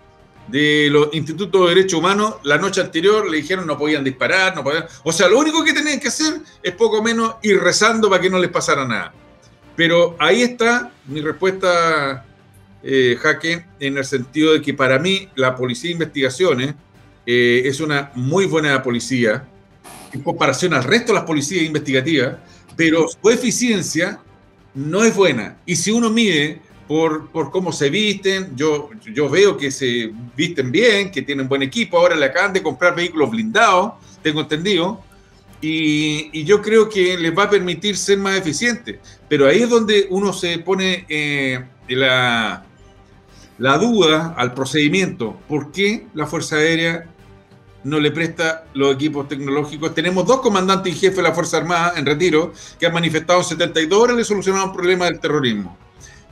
de 0.50 0.88
los 0.90 1.08
institutos 1.12 1.62
de 1.62 1.74
derechos 1.74 1.98
humanos, 1.98 2.36
la 2.42 2.58
noche 2.58 2.80
anterior 2.80 3.28
le 3.30 3.38
dijeron 3.38 3.66
no 3.66 3.78
podían 3.78 4.02
disparar, 4.02 4.54
no 4.54 4.64
podían... 4.64 4.84
O 5.04 5.12
sea, 5.12 5.28
lo 5.28 5.38
único 5.38 5.62
que 5.64 5.72
tenían 5.72 6.00
que 6.00 6.08
hacer 6.08 6.40
es 6.62 6.74
poco 6.74 7.02
menos 7.02 7.36
ir 7.42 7.58
rezando 7.60 8.10
para 8.10 8.20
que 8.20 8.30
no 8.30 8.38
les 8.38 8.50
pasara 8.50 8.86
nada. 8.86 9.12
Pero 9.76 10.16
ahí 10.18 10.42
está 10.42 10.90
mi 11.06 11.20
respuesta, 11.20 12.26
eh, 12.82 13.16
Jaque, 13.20 13.64
en 13.78 13.98
el 13.98 14.04
sentido 14.04 14.52
de 14.52 14.60
que 14.60 14.74
para 14.74 14.98
mí 14.98 15.28
la 15.36 15.54
Policía 15.54 15.88
de 15.88 15.92
Investigaciones 15.92 16.74
eh, 17.26 17.62
es 17.64 17.80
una 17.80 18.10
muy 18.14 18.46
buena 18.46 18.82
policía 18.82 19.46
en 20.12 20.22
comparación 20.22 20.74
al 20.74 20.84
resto 20.84 21.12
de 21.12 21.18
las 21.18 21.24
policías 21.24 21.64
investigativas, 21.64 22.36
pero 22.76 23.06
su 23.08 23.30
eficiencia 23.30 24.20
no 24.74 25.04
es 25.04 25.14
buena. 25.14 25.58
Y 25.66 25.76
si 25.76 25.92
uno 25.92 26.10
mide 26.10 26.60
por, 26.90 27.31
por, 27.31 27.53
cómo 27.53 27.70
se 27.70 27.88
visten. 27.88 28.57
Yo, 28.57 28.90
yo 29.14 29.29
veo 29.29 29.57
que 29.57 29.70
se 29.70 30.11
visten 30.37 30.72
bien, 30.72 31.12
que 31.12 31.22
tienen 31.22 31.48
buen 31.48 31.62
equipo. 31.62 31.96
Ahora 31.96 32.16
le 32.16 32.26
acaban 32.26 32.53
de 32.53 32.64
comprar 32.64 32.96
vehículos 32.96 33.31
blindados, 33.31 33.92
tengo 34.24 34.40
entendido. 34.40 35.00
Y, 35.61 36.31
y 36.33 36.42
yo 36.42 36.61
creo 36.61 36.88
que 36.88 37.16
les 37.16 37.33
va 37.38 37.44
a 37.44 37.50
permitir 37.50 37.96
ser 37.96 38.18
más 38.18 38.37
eficientes. 38.37 38.98
Pero 39.29 39.46
ahí 39.46 39.62
es 39.62 39.70
donde 39.70 40.09
uno 40.11 40.33
se 40.33 40.59
pone 40.59 41.07
eh, 41.09 41.64
la, 41.87 42.64
la 43.59 43.79
duda 43.79 44.35
al 44.37 44.53
procedimiento. 44.53 45.38
¿Por 45.46 45.70
qué 45.70 46.09
la 46.12 46.26
Fuerza 46.26 46.57
Aérea 46.57 47.07
no 47.85 48.00
le 48.00 48.11
presta 48.11 48.64
los 48.74 48.96
equipos 48.96 49.29
tecnológicos. 49.29 49.94
Tenemos 49.94 50.26
dos 50.26 50.40
comandantes 50.40 50.93
y 50.93 50.99
jefes 50.99 51.18
de 51.18 51.22
la 51.22 51.32
Fuerza 51.32 51.59
Armada 51.59 51.95
en 51.97 52.05
retiro 52.05 52.53
que 52.80 52.86
han 52.86 52.93
manifestado 52.93 53.38
en 53.38 53.45
72 53.45 53.99
horas 53.99 54.16
le 54.16 54.24
solucionaron 54.24 54.70
el 54.70 54.74
problema 54.74 55.05
del 55.05 55.20
terrorismo 55.20 55.78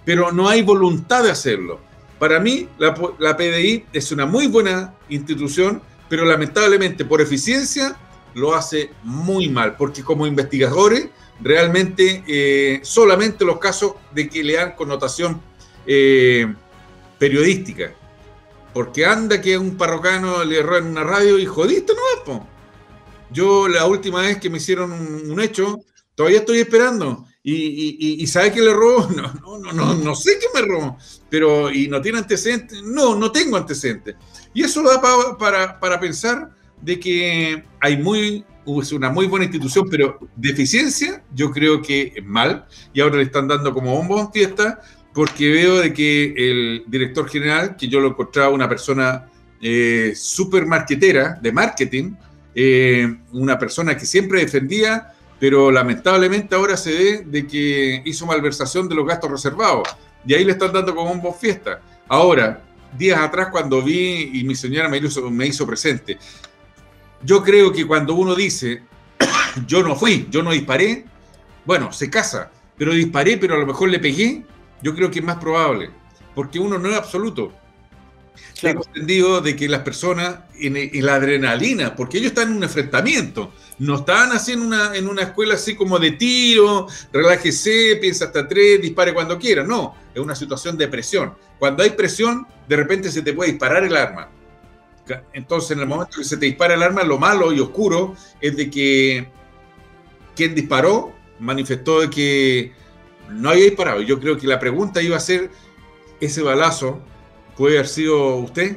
pero 0.09 0.33
no 0.33 0.49
hay 0.49 0.63
voluntad 0.63 1.23
de 1.23 1.31
hacerlo. 1.31 1.81
Para 2.19 2.41
mí, 2.41 2.67
la, 2.79 2.95
PDI 3.37 3.85
es 3.93 4.11
una 4.11 4.25
muy 4.25 4.47
buena 4.47 4.95
institución, 5.11 5.83
pero 6.09 6.25
lamentablemente 6.25 7.05
por 7.05 7.21
eficiencia 7.21 7.95
lo 8.33 8.55
hace 8.55 8.91
muy 9.03 9.51
mal, 9.51 9.77
porque 9.77 10.03
como 10.03 10.27
investigadores, 10.27 11.11
realmente 11.43 12.25
eh, 12.27 12.81
solamente 12.85 13.45
los 13.45 13.59
casos 13.59 13.97
de 14.15 14.31
que 14.31 14.43
le 14.43 14.55
dan 14.55 14.77
connotación 14.77 15.43
eh, 15.87 16.55
periodística. 17.19 17.93
Porque 18.73 19.05
anda 19.05 19.43
que 19.43 19.59
un 19.59 19.77
parrocano 19.77 20.43
le 20.43 20.61
erró 20.61 20.79
en 20.79 20.87
una 20.87 21.05
radio 21.05 21.39
y 21.39 21.45
jodiste, 21.45 21.93
¿no? 21.93 22.25
Po? 22.25 22.47
Yo 23.31 23.69
la 23.69 23.85
última 23.85 24.23
vez 24.23 24.39
que 24.39 24.49
me 24.49 24.57
hicieron 24.57 24.91
un 24.91 25.39
hecho, 25.39 25.81
todavía 26.15 26.39
estoy 26.39 26.61
esperando 26.61 27.27
y, 27.55 28.27
sabe 28.27 28.53
que 28.53 28.61
le 28.61 28.73
robó, 28.73 29.09
no, 29.17 29.59
no, 29.59 29.73
no, 29.73 29.95
no, 29.95 30.15
sé 30.15 30.39
qué 30.41 30.47
me 30.55 30.67
robó, 30.67 30.99
pero 31.31 31.71
y 31.73 31.89
no 31.89 32.01
tiene 32.01 32.19
antecedentes, 32.19 32.83
no, 32.83 33.15
no 33.15 33.33
tengo 33.33 33.57
antecedentes. 33.57 34.17
Y 34.55 34.63
eso 34.65 34.83
da 34.83 35.01
pa, 35.01 35.37
para, 35.39 35.79
para 35.81 36.01
pensar 36.01 36.51
de 36.81 36.99
que 36.99 37.65
hay 37.81 37.97
muy 37.97 38.45
es 38.83 38.93
una 38.93 39.11
muy 39.11 39.27
buena 39.27 39.47
institución, 39.47 39.89
pero 39.91 40.19
deficiencia 40.37 41.23
yo 41.35 41.51
creo 41.51 41.81
que 41.81 42.13
es 42.15 42.25
mal, 42.25 42.67
y 42.93 43.01
ahora 43.01 43.17
le 43.17 43.23
están 43.23 43.49
dando 43.49 43.73
como 43.73 43.95
bombo 43.95 44.31
fiesta, 44.31 44.81
porque 45.15 45.51
veo 45.51 45.79
de 45.79 45.93
que 45.93 46.35
el 46.37 46.85
director 46.87 47.29
general, 47.29 47.77
que 47.77 47.89
yo 47.89 47.99
lo 48.01 48.09
encontraba 48.09 48.51
una 48.51 48.69
persona 48.69 49.31
eh, 49.61 50.13
súper 50.15 50.67
marketera, 50.67 51.39
de 51.41 51.51
marketing, 51.51 52.15
eh, 52.55 53.17
una 53.33 53.59
persona 53.59 53.97
que 53.97 54.05
siempre 54.05 54.41
defendía, 54.41 55.15
pero 55.39 55.71
lamentablemente 55.71 56.55
ahora 56.55 56.77
se 56.77 56.91
ve 56.91 57.23
de 57.25 57.47
que 57.47 58.03
hizo 58.05 58.27
malversación 58.27 58.89
de 58.89 58.95
los 58.95 59.07
gastos 59.07 59.31
reservados, 59.31 59.89
y 60.27 60.35
ahí 60.35 60.45
le 60.45 60.53
están 60.53 60.73
dando 60.73 60.95
como 60.95 61.11
bombo 61.11 61.29
en 61.29 61.35
fiesta. 61.35 61.81
Ahora, 62.09 62.63
días 62.97 63.21
atrás 63.21 63.49
cuando 63.51 63.83
vi 63.83 64.31
y 64.35 64.45
mi 64.45 64.55
señora 64.55 64.89
me 64.89 64.99
hizo, 64.99 65.31
me 65.31 65.47
hizo 65.47 65.67
presente, 65.67 66.19
yo 67.23 67.43
creo 67.43 67.73
que 67.73 67.87
cuando 67.87 68.15
uno 68.15 68.35
dice, 68.35 68.83
yo 69.67 69.83
no 69.83 69.97
fui, 69.97 70.27
yo 70.31 70.43
no 70.43 70.53
disparé, 70.53 71.05
bueno, 71.65 71.93
se 71.93 72.09
casa, 72.09 72.51
pero 72.77 72.93
disparé, 72.93 73.37
pero 73.37 73.55
a 73.55 73.59
lo 73.59 73.67
mejor 73.67 73.89
le 73.91 73.99
pegué, 73.99 74.45
yo 74.83 74.95
creo 74.95 75.11
que 75.11 75.19
es 75.19 75.25
más 75.25 75.37
probable, 75.37 75.91
porque 76.35 76.59
uno 76.59 76.79
no 76.79 76.89
es 76.89 76.97
absoluto. 76.97 77.53
Tengo 78.61 78.85
entendido 78.87 79.41
de 79.41 79.55
que 79.55 79.69
las 79.69 79.83
personas 79.83 80.41
en, 80.59 81.05
la 81.05 81.15
adrenalina, 81.15 81.95
porque 81.95 82.19
ellos 82.19 82.31
están 82.31 82.51
en 82.51 82.57
un 82.57 82.65
enfrentamiento, 82.65 83.53
no 83.79 83.97
están 83.97 84.31
en 84.49 84.63
una, 84.63 84.95
en 84.97 85.07
una 85.07 85.23
escuela 85.23 85.55
así 85.55 85.77
como 85.77 85.99
de 85.99 86.13
tiro, 86.13 86.89
relájese, 87.13 87.97
piensa 88.01 88.27
hasta 88.27 88.49
tres, 88.49 88.83
dispare 88.83 89.15
cuando 89.15 89.39
quiera, 89.39 89.63
no, 89.63 89.95
es 90.13 90.21
una 90.21 90.35
situación 90.35 90.77
de 90.77 90.89
presión. 90.89 91.35
Cuando 91.59 91.83
hay 91.83 91.91
presión, 91.91 92.47
de 92.69 92.77
repente 92.77 93.11
se 93.11 93.23
te 93.23 93.33
puede 93.33 93.51
disparar 93.51 93.85
el 93.85 93.97
arma. 93.97 94.31
Entonces, 95.33 95.71
en 95.71 95.81
el 95.81 95.87
momento 95.87 96.19
que 96.19 96.25
se 96.25 96.37
te 96.37 96.47
dispara 96.47 96.75
el 96.75 96.83
arma, 96.83 97.03
lo 97.03 97.19
malo 97.19 97.53
y 97.53 97.61
oscuro 97.61 98.15
es 98.41 98.57
de 98.57 98.71
que 98.71 99.29
quien 100.37 100.55
disparó 100.55 101.15
manifestó 101.39 102.01
de 102.01 102.11
que 102.11 102.73
no 103.31 103.51
había 103.51 103.65
disparado. 103.65 104.03
Yo 104.03 104.21
creo 104.21 104.37
que 104.37 104.47
la 104.47 104.59
pregunta 104.59 105.03
iba 105.03 105.17
a 105.17 105.21
ser, 105.21 105.51
¿ese 106.21 106.43
balazo 106.43 107.01
puede 107.59 107.79
haber 107.79 107.89
sido 107.89 108.37
usted? 108.37 108.77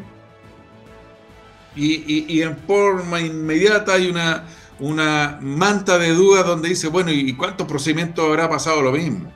Y, 1.73 2.41
en 2.41 2.57
forma 2.57 3.21
inmediata 3.21 3.93
hay 3.93 4.09
una, 4.09 4.45
una 4.79 5.37
manta 5.41 5.97
de 5.97 6.09
dudas 6.09 6.45
donde 6.45 6.67
dice, 6.67 6.89
bueno, 6.89 7.11
¿y 7.11 7.33
cuántos 7.33 7.65
procedimientos 7.65 8.25
habrá 8.25 8.49
pasado 8.49 8.81
lo 8.81 8.91
mismo? 8.91 9.31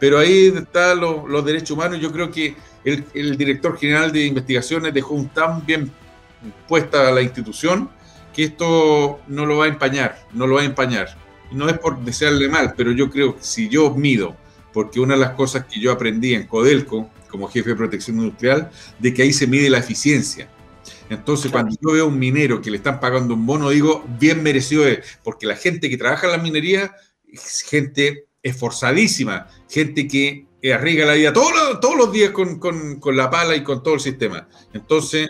Pero 0.00 0.18
ahí 0.18 0.46
están 0.48 0.98
los 0.98 1.44
derechos 1.44 1.70
humanos. 1.70 2.00
Yo 2.00 2.10
creo 2.10 2.30
que 2.32 2.56
el, 2.84 3.04
el, 3.14 3.36
director 3.36 3.78
general 3.78 4.10
de 4.10 4.26
investigaciones 4.26 4.92
dejó 4.92 5.14
un 5.14 5.28
tan 5.28 5.64
bien 5.64 5.92
puesta 6.66 7.12
la 7.12 7.22
institución 7.22 7.88
que 8.34 8.44
esto 8.44 9.20
no 9.28 9.46
lo 9.46 9.58
va 9.58 9.66
a 9.66 9.68
empañar, 9.68 10.18
no 10.32 10.46
lo 10.46 10.56
va 10.56 10.62
a 10.62 10.64
empañar. 10.64 11.16
No 11.52 11.68
es 11.68 11.78
por 11.78 12.00
desearle 12.00 12.48
mal, 12.48 12.74
pero 12.76 12.90
yo 12.90 13.08
creo 13.10 13.36
que 13.36 13.42
si 13.42 13.68
yo 13.68 13.94
mido, 13.94 14.36
porque 14.72 15.00
una 15.00 15.14
de 15.14 15.20
las 15.20 15.30
cosas 15.30 15.64
que 15.66 15.80
yo 15.80 15.92
aprendí 15.92 16.34
en 16.34 16.46
Codelco, 16.46 17.08
como 17.26 17.48
jefe 17.48 17.70
de 17.70 17.76
protección 17.76 18.18
industrial, 18.18 18.70
de 18.98 19.14
que 19.14 19.22
ahí 19.22 19.32
se 19.32 19.46
mide 19.46 19.70
la 19.70 19.78
eficiencia. 19.78 20.48
Entonces, 21.08 21.50
cuando 21.50 21.76
yo 21.80 21.92
veo 21.92 22.04
a 22.04 22.08
un 22.08 22.18
minero 22.18 22.60
que 22.60 22.70
le 22.70 22.78
están 22.78 23.00
pagando 23.00 23.34
un 23.34 23.46
bono, 23.46 23.70
digo, 23.70 24.04
bien 24.18 24.42
merecido 24.42 24.86
es, 24.86 25.00
porque 25.22 25.46
la 25.46 25.56
gente 25.56 25.88
que 25.88 25.96
trabaja 25.96 26.26
en 26.26 26.32
la 26.32 26.38
minería 26.38 26.94
es 27.26 27.62
gente 27.62 28.26
esforzadísima, 28.42 29.48
gente 29.68 30.08
que 30.08 30.46
arriesga 30.72 31.06
la 31.06 31.14
vida 31.14 31.32
todos 31.32 31.52
los, 31.52 31.80
todos 31.80 31.96
los 31.96 32.12
días 32.12 32.30
con, 32.30 32.58
con, 32.58 32.98
con 32.98 33.16
la 33.16 33.30
pala 33.30 33.54
y 33.54 33.62
con 33.62 33.82
todo 33.82 33.94
el 33.94 34.00
sistema. 34.00 34.48
Entonces, 34.72 35.28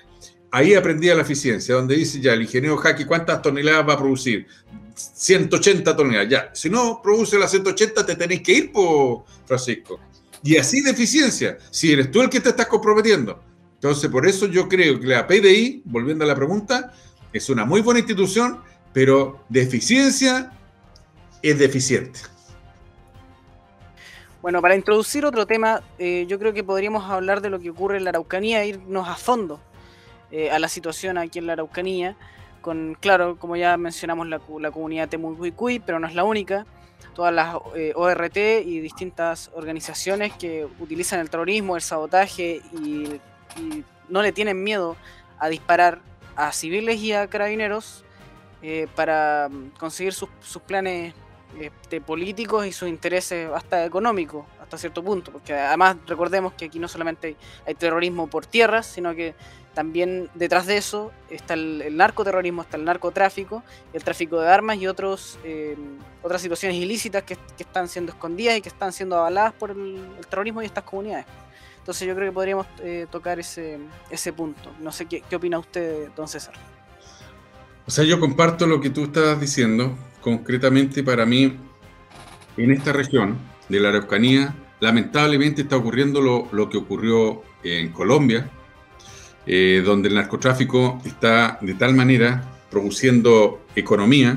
ahí 0.50 0.74
aprendí 0.74 1.08
la 1.08 1.22
eficiencia, 1.22 1.74
donde 1.74 1.96
dice 1.96 2.20
ya 2.20 2.32
el 2.32 2.42
ingeniero 2.42 2.76
Jaque 2.76 3.06
cuántas 3.06 3.42
toneladas 3.42 3.88
va 3.88 3.94
a 3.94 3.98
producir. 3.98 4.46
180 4.94 5.94
toneladas, 5.94 6.28
ya. 6.30 6.50
Si 6.54 6.70
no 6.70 7.00
produce 7.02 7.38
las 7.38 7.50
180, 7.50 8.06
te 8.06 8.16
tenéis 8.16 8.40
que 8.40 8.52
ir, 8.52 8.72
por 8.72 9.24
Francisco. 9.44 10.00
Y 10.46 10.56
así 10.58 10.80
de 10.80 10.92
eficiencia, 10.92 11.58
si 11.72 11.92
eres 11.92 12.12
tú 12.12 12.22
el 12.22 12.30
que 12.30 12.40
te 12.40 12.50
estás 12.50 12.66
comprometiendo. 12.66 13.42
Entonces, 13.74 14.08
por 14.08 14.28
eso 14.28 14.46
yo 14.46 14.68
creo 14.68 15.00
que 15.00 15.08
la 15.08 15.26
PDI, 15.26 15.82
volviendo 15.84 16.24
a 16.24 16.28
la 16.28 16.36
pregunta, 16.36 16.92
es 17.32 17.50
una 17.50 17.64
muy 17.64 17.80
buena 17.80 17.98
institución, 17.98 18.60
pero 18.92 19.44
de 19.48 19.62
eficiencia 19.62 20.52
es 21.42 21.58
deficiente. 21.58 22.20
Bueno, 24.40 24.62
para 24.62 24.76
introducir 24.76 25.24
otro 25.24 25.48
tema, 25.48 25.82
eh, 25.98 26.26
yo 26.28 26.38
creo 26.38 26.52
que 26.52 26.62
podríamos 26.62 27.10
hablar 27.10 27.40
de 27.40 27.50
lo 27.50 27.58
que 27.58 27.70
ocurre 27.70 27.96
en 27.96 28.04
la 28.04 28.10
Araucanía 28.10 28.62
e 28.62 28.68
irnos 28.68 29.08
a 29.08 29.16
fondo. 29.16 29.60
Eh, 30.30 30.52
a 30.52 30.60
la 30.60 30.68
situación 30.68 31.18
aquí 31.18 31.40
en 31.40 31.48
la 31.48 31.54
Araucanía, 31.54 32.16
con, 32.60 32.96
claro, 33.00 33.36
como 33.36 33.56
ya 33.56 33.76
mencionamos, 33.76 34.28
la, 34.28 34.40
la 34.60 34.70
comunidad 34.70 35.08
Temucuicuy, 35.08 35.80
pero 35.80 35.98
no 35.98 36.06
es 36.06 36.14
la 36.14 36.22
única, 36.22 36.66
todas 37.14 37.32
las 37.32 37.56
eh, 37.74 37.92
ORT 37.94 38.36
y 38.36 38.80
distintas 38.80 39.50
organizaciones 39.54 40.32
que 40.34 40.66
utilizan 40.78 41.20
el 41.20 41.30
terrorismo, 41.30 41.76
el 41.76 41.82
sabotaje 41.82 42.60
y, 42.72 43.20
no 44.08 44.22
le 44.22 44.32
tienen 44.32 44.62
miedo 44.62 44.96
a 45.38 45.48
disparar 45.48 46.00
a 46.36 46.52
civiles 46.52 47.00
y 47.00 47.12
a 47.12 47.26
carabineros 47.26 48.04
eh, 48.62 48.86
para 48.94 49.48
conseguir 49.78 50.12
sus, 50.12 50.28
planes 50.66 51.14
políticos 52.04 52.66
y 52.66 52.72
sus 52.72 52.88
intereses 52.88 53.48
hasta 53.54 53.86
económicos 53.86 54.44
hasta 54.66 54.78
cierto 54.78 55.02
punto, 55.02 55.30
porque 55.30 55.54
además 55.54 55.96
recordemos 56.06 56.52
que 56.54 56.64
aquí 56.66 56.80
no 56.80 56.88
solamente 56.88 57.36
hay 57.66 57.74
terrorismo 57.74 58.26
por 58.26 58.46
tierras, 58.46 58.84
sino 58.84 59.14
que 59.14 59.34
también 59.76 60.30
detrás 60.34 60.66
de 60.66 60.78
eso 60.78 61.12
está 61.28 61.52
el, 61.52 61.94
narcoterrorismo, 61.98 62.62
está 62.62 62.78
el 62.78 62.84
narcotráfico, 62.86 63.62
el 63.92 64.02
tráfico 64.02 64.40
de 64.40 64.48
armas 64.48 64.78
y 64.78 64.86
otros, 64.86 65.38
eh, 65.44 65.76
otras 66.22 66.40
situaciones 66.40 66.78
ilícitas 66.78 67.24
que, 67.24 67.36
están 67.58 67.86
siendo 67.86 68.10
escondidas 68.10 68.56
y 68.56 68.62
que 68.62 68.70
están 68.70 68.90
siendo 68.94 69.18
avaladas 69.18 69.52
por 69.52 69.72
el, 69.72 70.00
terrorismo 70.30 70.62
y 70.62 70.64
estas 70.64 70.82
comunidades. 70.82 71.26
Entonces 71.80 72.08
yo 72.08 72.14
creo 72.14 72.30
que 72.30 72.32
podríamos 72.32 72.66
eh, 72.78 73.06
tocar 73.10 73.38
ese, 73.38 73.76
ese 74.08 74.32
punto. 74.32 74.72
No 74.80 74.90
sé 74.92 75.04
qué, 75.04 75.20
qué 75.28 75.36
opina 75.36 75.58
usted, 75.58 76.08
don 76.16 76.26
César. 76.26 76.54
O 77.86 77.90
sea, 77.90 78.02
yo 78.04 78.18
comparto 78.18 78.66
lo 78.66 78.80
que 78.80 78.88
tú 78.88 79.04
estás 79.04 79.38
diciendo. 79.38 79.94
Concretamente 80.22 81.04
para 81.04 81.26
mí, 81.26 81.54
en 82.56 82.70
esta 82.70 82.94
región 82.94 83.36
de 83.68 83.78
la 83.78 83.90
Araucanía, 83.90 84.54
lamentablemente 84.80 85.60
está 85.60 85.76
ocurriendo 85.76 86.22
lo, 86.22 86.48
lo 86.50 86.70
que 86.70 86.78
ocurrió 86.78 87.42
en 87.62 87.92
Colombia, 87.92 88.50
eh, 89.46 89.82
donde 89.84 90.08
el 90.08 90.16
narcotráfico 90.16 91.00
está 91.04 91.58
de 91.60 91.74
tal 91.74 91.94
manera 91.94 92.42
produciendo 92.70 93.66
economía. 93.76 94.36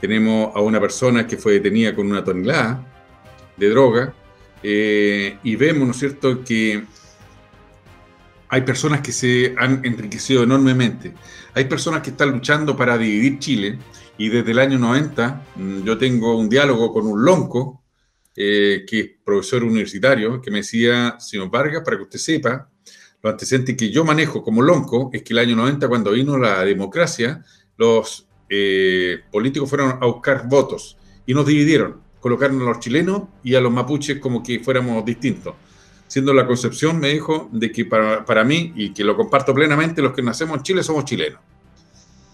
Tenemos 0.00 0.54
a 0.56 0.60
una 0.60 0.80
persona 0.80 1.26
que 1.26 1.36
fue 1.36 1.54
detenida 1.54 1.94
con 1.94 2.10
una 2.10 2.24
tonelada 2.24 2.86
de 3.56 3.68
droga 3.68 4.14
eh, 4.62 5.36
y 5.42 5.56
vemos, 5.56 5.86
¿no 5.86 5.92
es 5.92 5.98
cierto?, 5.98 6.42
que 6.42 6.82
hay 8.48 8.62
personas 8.62 9.00
que 9.00 9.12
se 9.12 9.54
han 9.56 9.84
enriquecido 9.84 10.42
enormemente. 10.42 11.14
Hay 11.54 11.64
personas 11.66 12.02
que 12.02 12.10
están 12.10 12.30
luchando 12.30 12.76
para 12.76 12.98
dividir 12.98 13.38
Chile 13.38 13.78
y 14.18 14.28
desde 14.28 14.50
el 14.50 14.58
año 14.58 14.78
90 14.78 15.46
mm, 15.56 15.82
yo 15.84 15.96
tengo 15.96 16.36
un 16.36 16.48
diálogo 16.48 16.92
con 16.92 17.06
un 17.06 17.24
lonco, 17.24 17.84
eh, 18.34 18.84
que 18.86 19.00
es 19.00 19.10
profesor 19.24 19.64
universitario, 19.64 20.40
que 20.40 20.50
me 20.50 20.58
decía, 20.58 21.16
señor 21.18 21.50
Vargas, 21.50 21.82
para 21.84 21.96
que 21.96 22.04
usted 22.04 22.18
sepa, 22.18 22.70
los 23.22 23.32
antecedentes 23.32 23.76
que 23.76 23.90
yo 23.90 24.04
manejo 24.04 24.42
como 24.42 24.62
lonco 24.62 25.10
es 25.12 25.22
que 25.22 25.32
el 25.32 25.40
año 25.40 25.56
90, 25.56 25.88
cuando 25.88 26.12
vino 26.12 26.38
la 26.38 26.64
democracia, 26.64 27.44
los 27.76 28.26
eh, 28.48 29.20
políticos 29.30 29.68
fueron 29.68 29.98
a 30.02 30.06
buscar 30.06 30.48
votos 30.48 30.96
y 31.26 31.34
nos 31.34 31.46
dividieron. 31.46 32.00
Colocaron 32.20 32.60
a 32.62 32.64
los 32.64 32.80
chilenos 32.80 33.22
y 33.42 33.54
a 33.54 33.60
los 33.60 33.72
mapuches 33.72 34.18
como 34.18 34.42
que 34.42 34.60
fuéramos 34.60 35.04
distintos. 35.04 35.54
Siendo 36.06 36.34
la 36.34 36.46
concepción, 36.46 36.98
me 36.98 37.10
dijo, 37.10 37.48
de 37.52 37.70
que 37.70 37.84
para, 37.84 38.24
para 38.24 38.42
mí, 38.42 38.72
y 38.74 38.92
que 38.92 39.04
lo 39.04 39.16
comparto 39.16 39.54
plenamente, 39.54 40.02
los 40.02 40.12
que 40.12 40.22
nacemos 40.22 40.56
en 40.56 40.62
Chile 40.64 40.82
somos 40.82 41.04
chilenos. 41.04 41.40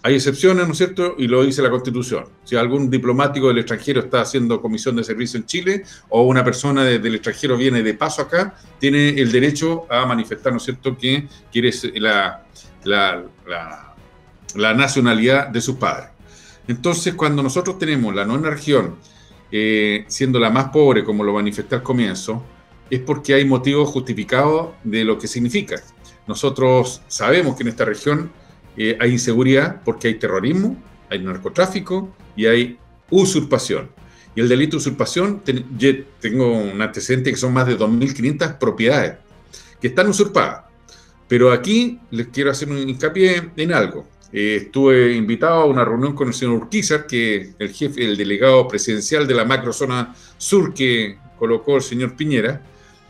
Hay 0.07 0.15
excepciones, 0.15 0.65
¿no 0.65 0.71
es 0.71 0.77
cierto? 0.77 1.15
Y 1.17 1.27
lo 1.27 1.43
dice 1.43 1.61
la 1.61 1.69
Constitución. 1.69 2.23
Si 2.45 2.55
algún 2.55 2.89
diplomático 2.89 3.49
del 3.49 3.57
extranjero 3.57 3.99
está 3.99 4.21
haciendo 4.21 4.61
comisión 4.61 4.95
de 4.95 5.03
servicio 5.03 5.37
en 5.37 5.45
Chile 5.45 5.83
o 6.07 6.21
una 6.21 6.45
persona 6.45 6.85
del 6.85 7.15
extranjero 7.15 7.57
viene 7.57 7.83
de 7.83 7.93
paso 7.93 8.21
acá, 8.21 8.55
tiene 8.79 9.09
el 9.09 9.29
derecho 9.33 9.85
a 9.91 10.05
manifestar, 10.05 10.53
¿no 10.53 10.59
es 10.59 10.63
cierto?, 10.63 10.97
que 10.97 11.27
quiere 11.51 11.71
la, 11.95 12.41
la, 12.85 14.73
nacionalidad 14.73 15.49
de 15.49 15.59
sus 15.59 15.75
padres. 15.75 16.11
Entonces, 16.69 17.13
cuando 17.13 17.43
nosotros 17.43 17.77
tenemos 17.77 18.15
la 18.15 18.23
nueva 18.23 18.51
región 18.51 18.95
eh, 19.51 20.05
siendo 20.07 20.39
la 20.39 20.49
más 20.49 20.69
pobre, 20.69 21.03
como 21.03 21.21
lo 21.25 21.33
manifesté 21.33 21.75
al 21.75 21.83
comienzo, 21.83 22.45
es 22.89 23.01
porque 23.01 23.33
hay 23.33 23.43
motivos 23.43 23.89
justificados 23.89 24.69
de 24.85 25.03
lo 25.03 25.19
que 25.19 25.27
significa. 25.27 25.81
Nosotros 26.27 27.01
sabemos 27.09 27.57
que 27.57 27.63
en 27.63 27.67
esta 27.67 27.83
región 27.83 28.31
eh, 28.77 28.97
hay 28.99 29.11
inseguridad 29.11 29.81
porque 29.83 30.07
hay 30.07 30.15
terrorismo, 30.15 30.77
hay 31.09 31.19
narcotráfico 31.19 32.15
y 32.35 32.45
hay 32.45 32.77
usurpación. 33.09 33.89
Y 34.35 34.41
el 34.41 34.47
delito 34.47 34.77
de 34.77 34.77
usurpación, 34.77 35.41
yo 35.77 35.89
tengo 36.19 36.51
un 36.51 36.79
antecedente 36.81 37.31
que 37.31 37.37
son 37.37 37.53
más 37.53 37.65
de 37.65 37.77
2.500 37.77 38.59
propiedades 38.59 39.15
que 39.81 39.87
están 39.87 40.07
usurpadas. 40.07 40.65
Pero 41.27 41.51
aquí 41.51 41.99
les 42.11 42.27
quiero 42.27 42.51
hacer 42.51 42.69
un 42.69 42.77
hincapié 42.77 43.51
en 43.55 43.73
algo. 43.73 44.07
eh, 44.31 44.59
estuve 44.63 45.13
invitado 45.15 45.61
a 45.61 45.65
una 45.65 45.83
reunión 45.83 46.13
con 46.13 46.27
el 46.27 46.33
señor 46.33 46.55
Urquizar, 46.55 47.07
que 47.07 47.53
el 47.57 47.69
jefe, 47.73 48.03
el 48.05 48.15
delegado 48.15 48.67
presidencial 48.67 49.25
de 49.25 49.33
la 49.33 49.45
macrozona 49.45 50.13
sur 50.37 50.73
que 50.73 51.17
colocó 51.39 51.77
el 51.77 51.81
señor 51.81 52.15
Piñera, 52.15 52.61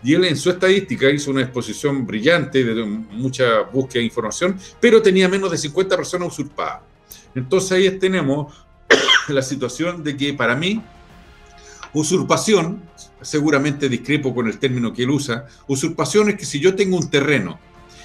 y 0.04 0.14
él 0.14 0.26
en 0.26 0.38
su 0.38 0.50
estadística 0.50 1.10
hizo 1.10 1.32
una 1.32 1.42
exposición 1.42 2.06
brillante 2.06 2.64
de 2.64 2.84
mucha 2.86 3.62
búsqueda 3.62 4.00
de 4.00 4.06
información, 4.06 4.60
pero 4.80 5.02
tenía 5.02 5.28
menos 5.28 5.52
de 5.52 5.58
50 5.58 5.96
personas 5.96 6.28
usurpadas. 6.30 6.82
Entonces 7.34 7.72
ahí 7.72 8.00
tenemos 8.00 8.54
la 9.28 9.42
situación 9.42 10.04
de 10.04 10.16
que 10.16 10.34
para 10.34 10.56
mí 10.56 10.82
usurpación, 11.94 12.84
seguramente 13.22 13.90
discrepo 13.90 14.34
con 14.34 14.48
el 14.48 14.60
término 14.60 14.94
que 14.94 15.04
él 15.04 15.10
usa, 15.10 15.48
usurpación 15.68 16.30
es 16.30 16.36
que 16.36 16.46
si 16.46 16.60
yo 16.60 16.76
tengo 16.76 16.98
un 16.98 17.10
terreno 17.10 17.60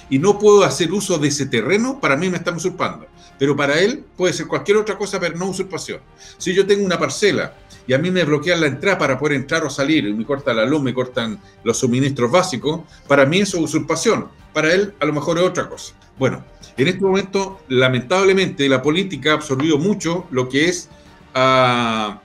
y 0.09 0.19
no 0.19 0.39
puedo 0.39 0.63
hacer 0.63 0.91
uso 0.91 1.17
de 1.17 1.27
ese 1.27 1.45
terreno, 1.45 1.99
para 1.99 2.17
mí 2.17 2.29
me 2.29 2.37
están 2.37 2.55
usurpando. 2.55 3.07
Pero 3.39 3.55
para 3.55 3.79
él 3.79 4.03
puede 4.15 4.33
ser 4.33 4.47
cualquier 4.47 4.77
otra 4.77 4.97
cosa, 4.97 5.19
pero 5.19 5.37
no 5.37 5.49
usurpación. 5.49 6.01
Si 6.37 6.53
yo 6.53 6.65
tengo 6.65 6.85
una 6.85 6.99
parcela 6.99 7.55
y 7.87 7.93
a 7.93 7.97
mí 7.97 8.11
me 8.11 8.23
bloquean 8.23 8.61
la 8.61 8.67
entrada 8.67 8.97
para 8.97 9.17
poder 9.17 9.35
entrar 9.35 9.63
o 9.63 9.69
salir, 9.69 10.05
y 10.07 10.13
me 10.13 10.25
cortan 10.25 10.57
la 10.57 10.65
luz, 10.65 10.81
me 10.81 10.93
cortan 10.93 11.39
los 11.63 11.77
suministros 11.77 12.31
básicos, 12.31 12.81
para 13.07 13.25
mí 13.25 13.39
eso 13.39 13.57
es 13.57 13.63
usurpación. 13.63 14.27
Para 14.53 14.73
él 14.73 14.93
a 14.99 15.05
lo 15.05 15.13
mejor 15.13 15.37
es 15.37 15.43
otra 15.43 15.67
cosa. 15.67 15.95
Bueno, 16.17 16.43
en 16.77 16.87
este 16.87 17.01
momento, 17.01 17.59
lamentablemente, 17.69 18.69
la 18.69 18.81
política 18.81 19.31
ha 19.31 19.35
absorbido 19.35 19.77
mucho 19.77 20.27
lo 20.31 20.47
que 20.47 20.65
es 20.65 20.89
ah, 21.33 22.21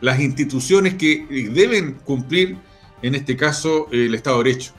las 0.00 0.20
instituciones 0.20 0.94
que 0.94 1.26
deben 1.52 1.94
cumplir, 2.04 2.56
en 3.02 3.14
este 3.14 3.36
caso, 3.36 3.88
el 3.90 4.14
Estado 4.14 4.42
de 4.42 4.50
Derecho. 4.50 4.72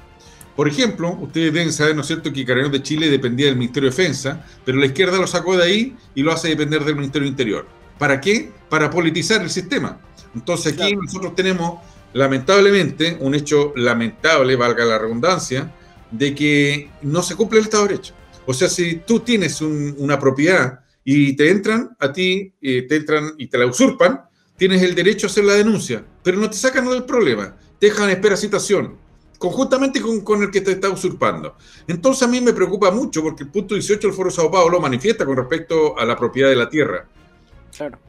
Por 0.55 0.67
ejemplo, 0.67 1.15
ustedes 1.21 1.53
deben 1.53 1.71
saber, 1.71 1.95
¿no 1.95 2.01
es 2.01 2.07
cierto?, 2.07 2.33
que 2.33 2.43
Carabineros 2.43 2.71
de 2.71 2.83
Chile 2.83 3.09
dependía 3.09 3.45
del 3.45 3.57
Ministerio 3.57 3.91
de 3.91 3.95
Defensa, 3.95 4.43
pero 4.65 4.79
la 4.79 4.87
izquierda 4.87 5.17
lo 5.17 5.27
sacó 5.27 5.55
de 5.55 5.63
ahí 5.63 5.95
y 6.15 6.23
lo 6.23 6.31
hace 6.31 6.49
depender 6.49 6.83
del 6.83 6.95
Ministerio 6.95 7.27
Interior. 7.27 7.67
¿Para 7.97 8.21
qué? 8.21 8.51
Para 8.69 8.89
politizar 8.89 9.41
el 9.41 9.49
sistema. 9.49 9.99
Entonces 10.35 10.73
aquí 10.73 10.95
nosotros 10.95 11.35
tenemos, 11.35 11.79
lamentablemente, 12.13 13.17
un 13.19 13.35
hecho 13.35 13.73
lamentable, 13.75 14.55
valga 14.55 14.85
la 14.85 14.97
redundancia, 14.99 15.73
de 16.11 16.33
que 16.35 16.89
no 17.01 17.21
se 17.23 17.35
cumple 17.35 17.59
el 17.59 17.65
Estado 17.65 17.83
de 17.83 17.89
Derecho. 17.89 18.13
O 18.45 18.53
sea, 18.53 18.69
si 18.69 18.97
tú 19.05 19.19
tienes 19.19 19.61
una 19.61 20.19
propiedad 20.19 20.79
y 21.03 21.35
te 21.35 21.49
entran 21.49 21.95
a 21.99 22.13
ti, 22.13 22.53
eh, 22.61 22.83
te 22.83 22.95
entran 22.97 23.33
y 23.37 23.47
te 23.47 23.57
la 23.57 23.65
usurpan, 23.65 24.21
tienes 24.57 24.81
el 24.83 24.95
derecho 24.95 25.27
a 25.27 25.29
hacer 25.29 25.43
la 25.43 25.53
denuncia, 25.53 26.03
pero 26.23 26.37
no 26.37 26.49
te 26.49 26.55
sacan 26.55 26.87
del 26.89 27.03
problema, 27.03 27.55
te 27.79 27.87
dejan 27.87 28.09
espera 28.09 28.37
citación 28.37 28.95
conjuntamente 29.37 30.01
con, 30.01 30.43
el 30.43 30.51
que 30.51 30.61
te 30.61 30.71
está 30.71 30.89
usurpando. 30.89 31.55
Entonces 31.87 32.23
a 32.23 32.27
mí 32.27 32.41
me 32.41 32.53
preocupa 32.53 32.91
mucho 32.91 33.21
porque 33.21 33.43
el 33.43 33.49
punto 33.49 33.75
18 33.75 34.07
del 34.07 34.15
Foro 34.15 34.31
Sao 34.31 34.51
Paulo 34.51 34.79
manifiesta 34.79 35.25
con 35.25 35.37
respecto 35.37 35.97
a 35.97 36.05
la 36.05 36.15
propiedad 36.15 36.49
de 36.49 36.55
la 36.55 36.69
tierra. 36.69 37.07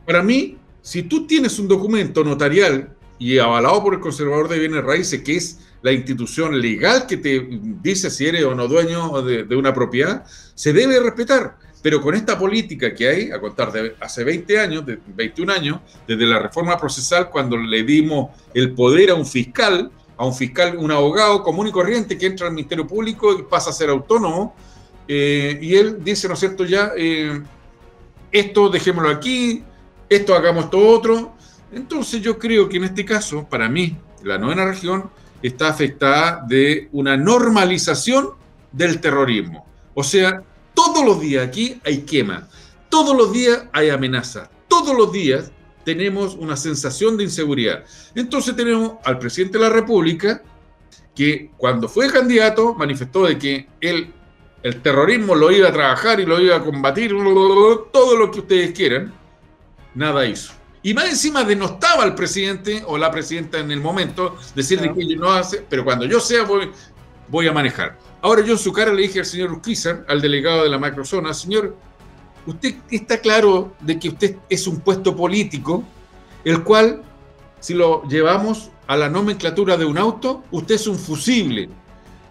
Para 0.07 0.23
mí, 0.23 0.57
si 0.83 1.03
tú 1.03 1.27
tienes 1.27 1.59
un 1.59 1.69
documento 1.69 2.25
notarial 2.25 2.95
y 3.19 3.39
avalado 3.39 3.83
por 3.83 3.95
el 3.95 4.01
conservador 4.01 4.49
de 4.49 4.59
bienes 4.59 4.85
raíces, 4.85 5.23
que 5.23 5.37
es 5.37 5.61
la 5.83 5.93
institución 5.93 6.61
legal 6.61 7.07
que 7.07 7.17
te 7.17 7.47
dice 7.83 8.11
si 8.11 8.27
eres 8.27 8.45
o 8.45 8.55
no 8.55 8.67
dueño 8.67 9.23
de, 9.23 9.45
de 9.45 9.57
una 9.57 9.73
propiedad, 9.75 10.25
se 10.55 10.73
debe 10.73 10.99
respetar. 11.01 11.57
Pero 11.83 12.01
con 12.01 12.15
esta 12.15 12.39
política 12.39 12.93
que 12.93 13.09
hay, 13.09 13.31
a 13.31 13.41
contar 13.41 13.71
de 13.71 13.95
hace 14.01 14.25
20 14.25 14.59
años, 14.59 14.85
de 14.85 14.99
21 15.15 15.53
años, 15.53 15.81
desde 16.07 16.27
la 16.27 16.41
reforma 16.41 16.77
procesal, 16.77 17.31
cuando 17.31 17.57
le 17.57 17.85
dimos 17.85 18.31
el 18.53 18.73
poder 18.75 19.11
a 19.11 19.15
un 19.15 19.25
fiscal, 19.25 19.91
a 20.17 20.27
un 20.27 20.35
fiscal, 20.35 20.77
un 20.77 20.91
abogado 20.91 21.43
común 21.43 21.69
y 21.69 21.71
corriente 21.71 22.19
que 22.19 22.27
entra 22.27 22.49
al 22.49 22.55
Ministerio 22.55 22.87
Público 22.87 23.39
y 23.39 23.43
pasa 23.45 23.71
a 23.71 23.73
ser 23.73 23.91
autónomo. 23.91 24.57
Eh, 25.07 25.59
y 25.63 25.77
él 25.77 26.03
dice, 26.03 26.27
¿no 26.27 26.35
es 26.35 26.41
cierto?, 26.41 26.65
ya, 26.65 26.93
eh, 26.97 27.41
esto 28.33 28.69
dejémoslo 28.69 29.11
aquí, 29.11 29.63
esto 30.09 30.35
hagamos 30.35 30.65
esto 30.65 30.79
otro. 30.79 31.35
Entonces 31.73 32.21
yo 32.23 32.39
creo 32.39 32.69
que 32.69 32.79
en 32.79 32.85
este 32.85 33.05
caso, 33.05 33.47
para 33.49 33.69
mí, 33.69 33.97
la 34.23 34.39
novena 34.39 34.65
región 34.65 35.11
está 35.43 35.69
afectada 35.69 36.45
de 36.49 36.89
una 36.93 37.17
normalización 37.17 38.31
del 38.73 39.01
terrorismo. 39.01 39.67
O 39.95 40.03
sea, 40.03 40.43
todos 40.75 41.05
los 41.05 41.21
días 41.21 41.47
aquí 41.47 41.81
hay 41.85 42.03
quema, 42.03 42.49
todos 42.89 43.17
los 43.17 43.33
días 43.33 43.65
hay 43.73 43.91
amenaza, 43.91 44.51
todos 44.69 44.97
los 44.97 45.13
días 45.13 45.51
tenemos 45.85 46.35
una 46.35 46.57
sensación 46.57 47.17
de 47.17 47.25
inseguridad. 47.25 47.85
Entonces 48.15 48.55
tenemos 48.55 48.95
al 49.05 49.19
presidente 49.19 49.59
de 49.59 49.65
la 49.65 49.71
República 49.71 50.43
que 51.15 51.51
cuando 51.57 51.89
fue 51.89 52.11
candidato 52.13 52.75
manifestó 52.75 53.27
de 53.27 53.39
que 53.39 53.69
él, 53.81 54.13
el 54.69 54.83
terrorismo 54.83 55.35
lo 55.35 55.51
iba 55.51 55.69
a 55.69 55.73
trabajar 55.73 56.21
y 56.21 56.27
lo 56.27 56.39
iba 56.41 56.57
a 56.57 56.63
combatir, 56.63 57.11
todo 57.91 58.17
lo 58.17 58.31
que 58.31 58.41
ustedes 58.41 58.73
quieran, 58.73 59.15
nada 59.95 60.27
hizo. 60.27 60.53
Y 60.83 60.93
más 60.93 61.07
encima 61.07 61.43
denostaba 61.43 62.05
al 62.05 62.15
presidente 62.15 62.83
o 62.87 62.99
la 62.99 63.11
presidenta 63.11 63.59
en 63.59 63.71
el 63.71 63.81
momento, 63.81 64.37
decir 64.55 64.79
que 64.81 65.01
ellos 65.01 65.19
no 65.19 65.33
hace, 65.33 65.65
pero 65.69 65.85
cuando 65.85 66.05
yo 66.05 66.21
sea 66.21 66.45
voy, 66.45 66.71
voy 67.29 67.49
a 67.49 67.53
manejar. 67.53 67.99
Ahora 68.21 68.45
yo 68.45 68.53
en 68.53 68.59
su 68.59 68.73
cara 68.73 68.93
le 68.93 69.03
dije 69.03 69.21
al 69.21 69.25
señor 69.25 69.53
Urquiza, 69.53 70.05
al 70.07 70.21
delegado 70.21 70.65
de 70.65 70.69
la 70.69 70.79
macrozona, 70.79 71.33
señor, 71.33 71.75
usted 72.47 72.77
está 72.91 73.19
claro 73.19 73.73
de 73.81 73.99
que 73.99 74.11
usted 74.11 74.37
es 74.51 74.67
un 74.67 74.81
puesto 74.81 75.17
político, 75.17 75.83
el 76.45 76.63
cual, 76.63 77.03
si 77.59 77.73
lo 77.73 78.07
llevamos 78.07 78.71
a 78.87 78.97
la 78.99 79.09
nomenclatura 79.09 79.79
de 79.79 79.87
un 79.87 79.97
auto, 79.97 80.45
usted 80.51 80.75
es 80.75 80.87
un 80.87 80.99
fusible. 80.99 81.71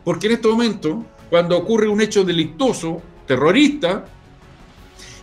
Porque 0.03 0.27
en 0.27 0.33
este 0.33 0.47
momento, 0.47 1.03
cuando 1.29 1.57
ocurre 1.57 1.87
un 1.87 2.01
hecho 2.01 2.23
delictuoso, 2.23 3.01
terrorista, 3.25 4.05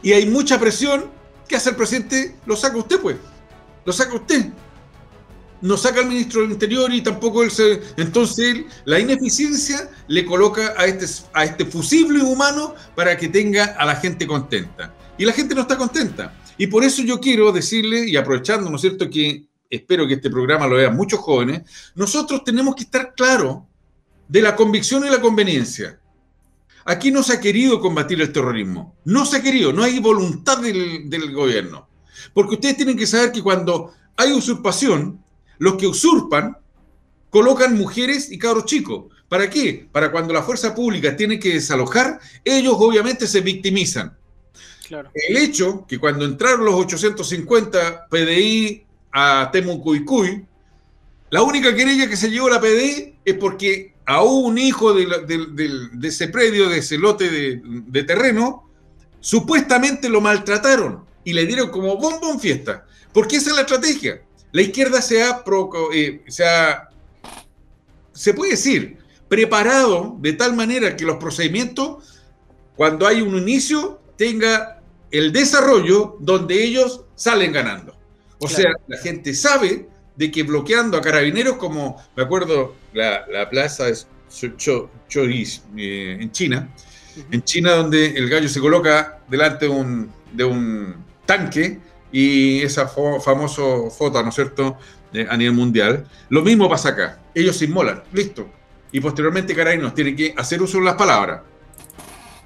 y 0.03 0.13
hay 0.13 0.27
mucha 0.27 0.59
presión, 0.59 1.11
¿qué 1.49 1.57
hace 1.57 1.71
el 1.71 1.77
presidente? 1.77 2.37
Lo 2.47 2.57
saca 2.57 2.77
usted, 2.77 3.01
pues. 3.01 3.17
Lo 3.85 3.93
saca 3.93 4.15
usted 4.15 4.53
no 5.65 5.79
saca 5.79 6.01
al 6.01 6.09
ministro 6.09 6.43
del 6.43 6.53
Interior 6.53 6.93
y 6.93 7.01
tampoco 7.01 7.43
él 7.43 7.51
se... 7.51 7.81
Entonces 7.97 8.67
la 8.85 9.01
ineficiencia 9.01 9.91
le 10.09 10.27
coloca 10.27 10.75
a 10.77 10.85
este, 10.85 11.07
a 11.33 11.45
este 11.45 11.65
fusible 11.65 12.23
humano 12.23 12.75
para 12.95 13.17
que 13.17 13.29
tenga 13.29 13.65
a 13.65 13.87
la 13.87 13.97
gente 13.97 14.27
contenta. 14.27 14.95
Y 15.17 15.25
la 15.25 15.33
gente 15.33 15.55
no 15.55 15.63
está 15.63 15.79
contenta. 15.79 16.35
Y 16.59 16.67
por 16.67 16.85
eso 16.85 17.03
yo 17.03 17.19
quiero 17.19 17.51
decirle, 17.51 18.07
y 18.07 18.15
aprovechando, 18.15 18.69
¿no 18.69 18.77
es 18.77 18.83
cierto?, 18.83 19.09
que 19.09 19.47
espero 19.71 20.07
que 20.07 20.15
este 20.15 20.29
programa 20.29 20.67
lo 20.67 20.77
vean 20.77 20.95
muchos 20.95 21.21
jóvenes, 21.21 21.63
nosotros 21.95 22.45
tenemos 22.45 22.75
que 22.75 22.83
estar 22.83 23.15
claros 23.15 23.63
de 24.29 24.43
la 24.43 24.57
convicción 24.57 25.05
y 25.07 25.11
la 25.11 25.20
conveniencia. 25.20 26.01
Aquí 26.85 27.11
no 27.11 27.22
se 27.22 27.35
ha 27.35 27.41
querido 27.41 27.81
combatir 27.81 28.20
el 28.20 28.33
terrorismo. 28.33 28.97
No 29.05 29.25
se 29.25 29.39
ha 29.39 29.43
querido, 29.43 29.72
no 29.72 29.83
hay 29.83 29.99
voluntad 30.01 30.59
del, 30.59 31.09
del 31.09 31.33
gobierno. 31.33 31.89
Porque 32.33 32.55
ustedes 32.55 32.77
tienen 32.77 32.97
que 32.97 33.07
saber 33.07 33.33
que 33.33 33.43
cuando 33.43 33.93
hay 34.16 34.33
usurpación, 34.33 35.22
los 35.59 35.77
que 35.77 35.87
usurpan 35.87 36.57
colocan 37.31 37.77
mujeres 37.77 38.31
y 38.31 38.39
cabros 38.39 38.66
chicos. 38.66 39.07
¿Para 39.29 39.51
qué? 39.51 39.89
Para 39.91 40.12
cuando 40.12 40.33
la 40.33 40.43
fuerza 40.43 40.75
pública 40.75 41.16
tiene 41.16 41.39
que 41.39 41.55
desalojar, 41.55 42.20
ellos 42.45 42.75
obviamente 42.79 43.27
se 43.27 43.41
victimizan. 43.41 44.16
El 44.89 45.37
hecho 45.39 45.87
que 45.89 45.99
cuando 45.99 46.25
entraron 46.25 46.64
los 46.64 46.75
850 46.75 48.07
PDI 48.09 48.85
a 49.12 49.51
Temucuicuy, 49.51 50.45
la 51.31 51.43
única 51.43 51.75
querella 51.75 52.09
que 52.09 52.16
se 52.16 52.31
llevó 52.31 52.49
la 52.49 52.61
PDI 52.61 53.16
es 53.25 53.35
porque 53.35 53.93
a 54.07 54.23
un 54.23 54.59
hijo 54.59 54.93
de, 54.93 55.07
ese 56.03 56.29
predio, 56.29 56.69
de 56.69 56.79
ese 56.79 56.99
lote 56.99 57.31
de, 57.31 58.03
terreno, 58.03 58.69
supuestamente 59.21 60.09
lo 60.09 60.21
maltrataron 60.21 61.05
y 61.25 61.33
le 61.33 61.47
dieron 61.47 61.71
como 61.71 61.97
bombón 61.97 62.39
fiesta. 62.39 62.87
Porque 63.13 63.37
esa 63.37 63.51
es 63.51 63.57
la 63.57 63.63
estrategia. 63.63 64.23
La 64.53 64.63
izquierda 64.63 65.01
se 65.01 65.23
ha, 65.23 65.43
eh, 65.93 66.23
se 66.29 66.45
se 68.13 68.35
puede 68.35 68.53
decir, 68.53 68.99
preparado 69.29 70.17
de 70.21 70.33
tal 70.35 70.55
manera 70.55 70.97
que 70.97 71.05
los 71.05 71.17
procedimientos, 71.17 72.23
cuando 72.77 73.07
hay 73.07 73.21
un 73.21 73.37
inicio, 73.37 74.01
tenga 74.17 74.83
el 75.11 75.33
desarrollo 75.33 76.17
donde 76.21 76.63
ellos 76.63 77.05
salen 77.15 77.53
ganando. 77.53 77.97
O 78.39 78.49
sea, 78.49 78.73
la 78.87 78.99
gente 78.99 79.35
sabe 79.35 79.89
de 80.17 80.31
que 80.31 80.43
bloqueando 80.43 80.97
a 80.97 81.01
carabineros, 81.01 81.57
como 81.57 82.03
me 82.17 82.23
acuerdo 82.23 82.75
la, 82.93 83.49
plaza 83.51 83.89
es 83.89 84.07
eh, 85.77 86.19
en 86.21 86.33
China, 86.33 86.69
en 87.31 87.43
China 87.43 87.73
donde 87.73 88.07
el 88.07 88.29
gallo 88.29 88.49
se 88.49 88.61
coloca 88.61 89.21
delante 89.29 89.67
de 89.67 89.71
un, 89.71 90.12
de 90.33 90.45
un 90.45 90.97
tanque 91.27 91.79
y 92.12 92.62
esa 92.62 92.87
famosa 92.87 93.62
foto, 93.91 94.23
¿no 94.23 94.29
es 94.29 94.35
cierto?, 94.35 94.79
a 95.29 95.37
nivel 95.37 95.55
mundial. 95.55 96.07
Lo 96.29 96.43
mismo 96.43 96.69
pasa 96.69 96.91
acá. 96.91 97.21
Ellos 97.35 97.57
se 97.57 97.67
inmolan, 97.67 98.03
listo. 98.12 98.49
Y 98.91 99.01
posteriormente 99.01 99.55
Carabineros 99.55 99.95
tiene 99.95 100.15
que 100.15 100.35
hacer 100.37 100.62
uso 100.62 100.79
de 100.79 100.85
las 100.85 100.95
palabras. 100.95 101.41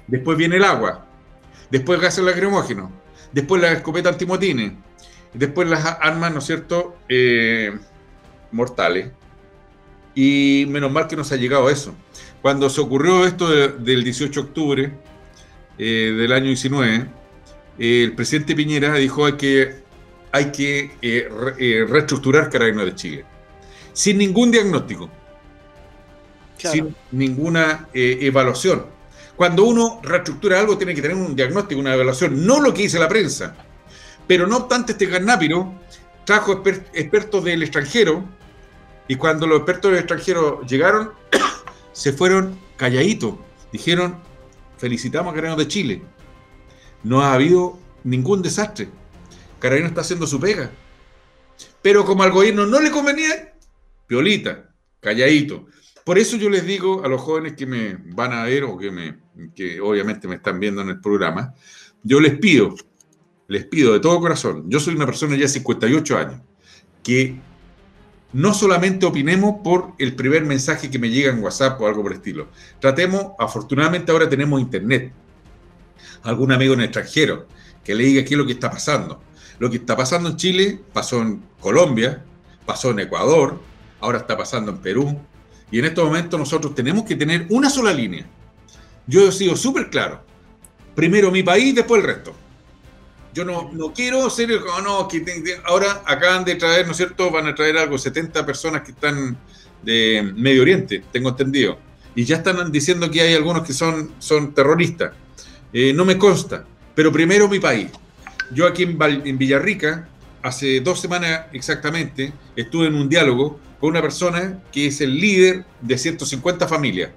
Después 0.07 0.37
viene 0.37 0.57
el 0.57 0.63
agua. 0.63 1.05
Después 1.69 1.97
el 1.97 2.03
gas 2.03 2.17
lacrimógeno. 2.19 2.91
Después 3.31 3.61
la 3.61 3.71
escopeta 3.71 4.09
antimotines. 4.09 4.73
Después 5.33 5.69
las 5.69 5.85
armas, 5.85 6.33
¿no 6.33 6.39
es 6.39 6.45
cierto?, 6.45 6.97
eh, 7.07 7.77
mortales. 8.51 9.11
Y 10.15 10.65
menos 10.69 10.91
mal 10.91 11.07
que 11.07 11.15
nos 11.15 11.31
ha 11.31 11.35
llegado 11.35 11.69
eso. 11.69 11.95
Cuando 12.41 12.69
se 12.69 12.81
ocurrió 12.81 13.25
esto 13.25 13.49
del 13.49 14.03
18 14.03 14.41
de 14.41 14.47
octubre 14.47 14.91
eh, 15.77 16.13
del 16.17 16.31
año 16.31 16.47
19, 16.47 17.05
el 17.77 18.13
presidente 18.13 18.55
Piñera 18.55 18.93
dijo 18.95 19.25
que 19.37 19.83
hay 20.31 20.51
que 20.51 20.91
eh, 21.01 21.29
eh, 21.57 21.85
reestructurar 21.87 22.49
Carabineros 22.49 22.91
de 22.91 22.95
Chile, 22.95 23.25
sin 23.91 24.17
ningún 24.17 24.51
diagnóstico, 24.51 25.09
sin 26.57 26.95
ninguna 27.11 27.87
evaluación. 27.93 28.85
Cuando 29.35 29.63
uno 29.63 30.01
reestructura 30.03 30.59
algo 30.59 30.77
tiene 30.77 30.93
que 30.93 31.01
tener 31.01 31.15
un 31.15 31.35
diagnóstico, 31.35 31.79
una 31.79 31.93
evaluación, 31.93 32.45
no 32.45 32.61
lo 32.61 32.73
que 32.73 32.83
dice 32.83 32.99
la 32.99 33.07
prensa. 33.07 33.55
Pero 34.29 34.45
no 34.45 34.57
obstante, 34.57 34.91
este 34.91 35.07
Garnápiro 35.07 35.73
trajo 36.23 36.61
expertos 36.93 37.43
del 37.43 37.63
extranjero 37.63 38.23
y 39.07 39.15
cuando 39.15 39.47
los 39.47 39.57
expertos 39.57 39.89
del 39.89 40.01
extranjero 40.01 40.61
llegaron, 40.67 41.13
se 41.93 42.13
fueron 42.13 42.55
calladitos. 42.77 43.33
Dijeron, 43.73 44.19
felicitamos 44.77 45.31
a 45.31 45.35
Carabineros 45.35 45.65
de 45.65 45.67
Chile. 45.67 46.03
No 47.01 47.23
ha 47.23 47.33
habido 47.33 47.79
ningún 48.03 48.43
desastre. 48.43 48.89
Carabineros 49.57 49.93
está 49.93 50.01
haciendo 50.01 50.27
su 50.27 50.39
pega. 50.39 50.69
Pero 51.81 52.05
como 52.05 52.21
al 52.21 52.31
gobierno 52.31 52.67
no 52.67 52.79
le 52.79 52.91
convenía, 52.91 53.55
piolita, 54.05 54.69
calladito. 54.99 55.65
Por 56.05 56.19
eso 56.19 56.37
yo 56.37 56.51
les 56.51 56.67
digo 56.67 57.03
a 57.03 57.07
los 57.07 57.19
jóvenes 57.19 57.53
que 57.53 57.65
me 57.65 57.95
van 58.13 58.33
a 58.33 58.43
ver 58.43 58.63
o 58.65 58.77
que, 58.77 58.91
me, 58.91 59.17
que 59.55 59.81
obviamente 59.81 60.27
me 60.27 60.35
están 60.35 60.59
viendo 60.59 60.83
en 60.83 60.89
el 60.89 61.01
programa, 61.01 61.55
yo 62.03 62.19
les 62.19 62.37
pido, 62.37 62.75
les 63.49 63.65
pido 63.65 63.93
de 63.93 63.99
todo 63.99 64.19
corazón, 64.19 64.65
yo 64.67 64.79
soy 64.79 64.95
una 64.95 65.07
persona 65.07 65.35
ya 65.35 65.41
de 65.41 65.49
58 65.49 66.17
años, 66.17 66.41
que 67.03 67.35
no 68.31 68.53
solamente 68.53 69.07
opinemos 69.07 69.55
por 69.63 69.93
el 69.97 70.15
primer 70.15 70.45
mensaje 70.45 70.91
que 70.91 70.99
me 70.99 71.09
llega 71.09 71.31
en 71.31 71.43
WhatsApp 71.43 71.81
o 71.81 71.87
algo 71.87 72.03
por 72.03 72.11
el 72.11 72.19
estilo. 72.19 72.47
Tratemos, 72.79 73.31
afortunadamente 73.39 74.11
ahora 74.11 74.29
tenemos 74.29 74.61
internet. 74.61 75.11
Algún 76.21 76.51
amigo 76.51 76.75
en 76.75 76.81
el 76.81 76.85
extranjero 76.85 77.47
que 77.83 77.95
le 77.95 78.03
diga 78.03 78.23
qué 78.23 78.35
es 78.35 78.37
lo 78.37 78.45
que 78.45 78.53
está 78.53 78.69
pasando. 78.69 79.19
Lo 79.57 79.69
que 79.71 79.77
está 79.77 79.97
pasando 79.97 80.29
en 80.29 80.35
Chile 80.35 80.79
pasó 80.93 81.19
en 81.23 81.41
Colombia, 81.59 82.23
pasó 82.67 82.91
en 82.91 82.99
Ecuador, 82.99 83.59
ahora 83.99 84.19
está 84.19 84.37
pasando 84.37 84.71
en 84.71 84.77
Perú. 84.77 85.19
Y 85.71 85.79
en 85.79 85.85
estos 85.85 86.05
momentos 86.05 86.39
nosotros 86.39 86.75
tenemos 86.75 87.03
que 87.03 87.15
tener 87.15 87.47
una 87.49 87.69
sola 87.71 87.91
línea. 87.91 88.27
Yo 89.07 89.27
he 89.27 89.31
sido 89.31 89.55
súper 89.55 89.89
claro. 89.89 90.23
Primero 90.93 91.31
mi 91.31 91.41
país, 91.41 91.73
después 91.73 92.01
el 92.01 92.07
resto. 92.07 92.35
Yo 93.33 93.45
no, 93.45 93.69
no 93.73 93.93
quiero 93.93 94.29
ser 94.29 94.51
el... 94.51 94.59
No, 94.83 95.07
que 95.07 95.23
ahora 95.65 96.01
acaban 96.05 96.43
de 96.43 96.55
traer, 96.55 96.85
¿no 96.85 96.91
es 96.91 96.97
cierto? 96.97 97.29
Van 97.29 97.47
a 97.47 97.55
traer 97.55 97.77
algo, 97.77 97.97
70 97.97 98.45
personas 98.45 98.81
que 98.81 98.91
están 98.91 99.37
de 99.83 100.31
Medio 100.35 100.61
Oriente, 100.61 101.03
tengo 101.11 101.29
entendido. 101.29 101.77
Y 102.15 102.25
ya 102.25 102.37
están 102.37 102.71
diciendo 102.71 103.09
que 103.09 103.21
hay 103.21 103.33
algunos 103.35 103.65
que 103.65 103.73
son, 103.73 104.11
son 104.19 104.53
terroristas. 104.53 105.13
Eh, 105.71 105.93
no 105.93 106.05
me 106.05 106.17
consta. 106.17 106.65
Pero 106.95 107.11
primero 107.11 107.47
mi 107.47 107.59
país. 107.59 107.89
Yo 108.51 108.67
aquí 108.67 108.83
en, 108.83 109.37
Villarrica, 109.37 110.09
hace 110.41 110.79
dos 110.81 110.99
semanas 110.99 111.45
exactamente, 111.53 112.33
estuve 112.55 112.87
en 112.87 112.95
un 112.95 113.07
diálogo 113.07 113.59
con 113.79 113.91
una 113.91 114.01
persona 114.01 114.59
que 114.71 114.87
es 114.87 114.99
el 115.01 115.19
líder 115.19 115.65
de 115.81 115.97
150 115.97 116.67
familias. 116.67 117.11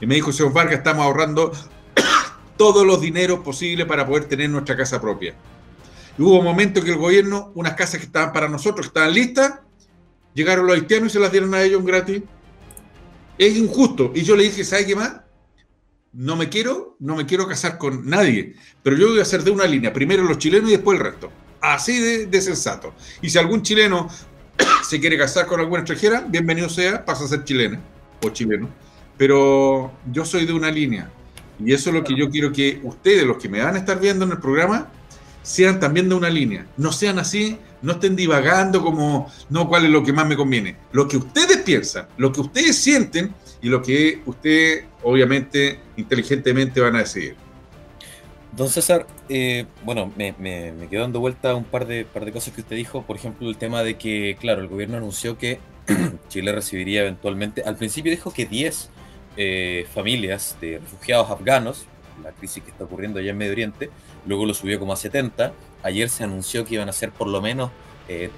Y 0.00 0.06
me 0.06 0.16
dijo, 0.16 0.32
señor 0.32 0.52
Vargas, 0.52 0.76
estamos 0.76 1.02
ahorrando 1.04 1.50
todos 2.56 2.86
los 2.86 3.00
dineros 3.00 3.40
posibles 3.40 3.86
para 3.86 4.06
poder 4.06 4.24
tener 4.24 4.50
nuestra 4.50 4.76
casa 4.76 5.00
propia. 5.00 5.34
Y 6.18 6.22
hubo 6.22 6.38
un 6.38 6.44
momento 6.44 6.82
que 6.82 6.90
el 6.90 6.96
gobierno, 6.96 7.52
unas 7.54 7.74
casas 7.74 8.00
que 8.00 8.06
estaban 8.06 8.32
para 8.32 8.48
nosotros, 8.48 8.86
que 8.86 8.88
estaban 8.88 9.14
listas, 9.14 9.60
llegaron 10.34 10.66
los 10.66 10.76
haitianos 10.76 11.10
y 11.10 11.12
se 11.12 11.20
las 11.20 11.30
dieron 11.30 11.54
a 11.54 11.62
ellos 11.62 11.84
gratis. 11.84 12.22
Es 13.38 13.56
injusto. 13.56 14.12
Y 14.14 14.22
yo 14.22 14.34
le 14.34 14.44
dije, 14.44 14.64
¿sabe 14.64 14.86
qué 14.86 14.96
más? 14.96 15.20
no 16.16 16.34
me 16.34 16.48
quiero, 16.48 16.96
no 16.98 17.14
me 17.14 17.26
quiero 17.26 17.46
casar 17.46 17.76
con 17.76 18.08
nadie, 18.08 18.54
pero 18.82 18.96
yo 18.96 19.08
voy 19.08 19.18
a 19.18 19.22
hacer 19.22 19.44
de 19.44 19.50
una 19.50 19.66
línea, 19.66 19.92
primero 19.92 20.24
los 20.24 20.38
chilenos 20.38 20.70
y 20.70 20.72
después 20.72 20.98
el 20.98 21.04
resto. 21.04 21.30
Así 21.60 22.26
de, 22.26 22.40
sensato. 22.40 22.94
Y 23.20 23.28
si 23.28 23.38
algún 23.38 23.62
chileno 23.62 24.08
se 24.88 24.98
quiere 24.98 25.18
casar 25.18 25.46
con 25.46 25.60
alguna 25.60 25.80
extranjera, 25.80 26.24
bienvenido 26.26 26.68
sea, 26.68 27.04
pasa 27.04 27.24
a 27.24 27.28
ser 27.28 27.44
chilena 27.44 27.80
o 28.22 28.30
chileno. 28.30 28.68
Pero 29.18 29.92
yo 30.10 30.24
soy 30.24 30.46
de 30.46 30.52
una 30.52 30.70
línea. 30.70 31.10
Y 31.58 31.72
eso 31.72 31.90
es 31.90 31.94
lo 31.94 32.04
que 32.04 32.16
yo 32.16 32.30
quiero 32.30 32.52
que 32.52 32.80
ustedes, 32.82 33.24
los 33.24 33.38
que 33.38 33.48
me 33.48 33.62
van 33.62 33.76
a 33.76 33.78
estar 33.78 33.98
viendo 33.98 34.24
en 34.24 34.32
el 34.32 34.38
programa, 34.38 34.88
sean 35.42 35.78
también 35.78 36.08
de 36.08 36.14
una 36.14 36.28
línea. 36.28 36.66
No 36.76 36.92
sean 36.92 37.18
así, 37.18 37.58
no 37.80 37.92
estén 37.92 38.16
divagando 38.16 38.82
como, 38.82 39.30
no, 39.48 39.68
cuál 39.68 39.84
es 39.84 39.90
lo 39.90 40.02
que 40.02 40.12
más 40.12 40.26
me 40.26 40.36
conviene. 40.36 40.76
Lo 40.92 41.06
que 41.06 41.16
ustedes 41.16 41.58
piensan, 41.58 42.08
lo 42.16 42.32
que 42.32 42.40
ustedes 42.40 42.76
sienten 42.76 43.32
y 43.62 43.68
lo 43.68 43.80
que 43.80 44.22
ustedes, 44.26 44.84
obviamente, 45.02 45.78
inteligentemente 45.96 46.80
van 46.80 46.96
a 46.96 47.00
decidir. 47.00 47.36
Don 48.56 48.68
César, 48.68 49.06
eh, 49.28 49.66
bueno, 49.84 50.12
me, 50.16 50.34
me, 50.38 50.88
quedo 50.88 51.02
dando 51.02 51.20
vuelta 51.20 51.54
un 51.54 51.64
par 51.64 51.86
de, 51.86 52.04
par 52.06 52.24
de 52.24 52.32
cosas 52.32 52.54
que 52.54 52.62
usted 52.62 52.74
dijo. 52.74 53.02
Por 53.02 53.16
ejemplo, 53.16 53.48
el 53.48 53.56
tema 53.56 53.82
de 53.82 53.96
que, 53.98 54.36
claro, 54.40 54.62
el 54.62 54.68
gobierno 54.68 54.96
anunció 54.96 55.38
que 55.38 55.60
Chile 56.28 56.52
recibiría 56.52 57.02
eventualmente, 57.02 57.62
al 57.62 57.76
principio 57.76 58.10
dijo 58.10 58.32
que 58.32 58.46
10 58.46 58.90
eh, 59.36 59.86
familias 59.92 60.56
de 60.60 60.78
refugiados 60.78 61.30
afganos, 61.30 61.86
la 62.22 62.32
crisis 62.32 62.62
que 62.62 62.70
está 62.70 62.84
ocurriendo 62.84 63.18
allá 63.18 63.30
en 63.30 63.38
Medio 63.38 63.52
Oriente, 63.52 63.90
luego 64.26 64.46
lo 64.46 64.54
subió 64.54 64.78
como 64.78 64.92
a 64.92 64.96
70. 64.96 65.52
Ayer 65.82 66.08
se 66.08 66.24
anunció 66.24 66.64
que 66.64 66.74
iban 66.74 66.88
a 66.88 66.92
ser 66.92 67.12
por 67.12 67.28
lo 67.28 67.40
menos 67.40 67.70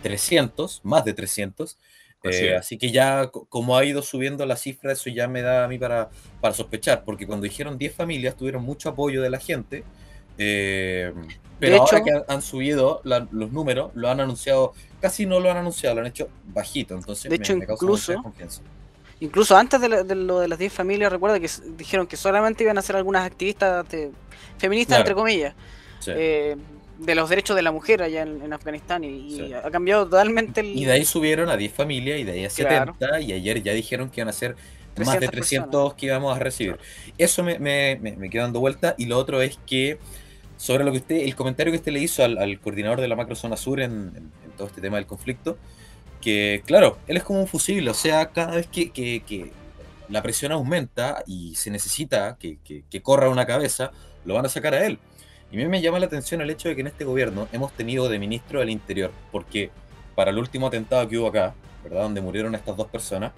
300, 0.03 0.77
eh, 0.77 0.81
más 0.83 1.05
de 1.05 1.15
300. 1.15 1.79
Eh, 2.25 2.57
así, 2.57 2.79
que 2.79 2.91
ya 2.91 3.29
como 3.29 3.77
ha 3.77 3.85
ido 3.85 4.03
subiendo 4.03 4.45
la 4.45 4.57
cifra, 4.57 4.93
eso 4.93 5.09
ya 5.09 5.29
me 5.29 5.41
da 5.41 5.65
a 5.65 5.69
mí 5.69 5.79
para, 5.79 6.11
para 6.41 6.53
sospechar, 6.53 7.05
porque 7.05 7.27
cuando 7.27 7.45
dijeron 7.45 7.79
10 7.79 7.95
familias 7.95 8.37
tuvieron 8.37 8.65
mucho 8.65 8.89
apoyo 8.89 9.23
de 9.23 9.31
la 9.31 9.39
gente, 9.39 9.85
eh, 10.37 11.13
pero 11.61 11.81
ahora 11.81 12.03
que 12.03 12.23
han 12.27 12.43
subido 12.43 13.01
los 13.05 13.53
números, 13.53 13.93
lo 13.95 14.09
han 14.09 14.21
anunciado, 14.21 14.73
casi 15.01 15.27
no 15.27 15.39
lo 15.39 15.51
han 15.51 15.59
anunciado, 15.59 15.97
lo 15.97 16.01
han 16.03 16.09
hecho 16.09 16.29
bajito, 16.47 16.95
entonces 16.95 17.31
de 17.31 17.37
hecho, 17.37 17.55
incluso, 17.55 18.15
incluso 19.21 19.57
antes 19.57 19.81
de, 19.81 20.15
lo 20.15 20.41
de 20.41 20.49
las 20.49 20.59
10 20.59 20.73
familias, 20.73 21.13
recuerda 21.13 21.39
que 21.41 21.49
dijeron 21.77 22.07
que 22.07 22.17
solamente 22.17 22.65
iban 22.65 22.79
a 22.79 22.83
ser 22.83 22.97
algunas 22.97 23.25
activistas 23.25 23.87
feministas, 24.59 24.99
entre 24.99 25.15
comillas. 25.15 25.55
Eh, 26.07 26.57
de 26.99 27.15
los 27.15 27.29
derechos 27.29 27.55
de 27.55 27.63
la 27.63 27.71
mujer 27.71 28.03
allá 28.03 28.23
en, 28.23 28.53
Afganistán 28.53 29.05
y, 29.05 29.53
ha 29.53 29.71
cambiado 29.71 30.05
totalmente 30.05 30.61
el... 30.63 30.77
Y 30.77 30.85
de 30.85 30.93
ahí 30.93 31.05
subieron 31.05 31.49
a 31.49 31.57
10 31.57 31.73
familias 31.73 32.19
y 32.19 32.25
de 32.25 32.33
ahí 32.33 32.45
a 32.45 32.51
70 32.51 33.21
y 33.21 33.33
ayer 33.33 33.63
ya 33.63 33.73
dijeron 33.73 34.11
que 34.11 34.21
iban 34.21 34.29
a 34.29 34.33
ser 34.33 34.57
más 35.05 35.21
de 35.21 35.29
300 35.29 35.95
que 35.95 36.07
íbamos 36.07 36.35
a 36.35 36.41
recibir. 36.41 36.77
Eso 37.17 37.45
me, 37.45 37.59
me, 37.59 37.97
me, 37.97 38.31
queda 38.31 38.43
dando 38.43 38.61
vuelta 38.61 38.95
y 38.99 39.07
lo 39.07 39.17
otro 39.17 39.43
es 39.43 39.59
que 39.67 39.99
sobre 40.57 40.85
lo 40.85 40.91
que 40.91 40.99
usted, 40.99 41.17
el 41.17 41.37
comentario 41.37 41.73
que 41.73 41.79
usted 41.79 41.93
le 41.93 42.01
hizo 42.01 42.25
al, 42.25 42.61
coordinador 42.61 43.01
de 43.01 43.09
la 43.09 43.17
macrozona 43.17 43.57
sur 43.57 43.81
en, 43.81 44.31
todo 44.57 44.67
este 44.67 44.81
tema 44.81 44.97
del 44.97 45.07
conflicto, 45.07 45.57
que 46.21 46.63
claro, 46.67 46.99
él 47.07 47.17
es 47.17 47.23
como 47.23 47.41
un 47.41 47.47
fusible, 47.47 47.91
o 47.91 47.95
sea, 47.95 48.31
cada 48.31 48.57
vez 48.57 48.67
que, 48.67 48.91
que, 48.91 49.53
la 50.09 50.23
presión 50.23 50.53
aumenta 50.53 51.23
y 51.27 51.55
se 51.55 51.71
necesita 51.71 52.39
que, 52.39 52.59
que 52.65 53.03
corra 53.03 53.29
una 53.29 53.45
cabeza, 53.45 53.91
lo 54.25 54.35
van 54.35 54.47
a 54.47 54.49
sacar 54.49 54.75
a 54.75 54.87
él. 54.87 54.99
Y 55.51 55.57
a 55.57 55.59
mí 55.59 55.69
me 55.69 55.81
llama 55.81 55.99
la 55.99 56.07
atención 56.07 56.41
el 56.41 56.51
hecho 56.51 56.69
de 56.69 56.75
que 56.75 56.83
en 56.83 56.89
este 56.89 57.05
gobierno 57.05 57.49
hemos 57.53 57.73
tenido 57.73 58.09
de 58.09 58.19
ministro 58.19 58.61
del 58.61 58.71
Interior, 58.71 59.11
porque 59.33 59.71
para 60.15 60.31
el 60.31 60.39
último 60.39 60.67
atentado 60.67 61.09
que 61.09 61.17
hubo 61.17 61.29
acá, 61.29 61.55
¿verdad? 61.83 62.03
Donde 62.03 62.21
murieron 62.21 62.55
estas 62.55 62.77
dos 62.77 62.89
personas, 62.89 63.33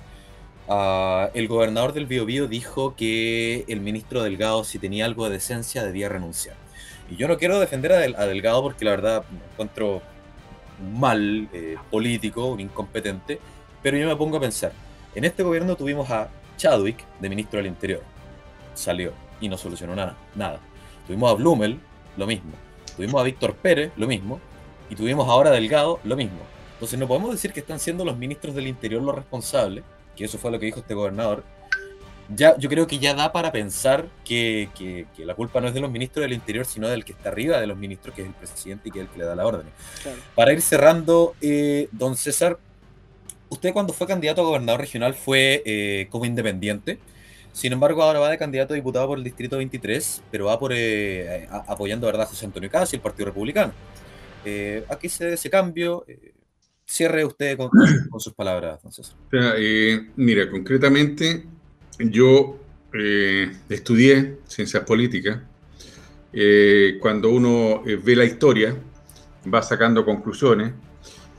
uh, 0.66 1.31
el 1.35 1.47
gobernador 1.47 1.93
del 1.93 2.07
Biobío 2.07 2.49
dijo 2.49 2.97
que 2.97 3.64
el 3.68 3.81
ministro 3.81 4.22
Delgado, 4.22 4.64
si 4.64 4.78
tenía 4.78 5.05
algo 5.05 5.26
de 5.26 5.35
decencia, 5.35 5.85
debía 5.85 6.09
renunciar. 6.09 6.57
Y 7.11 7.16
yo 7.16 7.28
no 7.28 7.39
quiero 7.39 7.61
defender 7.61 7.93
a, 7.93 8.26
Delgado 8.26 8.62
porque 8.62 8.85
la 8.85 8.93
verdad 8.93 9.24
me 9.31 9.45
encuentro 9.53 10.03
mal 10.81 11.49
eh, 11.53 11.76
político, 11.91 12.47
un 12.47 12.61
incompetente, 12.61 13.39
pero 13.83 13.97
yo 13.97 14.07
me 14.07 14.16
pongo 14.16 14.37
a 14.37 14.41
pensar, 14.41 14.72
en 15.14 15.24
este 15.24 15.43
gobierno 15.43 15.76
tuvimos 15.76 16.11
a 16.11 16.28
Chadwick 16.57 17.05
de 17.20 17.28
ministro 17.28 17.59
del 17.59 17.66
Interior, 17.66 18.03
salió 18.74 19.12
y 19.41 19.49
no 19.49 19.57
solucionó 19.57 19.95
nada, 19.97 20.16
nada. 20.35 20.61
Tuvimos 21.07 21.33
a 21.33 21.35
Blumel, 21.35 21.81
lo 22.16 22.26
mismo. 22.26 22.53
Tuvimos 22.97 23.20
a 23.20 23.24
Víctor 23.24 23.55
Pérez, 23.55 23.93
lo 23.97 24.07
mismo. 24.07 24.39
Y 24.89 24.95
tuvimos 24.95 25.28
ahora 25.28 25.51
Delgado, 25.51 26.01
lo 26.05 26.16
mismo. 26.16 26.39
Entonces 26.74 26.99
no 26.99 27.07
podemos 27.09 27.33
decir 27.33 27.53
que 27.53 27.61
están 27.61 27.81
siendo 27.81 28.05
los 28.05 28.16
ministros 28.16 28.55
del 28.55 28.66
Interior 28.66 29.03
los 29.03 29.14
responsables, 29.14 29.85
que 30.16 30.24
eso 30.24 30.39
fue 30.39 30.51
lo 30.51 30.59
que 30.59 30.66
dijo 30.66 30.81
este 30.81 30.95
gobernador. 30.95 31.45
Ya, 32.35 32.57
yo 32.59 32.68
creo 32.68 32.87
que 32.87 32.99
ya 32.99 33.14
da 33.14 33.33
para 33.33 33.51
pensar 33.51 34.07
que, 34.24 34.68
la 35.18 35.35
culpa 35.35 35.61
no 35.61 35.68
es 35.68 35.74
de 35.74 35.81
los 35.81 35.91
ministros 35.91 36.22
del 36.22 36.33
Interior, 36.33 36.64
sino 36.64 36.89
del 36.89 37.05
que 37.05 37.12
está 37.12 37.31
arriba 37.31 37.61
de 37.61 37.66
los 37.66 37.76
ministros, 37.76 38.14
que 38.14 38.22
es 38.22 38.28
el 38.28 38.35
presidente 38.35 38.89
y 38.89 38.93
que 38.93 39.01
es 39.01 39.07
el 39.07 39.11
que 39.11 39.18
le 39.18 39.24
da 39.24 39.35
la 39.35 39.47
orden. 39.47 39.66
Para 40.35 40.53
ir 40.53 40.62
cerrando, 40.62 41.35
eh, 41.41 41.89
don 41.93 42.16
César, 42.16 42.59
usted 43.49 43.72
cuando 43.72 43.93
fue 43.93 44.07
candidato 44.07 44.43
a 44.43 44.45
gobernador 44.45 44.81
regional 44.81 45.14
fue 45.14 45.62
eh, 45.66 46.07
como 46.11 46.24
independiente. 46.24 46.99
Sin 47.53 47.72
embargo, 47.72 48.03
ahora 48.03 48.20
va 48.20 48.31
de 48.31 48.39
candidato 48.39 48.74
a 48.74 48.76
diputado 48.76 49.09
por 49.09 49.18
el 49.18 49.24
Distrito 49.24 49.57
23, 49.57 50.22
pero 50.31 50.47
va 50.47 50.59
por 50.59 50.72
eh, 50.74 51.49
apoyando 51.66 52.07
¿verdad? 52.07 52.22
a 52.22 52.26
José 52.26 52.47
Antonio 52.47 52.70
Casi, 52.70 52.97
el 52.97 53.03
Partido 53.03 53.26
Republicano. 53.26 53.72
Eh, 54.45 54.85
¿A 54.89 54.99
qué 54.99 55.09
se 55.09 55.24
debe 55.24 55.35
ese 55.35 55.51
cambio? 55.51 56.05
Eh, 56.07 56.33
cierre 56.87 57.24
usted 57.24 57.57
con, 57.57 57.70
sus 58.20 58.33
palabras, 58.35 58.81
mira, 60.16 60.51
concretamente, 60.51 61.45
yo 62.01 62.57
estudié 63.68 64.38
ciencias 64.46 64.84
políticas 64.84 65.38
eh, 66.32 66.98
cuando 67.01 67.30
uno 67.30 67.82
eh, 67.86 67.98
ve 68.03 68.14
la 68.14 68.24
historia, 68.24 68.76
va 69.53 69.62
sacando 69.62 70.05
conclusiones. 70.05 70.72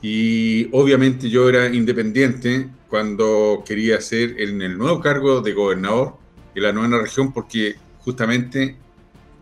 Y 0.02 0.68
obviamente 0.72 1.30
yo 1.30 1.48
era 1.48 1.68
independiente 1.68 2.70
cuando 2.90 3.64
quería 3.66 4.02
ser 4.02 4.40
en 4.42 4.62
el 4.62 4.78
nuevo 4.78 5.00
cargo 5.00 5.42
de 5.42 5.54
gobernador 5.54 6.18
de 6.56 6.62
la 6.62 6.74
nueva 6.74 7.00
región, 7.00 7.32
porque 7.32 7.76
justamente 8.00 8.76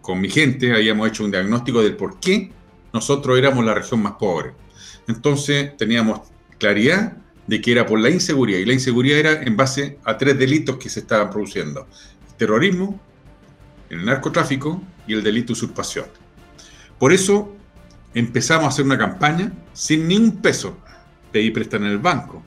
con 0.02 0.20
mi 0.20 0.30
gente 0.30 0.74
habíamos 0.74 1.08
hecho 1.08 1.24
un 1.24 1.32
diagnóstico 1.32 1.82
del 1.82 1.96
por 1.96 2.20
qué 2.20 2.52
nosotros 2.94 3.38
éramos 3.38 3.64
la 3.64 3.74
región 3.74 4.02
más 4.02 4.14
pobre. 4.14 4.52
Entonces 5.08 5.76
teníamos 5.78 6.22
claridad 6.58 7.18
de 7.50 7.62
que 7.62 7.72
era 7.72 7.84
por 7.84 8.00
la 8.00 8.12
inseguridad, 8.12 8.60
y 8.60 8.66
la 8.66 8.74
inseguridad 8.74 9.18
era 9.18 9.42
en 9.42 9.58
base 9.58 9.98
a 10.04 10.16
tres 10.20 10.38
delitos 10.38 10.78
que 10.78 10.88
se 10.88 11.00
estaban 11.00 11.32
produciendo. 11.32 11.88
El 12.28 12.36
terrorismo, 12.36 13.00
el 13.90 14.06
narcotráfico 14.06 14.80
y 15.08 15.14
el 15.14 15.24
delito 15.24 15.48
de 15.48 15.54
usurpación. 15.54 16.06
Por 17.00 17.12
eso 17.12 17.56
empezamos 18.14 18.66
a 18.66 18.68
hacer 18.68 18.86
una 18.86 19.00
campaña 19.00 19.52
sin 19.74 20.08
ni 20.08 20.16
un 20.16 20.38
peso. 20.38 20.78
Pedí 21.32 21.50
prestar 21.50 21.82
en 21.82 21.88
el 21.88 21.98
banco. 21.98 22.44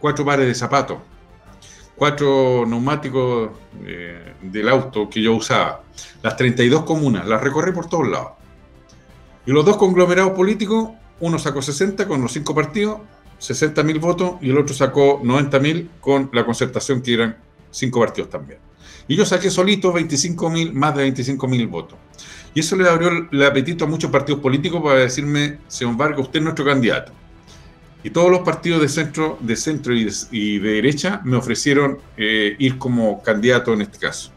Cuatro 0.00 0.22
pares 0.22 0.46
de 0.46 0.54
zapatos. 0.54 0.98
Cuatro 1.96 2.66
neumáticos 2.66 3.52
eh, 3.86 4.34
del 4.42 4.68
auto 4.68 5.08
que 5.08 5.22
yo 5.22 5.34
usaba. 5.34 5.82
Las 6.22 6.36
32 6.36 6.84
comunas, 6.84 7.26
las 7.26 7.40
recorrí 7.40 7.72
por 7.72 7.88
todos 7.88 8.06
lados. 8.06 8.32
Y 9.46 9.50
los 9.50 9.64
dos 9.64 9.78
conglomerados 9.78 10.32
políticos, 10.32 10.90
uno 11.20 11.38
sacó 11.38 11.62
60 11.62 12.06
con 12.06 12.20
los 12.20 12.32
cinco 12.32 12.54
partidos, 12.54 13.00
60 13.38 13.82
mil 13.82 13.98
votos, 13.98 14.36
y 14.40 14.50
el 14.50 14.58
otro 14.58 14.74
sacó 14.74 15.20
90 15.22 15.58
mil 15.60 15.90
con 16.00 16.30
la 16.32 16.44
concertación, 16.44 17.02
que 17.02 17.14
eran 17.14 17.36
cinco 17.70 18.00
partidos 18.00 18.30
también. 18.30 18.58
Y 19.08 19.16
yo 19.16 19.24
saqué 19.24 19.50
solito 19.50 19.92
25 19.92 20.50
mil, 20.50 20.72
más 20.72 20.94
de 20.96 21.02
25 21.02 21.46
mil 21.48 21.66
votos. 21.66 21.98
Y 22.54 22.60
eso 22.60 22.74
le 22.74 22.88
abrió 22.88 23.28
el 23.30 23.42
apetito 23.44 23.84
a 23.84 23.88
muchos 23.88 24.10
partidos 24.10 24.40
políticos 24.40 24.82
para 24.82 25.00
decirme, 25.00 25.58
señor 25.68 25.96
Vargas, 25.96 26.20
usted 26.20 26.38
es 26.38 26.44
nuestro 26.44 26.64
candidato. 26.64 27.12
Y 28.02 28.10
todos 28.10 28.30
los 28.30 28.40
partidos 28.40 28.80
de 28.80 28.88
centro, 28.88 29.36
de 29.40 29.56
centro 29.56 29.92
y, 29.94 30.04
de, 30.58 30.70
derecha 30.70 31.20
me 31.24 31.36
ofrecieron 31.36 31.98
eh, 32.16 32.56
ir 32.58 32.78
como 32.78 33.22
candidato 33.22 33.72
en 33.74 33.82
este 33.82 33.98
caso, 33.98 34.32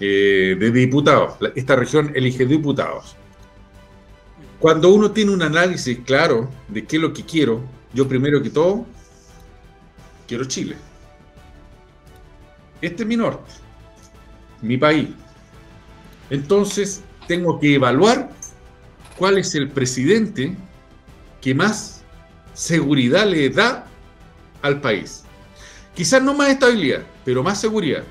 eh, 0.00 0.56
de 0.58 0.70
diputados. 0.70 1.34
Esta 1.54 1.76
región 1.76 2.12
elige 2.14 2.44
diputados. 2.44 3.16
Cuando 4.58 4.92
uno 4.92 5.12
tiene 5.12 5.30
un 5.30 5.42
análisis 5.42 5.98
claro 6.04 6.50
de 6.66 6.84
qué 6.84 6.96
es 6.96 7.02
lo 7.02 7.12
que 7.12 7.24
quiero, 7.24 7.62
yo 7.94 8.08
primero 8.08 8.42
que 8.42 8.50
todo, 8.50 8.86
quiero 10.26 10.44
Chile. 10.44 10.76
Este 12.80 13.02
es 13.02 13.08
mi 13.08 13.16
norte, 13.16 13.50
mi 14.62 14.76
país. 14.76 15.08
Entonces, 16.30 17.02
tengo 17.26 17.58
que 17.58 17.74
evaluar 17.74 18.30
cuál 19.16 19.38
es 19.38 19.54
el 19.54 19.68
presidente 19.68 20.56
que 21.40 21.54
más 21.54 22.02
seguridad 22.54 23.26
le 23.26 23.50
da 23.50 23.86
al 24.62 24.80
país. 24.80 25.24
Quizás 25.94 26.22
no 26.22 26.34
más 26.34 26.50
estabilidad, 26.50 27.02
pero 27.24 27.42
más 27.42 27.60
seguridad. 27.60 28.04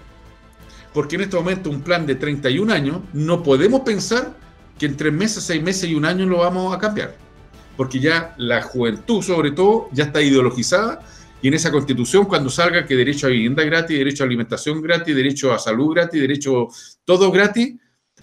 Porque 0.93 1.15
en 1.15 1.21
este 1.21 1.37
momento 1.37 1.69
un 1.69 1.81
plan 1.81 2.05
de 2.05 2.15
31 2.15 2.73
años 2.73 3.01
no 3.13 3.43
podemos 3.43 3.81
pensar 3.81 4.35
que 4.77 4.85
en 4.85 4.97
tres 4.97 5.13
meses, 5.13 5.43
seis 5.43 5.61
meses 5.61 5.89
y 5.89 5.95
un 5.95 6.05
año 6.05 6.25
lo 6.25 6.39
vamos 6.39 6.75
a 6.75 6.79
cambiar. 6.79 7.26
Porque 7.77 7.99
ya 7.99 8.33
la 8.37 8.61
juventud, 8.61 9.21
sobre 9.21 9.51
todo, 9.51 9.87
ya 9.93 10.05
está 10.05 10.21
ideologizada 10.21 11.01
y 11.41 11.47
en 11.47 11.53
esa 11.53 11.71
constitución, 11.71 12.25
cuando 12.25 12.49
salga 12.49 12.85
que 12.85 12.95
derecho 12.95 13.27
a 13.27 13.29
vivienda 13.29 13.63
gratis, 13.63 13.97
derecho 13.97 14.23
a 14.23 14.25
alimentación 14.25 14.81
gratis, 14.81 15.15
derecho 15.15 15.53
a 15.53 15.59
salud 15.59 15.93
gratis, 15.93 16.19
derecho 16.19 16.67
todo 17.05 17.31
gratis, 17.31 17.75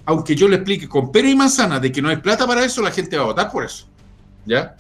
aunque 0.05 0.35
yo 0.35 0.49
le 0.49 0.57
explique 0.57 0.89
con 0.89 1.13
pero 1.13 1.29
y 1.29 1.37
manzana 1.37 1.79
de 1.79 1.93
que 1.93 2.03
no 2.03 2.09
hay 2.09 2.17
plata 2.17 2.47
para 2.47 2.65
eso, 2.65 2.83
la 2.83 2.91
gente 2.91 3.17
va 3.17 3.23
a 3.23 3.27
votar 3.27 3.51
por 3.51 3.65
eso. 3.65 3.87
¿Ya? 4.45 4.77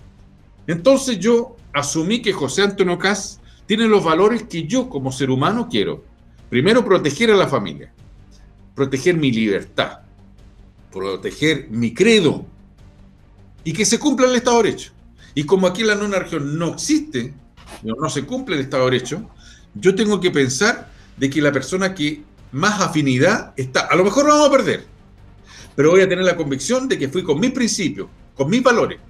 Entonces 0.66 1.18
yo 1.18 1.56
asumí 1.72 2.20
que 2.20 2.32
José 2.32 2.62
Antonio 2.62 2.98
Cas 2.98 3.40
tiene 3.66 3.86
los 3.86 4.04
valores 4.04 4.42
que 4.44 4.64
yo 4.64 4.88
como 4.88 5.12
ser 5.12 5.30
humano 5.30 5.68
quiero. 5.70 6.04
Primero, 6.50 6.84
proteger 6.84 7.30
a 7.30 7.36
la 7.36 7.48
familia, 7.48 7.92
proteger 8.74 9.16
mi 9.16 9.30
libertad, 9.30 10.00
proteger 10.92 11.68
mi 11.70 11.94
credo 11.94 12.44
y 13.64 13.72
que 13.72 13.84
se 13.84 13.98
cumpla 13.98 14.26
el 14.26 14.36
Estado 14.36 14.58
de 14.58 14.70
Derecho. 14.70 14.92
Y 15.34 15.44
como 15.44 15.66
aquí 15.66 15.82
la 15.82 15.94
nueva 15.94 16.20
región 16.20 16.58
no 16.58 16.74
existe, 16.74 17.34
no 17.82 18.08
se 18.08 18.24
cumple 18.24 18.56
el 18.56 18.62
Estado 18.62 18.84
de 18.84 18.92
Derecho, 18.92 19.30
yo 19.74 19.94
tengo 19.94 20.20
que 20.20 20.30
pensar 20.30 20.90
de 21.16 21.30
que 21.30 21.42
la 21.42 21.50
persona 21.50 21.94
que 21.94 22.22
más 22.52 22.80
afinidad 22.80 23.52
está, 23.56 23.80
a 23.80 23.96
lo 23.96 24.04
mejor 24.04 24.26
lo 24.26 24.32
vamos 24.32 24.48
a 24.48 24.52
perder, 24.52 24.86
pero 25.74 25.90
voy 25.90 26.02
a 26.02 26.08
tener 26.08 26.24
la 26.24 26.36
convicción 26.36 26.88
de 26.88 26.98
que 26.98 27.08
fui 27.08 27.24
con 27.24 27.40
mis 27.40 27.50
principios, 27.50 28.08
con 28.36 28.48
mis 28.48 28.62
valores. 28.62 29.00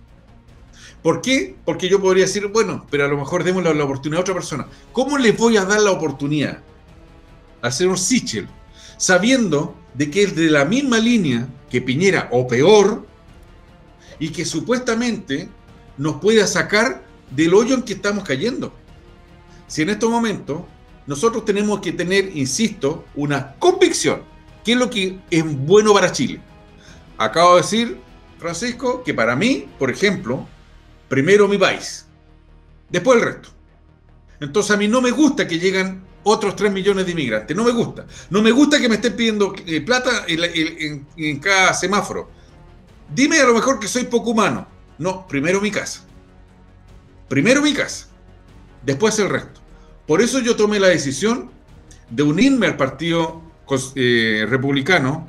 ¿Por 1.02 1.20
qué? 1.20 1.54
Porque 1.66 1.86
yo 1.86 2.00
podría 2.00 2.24
decir, 2.24 2.46
bueno, 2.46 2.86
pero 2.90 3.04
a 3.04 3.08
lo 3.08 3.18
mejor 3.18 3.44
demos 3.44 3.62
la, 3.62 3.84
oportunidad 3.84 4.20
a 4.20 4.22
otra 4.22 4.32
persona. 4.32 4.66
¿Cómo 4.90 5.18
le 5.18 5.32
voy 5.32 5.58
a 5.58 5.66
dar 5.66 5.82
la 5.82 5.90
oportunidad 5.90 6.60
al 7.60 7.72
señor 7.72 7.98
Sichel, 7.98 8.48
sabiendo 8.96 9.76
de 9.92 10.10
que 10.10 10.22
es 10.22 10.34
de 10.34 10.48
la 10.48 10.64
misma 10.64 10.98
línea 10.98 11.46
que 11.70 11.82
Piñera 11.82 12.30
o 12.32 12.48
peor, 12.48 13.06
y 14.24 14.30
que 14.30 14.46
supuestamente 14.46 15.50
nos 15.98 16.16
pueda 16.16 16.46
sacar 16.46 17.04
del 17.30 17.52
hoyo 17.52 17.74
en 17.74 17.82
que 17.82 17.92
estamos 17.92 18.24
cayendo? 18.24 18.72
Si 19.66 19.82
en 19.82 19.90
estos 19.90 20.08
momentos 20.08 20.62
nosotros 21.06 21.44
tenemos 21.44 21.80
que 21.80 21.92
tener, 21.92 22.34
insisto, 22.34 23.04
una 23.16 23.54
convicción, 23.56 24.22
¿qué 24.64 24.72
es 24.72 24.78
lo 24.78 24.88
que 24.88 25.18
es 25.30 25.44
bueno 25.66 25.92
para 25.92 26.10
Chile? 26.10 26.40
Acabo 27.18 27.56
de 27.56 27.60
decir, 27.60 27.98
Francisco, 28.38 29.02
que 29.04 29.12
para 29.12 29.36
mí, 29.36 29.66
por 29.78 29.90
ejemplo, 29.90 30.48
primero 31.10 31.46
mi 31.46 31.58
país, 31.58 32.06
después 32.88 33.18
el 33.18 33.26
resto. 33.26 33.50
Entonces 34.40 34.70
a 34.70 34.78
mí 34.78 34.88
no 34.88 35.02
me 35.02 35.10
gusta 35.10 35.46
que 35.46 35.58
lleguen 35.58 36.02
otros 36.22 36.56
3 36.56 36.72
millones 36.72 37.04
de 37.04 37.12
inmigrantes, 37.12 37.54
no 37.54 37.62
me 37.62 37.72
gusta. 37.72 38.06
No 38.30 38.40
me 38.40 38.52
gusta 38.52 38.80
que 38.80 38.88
me 38.88 38.94
estén 38.94 39.16
pidiendo 39.16 39.54
eh, 39.66 39.82
plata 39.82 40.24
en, 40.26 41.38
cada 41.40 41.74
semáforo. 41.74 42.30
Dime 43.12 43.38
a 43.40 43.44
lo 43.44 43.54
mejor 43.54 43.78
que 43.80 43.88
soy 43.88 44.04
poco 44.04 44.30
humano. 44.30 44.66
No, 44.98 45.26
primero 45.26 45.60
mi 45.60 45.70
casa. 45.70 46.04
Primero 47.28 47.62
mi 47.62 47.72
casa, 47.72 48.06
después 48.84 49.18
el 49.18 49.30
resto. 49.30 49.60
Por 50.06 50.20
eso 50.20 50.40
yo 50.40 50.56
tomé 50.56 50.78
la 50.78 50.88
decisión 50.88 51.50
de 52.10 52.22
unirme 52.22 52.66
al 52.66 52.76
Partido 52.76 53.42
eh, 53.96 54.46
Republicano 54.48 55.26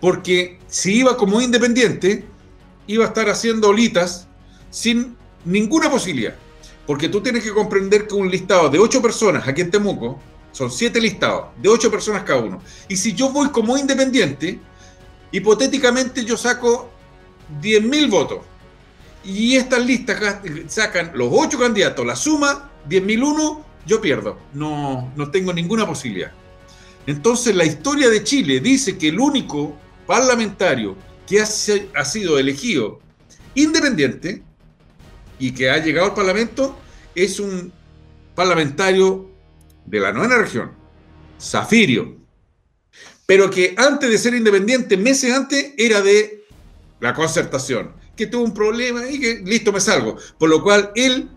porque 0.00 0.58
si 0.66 0.96
iba 0.96 1.16
como 1.16 1.40
independiente, 1.40 2.24
iba 2.86 3.04
a 3.04 3.08
estar 3.08 3.28
haciendo 3.28 3.68
olitas 3.68 4.26
sin 4.70 5.16
ninguna 5.44 5.90
posibilidad. 5.90 6.34
Porque 6.86 7.08
tú 7.08 7.20
tienes 7.20 7.44
que 7.44 7.52
comprender 7.52 8.06
que 8.06 8.14
un 8.14 8.30
listado 8.30 8.68
de 8.70 8.78
ocho 8.78 9.02
personas 9.02 9.46
aquí 9.46 9.60
en 9.60 9.70
Temuco, 9.70 10.18
son 10.52 10.70
siete 10.70 11.00
listados, 11.00 11.48
de 11.60 11.68
ocho 11.68 11.90
personas 11.90 12.22
cada 12.22 12.40
uno. 12.40 12.62
Y 12.88 12.96
si 12.96 13.12
yo 13.12 13.30
voy 13.30 13.50
como 13.50 13.76
independiente, 13.76 14.58
hipotéticamente 15.30 16.24
yo 16.24 16.36
saco 16.36 16.90
10.000 17.60 18.10
votos. 18.10 18.38
Y 19.24 19.56
estas 19.56 19.84
listas 19.84 20.40
sacan 20.68 21.12
los 21.14 21.28
ocho 21.32 21.58
candidatos, 21.58 22.06
la 22.06 22.14
suma, 22.14 22.70
10.001, 22.88 23.64
yo 23.86 24.00
pierdo. 24.00 24.38
No, 24.54 25.12
no 25.16 25.30
tengo 25.30 25.52
ninguna 25.52 25.86
posibilidad. 25.86 26.32
Entonces 27.06 27.54
la 27.54 27.64
historia 27.64 28.08
de 28.08 28.24
Chile 28.24 28.60
dice 28.60 28.98
que 28.98 29.08
el 29.08 29.20
único 29.20 29.76
parlamentario 30.06 30.96
que 31.26 31.40
ha, 31.40 31.46
sido 32.04 32.38
elegido 32.38 33.00
independiente 33.54 34.42
y 35.38 35.52
que 35.52 35.70
ha 35.70 35.78
llegado 35.78 36.08
al 36.08 36.14
Parlamento 36.14 36.78
es 37.14 37.40
un 37.40 37.72
parlamentario 38.34 39.30
de 39.84 40.00
la 40.00 40.12
novena 40.12 40.38
región, 40.38 40.72
Zafirio, 41.40 42.16
pero 43.24 43.50
que 43.50 43.74
antes 43.76 44.10
de 44.10 44.18
ser 44.18 44.34
independiente, 44.34 44.96
meses 44.96 45.32
antes, 45.32 45.72
era 45.76 46.00
de 46.00 46.44
la 47.00 47.14
concertación, 47.14 47.92
que 48.16 48.26
tuvo 48.26 48.44
un 48.44 48.54
problema 48.54 49.08
y 49.08 49.20
que 49.20 49.42
listo 49.44 49.72
me 49.72 49.80
salgo. 49.80 50.16
Por 50.38 50.48
lo 50.48 50.62
cual 50.62 50.90
él, 50.94 51.28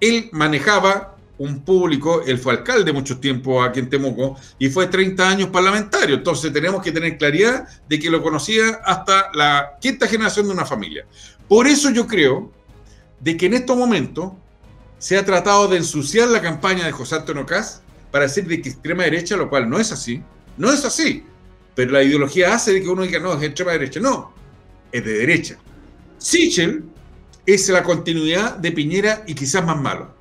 él 0.00 0.28
manejaba 0.32 1.16
un 1.38 1.60
público, 1.60 2.22
él 2.26 2.38
fue 2.38 2.52
alcalde 2.52 2.92
mucho 2.92 3.18
tiempo 3.18 3.62
aquí 3.62 3.78
en 3.78 3.88
Temuco 3.88 4.36
y 4.58 4.68
fue 4.68 4.88
30 4.88 5.28
años 5.28 5.48
parlamentario, 5.50 6.16
entonces 6.16 6.52
tenemos 6.52 6.82
que 6.82 6.90
tener 6.90 7.16
claridad 7.16 7.68
de 7.88 7.98
que 7.98 8.10
lo 8.10 8.22
conocía 8.22 8.80
hasta 8.84 9.30
la 9.34 9.78
quinta 9.80 10.08
generación 10.08 10.46
de 10.46 10.52
una 10.52 10.66
familia. 10.66 11.06
Por 11.46 11.68
eso 11.68 11.90
yo 11.90 12.06
creo 12.06 12.50
de 13.20 13.36
que 13.36 13.46
en 13.46 13.54
estos 13.54 13.76
momentos 13.76 14.32
se 14.98 15.16
ha 15.16 15.24
tratado 15.24 15.68
de 15.68 15.76
ensuciar 15.76 16.28
la 16.28 16.42
campaña 16.42 16.84
de 16.84 16.92
José 16.92 17.14
Antonio 17.14 17.46
Caz 17.46 17.82
para 18.10 18.24
decir 18.24 18.46
de 18.46 18.60
que 18.60 18.70
extrema 18.70 19.04
derecha, 19.04 19.36
lo 19.36 19.48
cual 19.48 19.70
no 19.70 19.78
es 19.78 19.92
así, 19.92 20.20
no 20.56 20.72
es 20.72 20.84
así, 20.84 21.24
pero 21.76 21.92
la 21.92 22.02
ideología 22.02 22.52
hace 22.52 22.72
de 22.72 22.82
que 22.82 22.88
uno 22.88 23.02
diga, 23.02 23.20
no, 23.20 23.34
es 23.34 23.42
extrema 23.44 23.72
derecha, 23.72 24.00
no, 24.00 24.34
es 24.92 25.04
de 25.04 25.12
derecha. 25.12 25.56
Sichel 26.18 26.84
es 27.46 27.68
la 27.68 27.82
continuidad 27.82 28.56
de 28.56 28.72
Piñera 28.72 29.24
y 29.26 29.34
quizás 29.34 29.64
más 29.64 29.80
malo. 29.80 30.14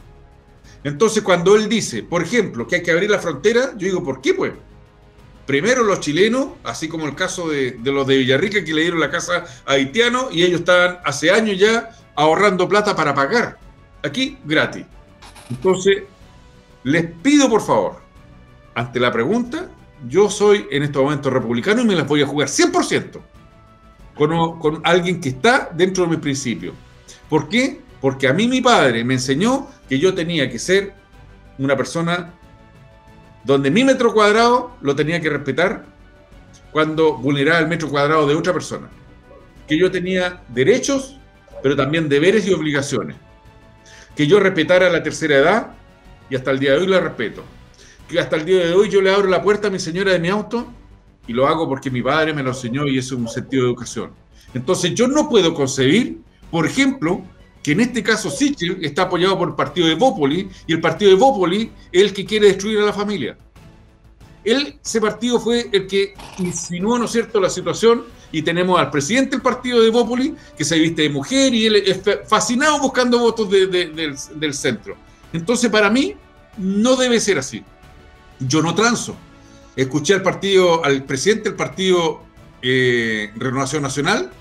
Entonces, 0.84 1.24
cuando 1.24 1.55
él 1.55 1.68
dice, 1.68 2.03
por 2.03 2.24
ejemplo, 2.24 2.68
que 2.68 2.78
hay 2.78 2.84
que 2.84 2.91
abrir 2.91 3.09
la 3.09 3.20
frontera, 3.20 3.72
yo 3.78 3.88
digo, 3.88 4.03
¿por 4.03 4.22
qué, 4.22 4.34
pues? 4.34 4.53
primero 5.47 5.82
los 5.82 6.01
chilenos, 6.01 6.49
así 6.63 6.88
como 6.88 7.07
el 7.07 7.15
caso 7.15 7.47
de, 7.47 7.80
los 7.84 8.05
de 8.05 8.18
Villarrica 8.18 8.63
que 8.63 8.74
le 8.74 8.82
dieron 8.82 8.99
la 8.99 9.09
casa 9.09 9.45
a 9.65 9.72
haitianos 9.72 10.28
y 10.32 10.43
ellos 10.43 10.59
estaban 10.59 10.99
hace 11.03 11.32
años 11.32 11.57
ya 11.57 11.89
ahorrando 12.15 12.68
plata 12.70 12.95
para 12.95 13.15
pagar. 13.15 13.57
Aquí, 14.03 14.38
gratis. 14.45 14.86
Entonces, 15.49 16.03
les 16.84 17.05
pido 17.24 17.49
por 17.49 17.61
favor, 17.61 18.01
ante 18.76 18.99
la 18.99 19.11
pregunta, 19.11 19.70
yo 20.07 20.30
soy 20.30 20.68
en 20.70 20.84
estos 20.84 21.01
momentos 21.01 21.32
republicano 21.34 21.82
y 21.82 21.86
me 21.86 21.95
las 21.95 22.07
voy 22.07 22.22
a 22.22 22.28
jugar 22.28 22.49
100% 22.49 23.20
con, 24.18 24.82
alguien 24.84 25.22
que 25.22 25.30
está 25.30 25.70
dentro 25.74 26.03
de 26.03 26.09
mis 26.11 26.20
principios. 26.20 26.74
¿Por 27.30 27.47
qué? 27.47 27.82
Porque 28.01 28.28
a 28.28 28.34
mí 28.34 28.47
mi 28.47 28.61
padre 28.61 29.03
me 29.03 29.13
enseñó 29.13 29.68
que 29.88 29.99
yo 29.99 30.13
tenía 30.13 30.49
que 30.49 30.59
ser 30.59 30.93
una 31.57 31.76
persona 31.76 32.34
donde 33.43 33.72
mi 33.72 33.84
metro 33.84 34.13
cuadrado 34.13 34.76
lo 34.82 34.95
tenía 34.95 35.22
que 35.22 35.30
respetar 35.30 35.86
cuando 36.72 37.18
vulneraba 37.18 37.59
el 37.59 37.68
metro 37.68 37.89
cuadrado 37.89 38.28
de 38.28 38.36
otra 38.36 38.53
persona. 38.53 38.89
Que 39.68 39.78
yo 39.78 39.91
tenía 39.91 40.43
derechos, 40.49 41.18
pero 41.61 41.76
también 41.76 42.09
deberes 42.09 42.47
y 42.47 42.53
obligaciones. 42.53 43.15
Que 44.15 44.28
yo 44.28 44.39
respetara 44.39 44.89
la 44.89 45.03
tercera 45.03 45.38
edad 45.38 45.68
y 46.30 46.36
hasta 46.36 46.51
el 46.51 46.59
día 46.59 46.72
de 46.72 46.80
hoy 46.80 46.88
la 46.88 46.99
respeto. 46.99 47.43
Que 48.07 48.20
hasta 48.20 48.36
el 48.36 48.45
día 48.45 48.65
de 48.65 48.74
hoy 48.74 48.89
yo 48.89 49.01
le 49.01 49.13
abro 49.13 49.28
la 49.28 49.41
puerta 49.41 49.68
a 49.68 49.72
mi 49.72 49.80
señora 49.80 50.11
de 50.11 50.20
mi 50.20 50.30
auto 50.30 50.74
y 51.28 51.34
lo 51.34 51.47
hago 51.47 51.67
porque 51.67 51.91
mi 51.91 52.01
padre 52.01 52.34
me 52.34 52.41
lo 52.41 52.49
enseñó 52.49 52.88
y 52.88 52.97
eso 52.97 53.15
es 53.15 53.21
un 53.21 53.28
sentido 53.28 53.63
de 53.63 53.69
educación. 53.69 54.11
Entonces 54.53 54.93
yo 54.95 55.07
no 55.07 55.30
puedo 55.30 55.53
concebir, 55.53 56.21
por 56.49 56.65
ejemplo, 56.65 57.21
que 57.61 57.73
en 57.73 57.82
este 57.82 58.01
caso 58.01 58.30
Sichel 58.30 58.80
está 58.82 59.03
apoyado 59.03 59.38
por 59.38 59.49
el 59.49 59.55
partido 59.55 59.88
de 59.88 59.95
Bópoli 59.95 60.49
y 60.65 60.73
el 60.73 60.80
partido 60.80 61.11
de 61.11 61.17
Bópoli 61.17 61.71
es 61.91 62.01
el 62.01 62.13
que 62.13 62.25
quiere 62.25 62.47
destruir 62.47 62.80
a 62.80 62.86
la 62.86 62.93
familia. 62.93 63.38
Él, 64.43 64.80
ese 64.82 65.01
partido 65.01 65.39
fue 65.39 65.69
el 65.73 65.86
que 65.88 66.13
insinuó, 66.39 66.97
¿no 66.97 67.05
es 67.05 67.11
cierto?, 67.11 67.41
la 67.41 67.49
situación 67.49 68.05
y 68.32 68.41
tenemos 68.41 68.80
al 68.80 68.89
presidente 68.89 69.32
del 69.32 69.41
partido 69.41 69.82
de 69.82 69.89
Bópoli 69.89 70.36
que 70.57 70.63
se 70.63 70.78
viste 70.78 71.01
de 71.03 71.09
mujer 71.09 71.53
y 71.53 71.65
él 71.65 71.75
es 71.75 71.99
fascinado 72.28 72.80
buscando 72.80 73.19
votos 73.19 73.49
del, 73.49 74.53
centro. 74.53 74.95
Entonces, 75.34 75.69
para 75.69 75.89
mí, 75.89 76.15
no 76.57 76.95
debe 76.95 77.19
ser 77.19 77.38
así. 77.38 77.63
Yo 78.39 78.61
no 78.61 78.73
transo. 78.73 79.15
Escuché 79.78 80.15
al 80.15 80.23
partido, 80.23 80.84
al 80.84 81.03
presidente 81.03 81.49
del 81.49 81.55
partido 81.55 82.23
eh, 82.63 83.32
Renovación 83.36 83.84
Nacional, 83.84 84.32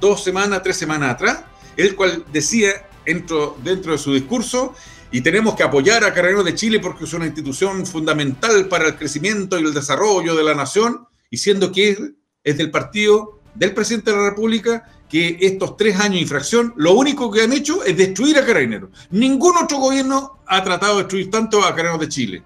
dos 0.00 0.24
semanas, 0.24 0.62
tres 0.62 0.78
semanas 0.78 1.10
atrás, 1.10 1.44
el 1.76 1.94
cual 1.94 2.24
decía 2.32 2.70
dentro, 3.04 3.58
de 3.62 3.98
su 3.98 4.14
discurso, 4.14 4.74
y 5.10 5.20
tenemos 5.20 5.54
que 5.54 5.64
apoyar 5.64 6.02
a 6.02 6.14
Carreros 6.14 6.46
de 6.46 6.54
Chile 6.54 6.80
porque 6.80 7.04
es 7.04 7.12
una 7.12 7.26
institución 7.26 7.84
fundamental 7.84 8.68
para 8.68 8.86
el 8.86 8.96
crecimiento 8.96 9.58
y 9.58 9.64
el 9.64 9.74
desarrollo 9.74 10.34
de 10.34 10.42
la 10.42 10.54
nación, 10.54 11.06
y 11.30 11.36
siendo 11.36 11.70
que 11.70 12.14
es 12.42 12.56
del 12.56 12.70
partido 12.70 13.42
del 13.54 13.74
presidente 13.74 14.12
de 14.12 14.16
la 14.16 14.30
República 14.30 14.90
que 15.10 15.36
estos 15.40 15.76
tres 15.76 15.96
años 15.96 16.14
de 16.14 16.20
infracción, 16.20 16.72
lo 16.76 16.94
único 16.94 17.30
que 17.30 17.42
han 17.42 17.52
hecho 17.52 17.84
es 17.84 17.98
destruir 17.98 18.38
a 18.38 18.46
Carabineros. 18.46 18.90
Ningún 19.10 19.58
otro 19.58 19.76
gobierno 19.76 20.38
ha 20.46 20.64
tratado 20.64 20.96
de 20.96 21.02
destruir 21.02 21.30
tanto 21.30 21.58
a 21.58 21.74
Carabineros 21.74 22.00
de 22.00 22.08
Chile. 22.08 22.42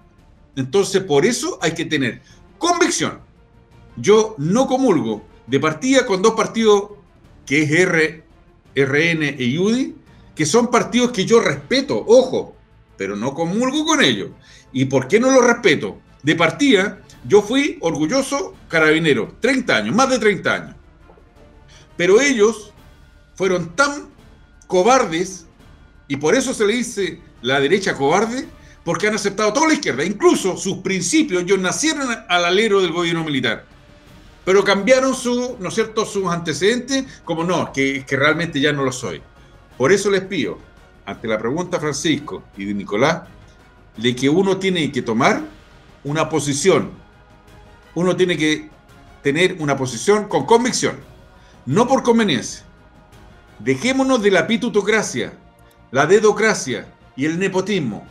Entonces, 0.55 1.03
por 1.03 1.25
eso 1.25 1.57
hay 1.61 1.73
que 1.73 1.85
tener 1.85 2.21
convicción. 2.57 3.19
Yo 3.95 4.35
no 4.37 4.67
comulgo 4.67 5.23
de 5.47 5.59
partida 5.59 6.05
con 6.05 6.21
dos 6.21 6.33
partidos 6.33 6.91
que 7.45 7.63
es 7.63 7.71
R 7.71 8.23
RN 8.75 9.35
y 9.37 9.57
UDI, 9.57 9.95
que 10.35 10.45
son 10.45 10.71
partidos 10.71 11.11
que 11.11 11.25
yo 11.25 11.39
respeto, 11.39 12.03
ojo, 12.07 12.55
pero 12.97 13.15
no 13.15 13.33
comulgo 13.33 13.85
con 13.85 14.03
ellos. 14.03 14.31
¿Y 14.71 14.85
por 14.85 15.07
qué 15.07 15.19
no 15.19 15.31
los 15.31 15.45
respeto? 15.45 15.99
De 16.23 16.35
partida, 16.35 17.01
yo 17.27 17.41
fui 17.41 17.77
orgulloso 17.81 18.55
carabinero, 18.67 19.35
30 19.39 19.75
años, 19.75 19.95
más 19.95 20.09
de 20.09 20.19
30 20.19 20.53
años. 20.53 20.75
Pero 21.95 22.19
ellos 22.19 22.73
fueron 23.35 23.75
tan 23.75 24.09
cobardes, 24.67 25.45
y 26.07 26.17
por 26.17 26.33
eso 26.35 26.53
se 26.53 26.65
le 26.65 26.73
dice 26.73 27.21
la 27.41 27.59
derecha 27.59 27.95
cobarde, 27.95 28.47
porque 28.83 29.07
han 29.07 29.15
aceptado 29.15 29.53
toda 29.53 29.67
la 29.67 29.73
izquierda, 29.73 30.03
incluso 30.03 30.57
sus 30.57 30.77
principios, 30.77 31.43
ellos 31.43 31.59
nacieron 31.59 32.07
al 32.27 32.45
alero 32.45 32.81
del 32.81 32.91
gobierno 32.91 33.23
militar 33.23 33.65
pero 34.45 34.63
cambiaron 34.63 35.15
su, 35.15 35.57
¿no 35.59 35.69
es 35.69 35.75
cierto?, 35.75 36.05
sus 36.05 36.27
antecedentes, 36.27 37.05
como 37.23 37.43
no, 37.43 37.71
que, 37.71 38.05
que 38.05 38.15
realmente 38.15 38.59
ya 38.59 38.73
no 38.73 38.83
lo 38.83 38.91
soy. 38.91 39.21
Por 39.77 39.91
eso 39.91 40.09
les 40.11 40.21
pido, 40.21 40.57
ante 41.05 41.27
la 41.27 41.37
pregunta 41.37 41.79
Francisco 41.79 42.43
y 42.57 42.65
de 42.65 42.73
Nicolás, 42.73 43.23
de 43.97 44.15
que 44.15 44.29
uno 44.29 44.57
tiene 44.57 44.91
que 44.91 45.01
tomar 45.01 45.41
una 46.03 46.27
posición, 46.29 46.91
uno 47.95 48.15
tiene 48.15 48.37
que 48.37 48.69
tener 49.21 49.55
una 49.59 49.77
posición 49.77 50.27
con 50.27 50.45
convicción, 50.45 50.97
no 51.65 51.87
por 51.87 52.03
conveniencia. 52.03 52.63
Dejémonos 53.59 54.21
de 54.21 54.31
la 54.31 54.45
pitutocracia, 54.45 55.33
la 55.91 56.05
dedocracia 56.05 56.87
y 57.15 57.25
el 57.25 57.39
nepotismo. 57.39 58.05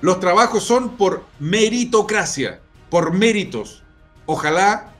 Los 0.00 0.20
trabajos 0.20 0.64
son 0.64 0.96
por 0.96 1.24
meritocracia, 1.38 2.60
por 2.90 3.12
méritos. 3.12 3.82
Ojalá 4.26 4.92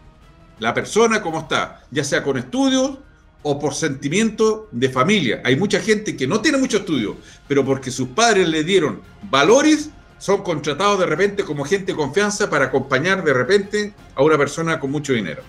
la 0.59 0.75
persona 0.75 1.23
como 1.23 1.41
está, 1.41 1.85
ya 1.91 2.05
sea 2.05 2.23
con 2.23 2.37
estudios 2.37 2.99
o 3.43 3.59
por 3.59 3.75
sentimiento 3.75 4.69
de 4.73 4.89
familia. 4.89 5.41
Hay 5.45 5.57
mucha 5.57 5.81
gente 5.81 6.17
que 6.17 6.27
no 6.27 6.41
tiene 6.41 6.59
mucho 6.59 6.79
estudio, 6.79 7.17
pero 7.47 7.65
porque 7.65 7.91
sus 7.91 8.09
padres 8.09 8.49
le 8.49 8.65
dieron 8.65 9.01
valores, 9.31 9.91
son 10.19 10.43
contratados 10.43 10.99
de 10.99 11.07
repente 11.07 11.45
como 11.45 11.65
gente 11.65 11.93
de 11.93 11.97
confianza 11.97 12.51
para 12.51 12.67
acompañar 12.67 13.23
de 13.23 13.33
repente 13.33 13.95
a 14.17 14.23
una 14.23 14.37
persona 14.37 14.81
con 14.81 14.91
mucho 14.91 15.13
dinero. 15.13 15.43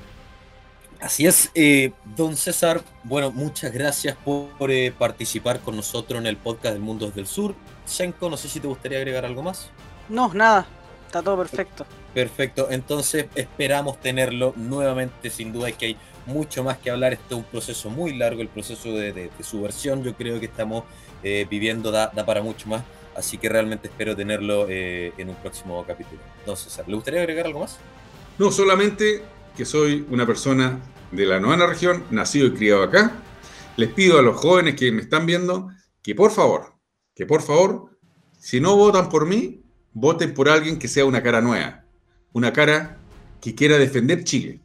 Así 1.02 1.26
es, 1.26 1.50
eh, 1.56 1.92
don 2.16 2.36
César. 2.36 2.84
Bueno, 3.04 3.32
muchas 3.32 3.72
gracias 3.72 4.18
por, 4.18 4.70
eh, 4.70 4.94
participar 4.98 5.62
con 5.62 5.76
nosotros 5.76 6.20
en 6.20 6.28
el 6.28 6.38
podcast 6.38 6.74
del 6.74 6.84
Mundo 6.84 7.10
del 7.10 7.26
Sur. 7.26 7.56
Shenko, 7.90 8.30
no 8.30 8.38
sé 8.38 8.48
si 8.48 8.60
te 8.60 8.68
gustaría 8.68 8.98
agregar 8.98 9.26
algo 9.26 9.44
más. 9.44 9.70
No, 10.08 10.34
nada. 10.34 10.68
Está 11.06 11.24
todo 11.24 11.38
perfecto. 11.38 11.88
Perfecto, 12.14 12.68
entonces 12.70 13.26
esperamos 13.34 14.00
tenerlo 14.00 14.54
nuevamente, 14.56 15.32
sin 15.32 15.52
duda 15.52 15.70
es 15.70 15.76
que 15.76 15.86
hay 15.88 15.98
mucho 16.28 16.64
más 16.64 16.78
que 16.78 16.92
hablar, 16.92 17.14
este 17.14 17.34
es 17.34 17.38
un 17.38 17.44
proceso 17.44 17.90
muy 17.90 18.16
largo, 18.16 18.44
el 18.44 18.48
proceso 18.48 18.92
de, 18.94 19.32
subversión 19.42 20.04
yo 20.04 20.14
creo 20.14 20.40
que 20.40 20.46
estamos 20.46 20.84
eh, 21.24 21.48
viviendo 21.50 21.90
da, 21.92 22.12
para 22.12 22.44
mucho 22.44 22.70
más, 22.70 22.84
así 23.16 23.40
que 23.40 23.50
realmente 23.50 23.88
espero 23.88 24.16
tenerlo 24.16 24.68
eh, 24.70 25.14
en 25.18 25.30
un 25.30 25.36
próximo 25.36 25.84
capítulo. 25.88 26.22
Entonces, 26.40 26.80
¿le 26.86 26.94
gustaría 26.94 27.22
agregar 27.22 27.48
algo 27.48 27.62
más? 27.62 27.78
No, 28.38 28.52
solamente 28.52 29.24
que 29.58 29.66
soy 29.66 30.06
una 30.12 30.28
persona 30.28 30.80
de 31.12 31.26
la 31.26 31.40
novena 31.40 31.66
región, 31.66 32.04
nacido 32.12 32.48
y 32.48 32.54
criado 32.54 32.84
acá. 32.84 33.14
Les 33.78 33.90
pido 33.92 34.20
a 34.20 34.22
los 34.22 34.38
jóvenes 34.38 34.76
que 34.76 34.92
me 34.92 35.02
están 35.02 35.26
viendo 35.26 35.70
que 36.04 36.16
por 36.16 36.32
favor, 36.32 36.74
que 37.20 37.26
por 37.26 37.42
favor, 37.42 37.98
si 38.40 38.62
no 38.62 38.78
votan 38.78 39.10
por 39.10 39.28
mí, 39.28 39.62
voten 39.92 40.34
por 40.34 40.48
alguien 40.48 40.80
que 40.80 40.88
sea 40.88 41.04
una 41.04 41.22
cara 41.22 41.42
nueva 41.42 41.84
una 42.32 42.54
cara 42.54 42.98
que 43.42 43.54
quiera 43.54 43.78
defender 43.78 44.24
Chile. 44.24 44.62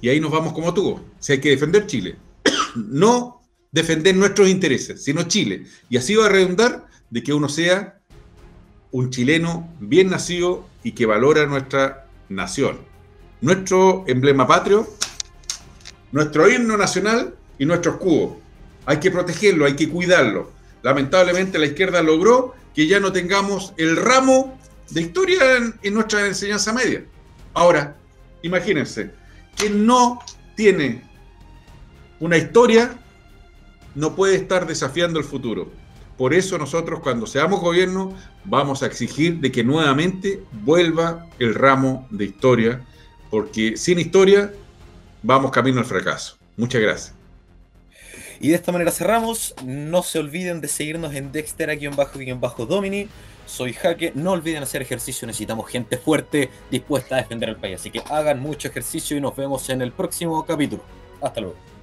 Y 0.00 0.08
ahí 0.08 0.20
nos 0.20 0.30
vamos 0.30 0.52
como 0.52 0.72
tú. 0.72 1.00
Si 1.18 1.32
hay 1.32 1.40
que 1.40 1.50
defender 1.50 1.86
Chile, 1.86 2.14
no 2.76 3.42
defender 3.72 4.14
nuestros 4.14 4.48
intereses, 4.48 5.02
sino 5.02 5.24
Chile. 5.24 5.66
Y 5.88 5.96
así 5.96 6.14
va 6.14 6.26
a 6.26 6.28
redundar 6.28 6.86
de 7.10 7.24
que 7.24 7.32
uno 7.32 7.48
sea 7.48 8.00
un 8.92 9.10
chileno 9.10 9.74
bien 9.80 10.10
nacido 10.10 10.68
y 10.84 10.92
que 10.92 11.06
valora 11.06 11.46
nuestra 11.46 12.06
nación. 12.28 12.78
Nuestro 13.40 14.04
emblema 14.06 14.46
patrio, 14.46 14.88
nuestro 16.12 16.48
himno 16.48 16.76
nacional 16.76 17.34
y 17.58 17.66
nuestro 17.66 17.94
escudo. 17.94 18.38
Hay 18.86 19.00
que 19.00 19.10
protegerlo, 19.10 19.64
hay 19.64 19.74
que 19.74 19.88
cuidarlo. 19.88 20.53
Lamentablemente 20.84 21.58
la 21.58 21.64
izquierda 21.64 22.02
logró 22.02 22.54
que 22.74 22.86
ya 22.86 23.00
no 23.00 23.10
tengamos 23.10 23.72
el 23.78 23.96
ramo 23.96 24.58
de 24.90 25.00
historia 25.00 25.40
en, 25.82 25.94
nuestra 25.94 26.26
enseñanza 26.26 26.74
media. 26.74 27.02
Ahora, 27.54 27.96
imagínense, 28.42 29.10
que 29.56 29.70
no 29.70 30.18
tiene 30.54 31.02
una 32.20 32.36
historia 32.36 32.98
no 33.94 34.14
puede 34.14 34.34
estar 34.34 34.66
desafiando 34.66 35.18
el 35.18 35.24
futuro. 35.24 35.72
Por 36.18 36.34
eso 36.34 36.58
nosotros 36.58 37.00
cuando 37.00 37.26
seamos 37.26 37.60
gobierno 37.60 38.14
vamos 38.44 38.82
a 38.82 38.86
exigir 38.86 39.38
de 39.38 39.50
que 39.50 39.64
nuevamente 39.64 40.42
vuelva 40.52 41.26
el 41.38 41.54
ramo 41.54 42.06
de 42.10 42.26
historia, 42.26 42.84
porque 43.30 43.78
sin 43.78 43.98
historia 43.98 44.52
vamos 45.22 45.50
camino 45.50 45.78
al 45.78 45.86
fracaso. 45.86 46.36
Muchas 46.58 46.82
gracias. 46.82 47.13
Y 48.44 48.48
de 48.48 48.56
esta 48.56 48.72
manera 48.72 48.90
cerramos. 48.90 49.54
No 49.64 50.02
se 50.02 50.18
olviden 50.18 50.60
de 50.60 50.68
seguirnos 50.68 51.14
en 51.14 51.32
Dexter 51.32 51.70
aquí 51.70 51.86
en 51.86 51.96
bajo 51.96 52.20
en 52.20 52.42
bajo 52.42 52.66
Domini 52.66 53.08
soy 53.46 53.72
Jaque. 53.72 54.12
No 54.14 54.32
olviden 54.32 54.62
hacer 54.62 54.82
ejercicio, 54.82 55.26
necesitamos 55.26 55.70
gente 55.70 55.96
fuerte 55.96 56.50
dispuesta 56.70 57.14
a 57.16 57.22
defender 57.22 57.48
el 57.48 57.56
país. 57.56 57.76
Así 57.80 57.90
que 57.90 58.02
hagan 58.10 58.40
mucho 58.40 58.68
ejercicio 58.68 59.16
y 59.16 59.22
nos 59.22 59.34
vemos 59.34 59.70
en 59.70 59.80
el 59.80 59.92
próximo 59.92 60.44
capítulo. 60.44 60.82
Hasta 61.22 61.40
luego. 61.40 61.73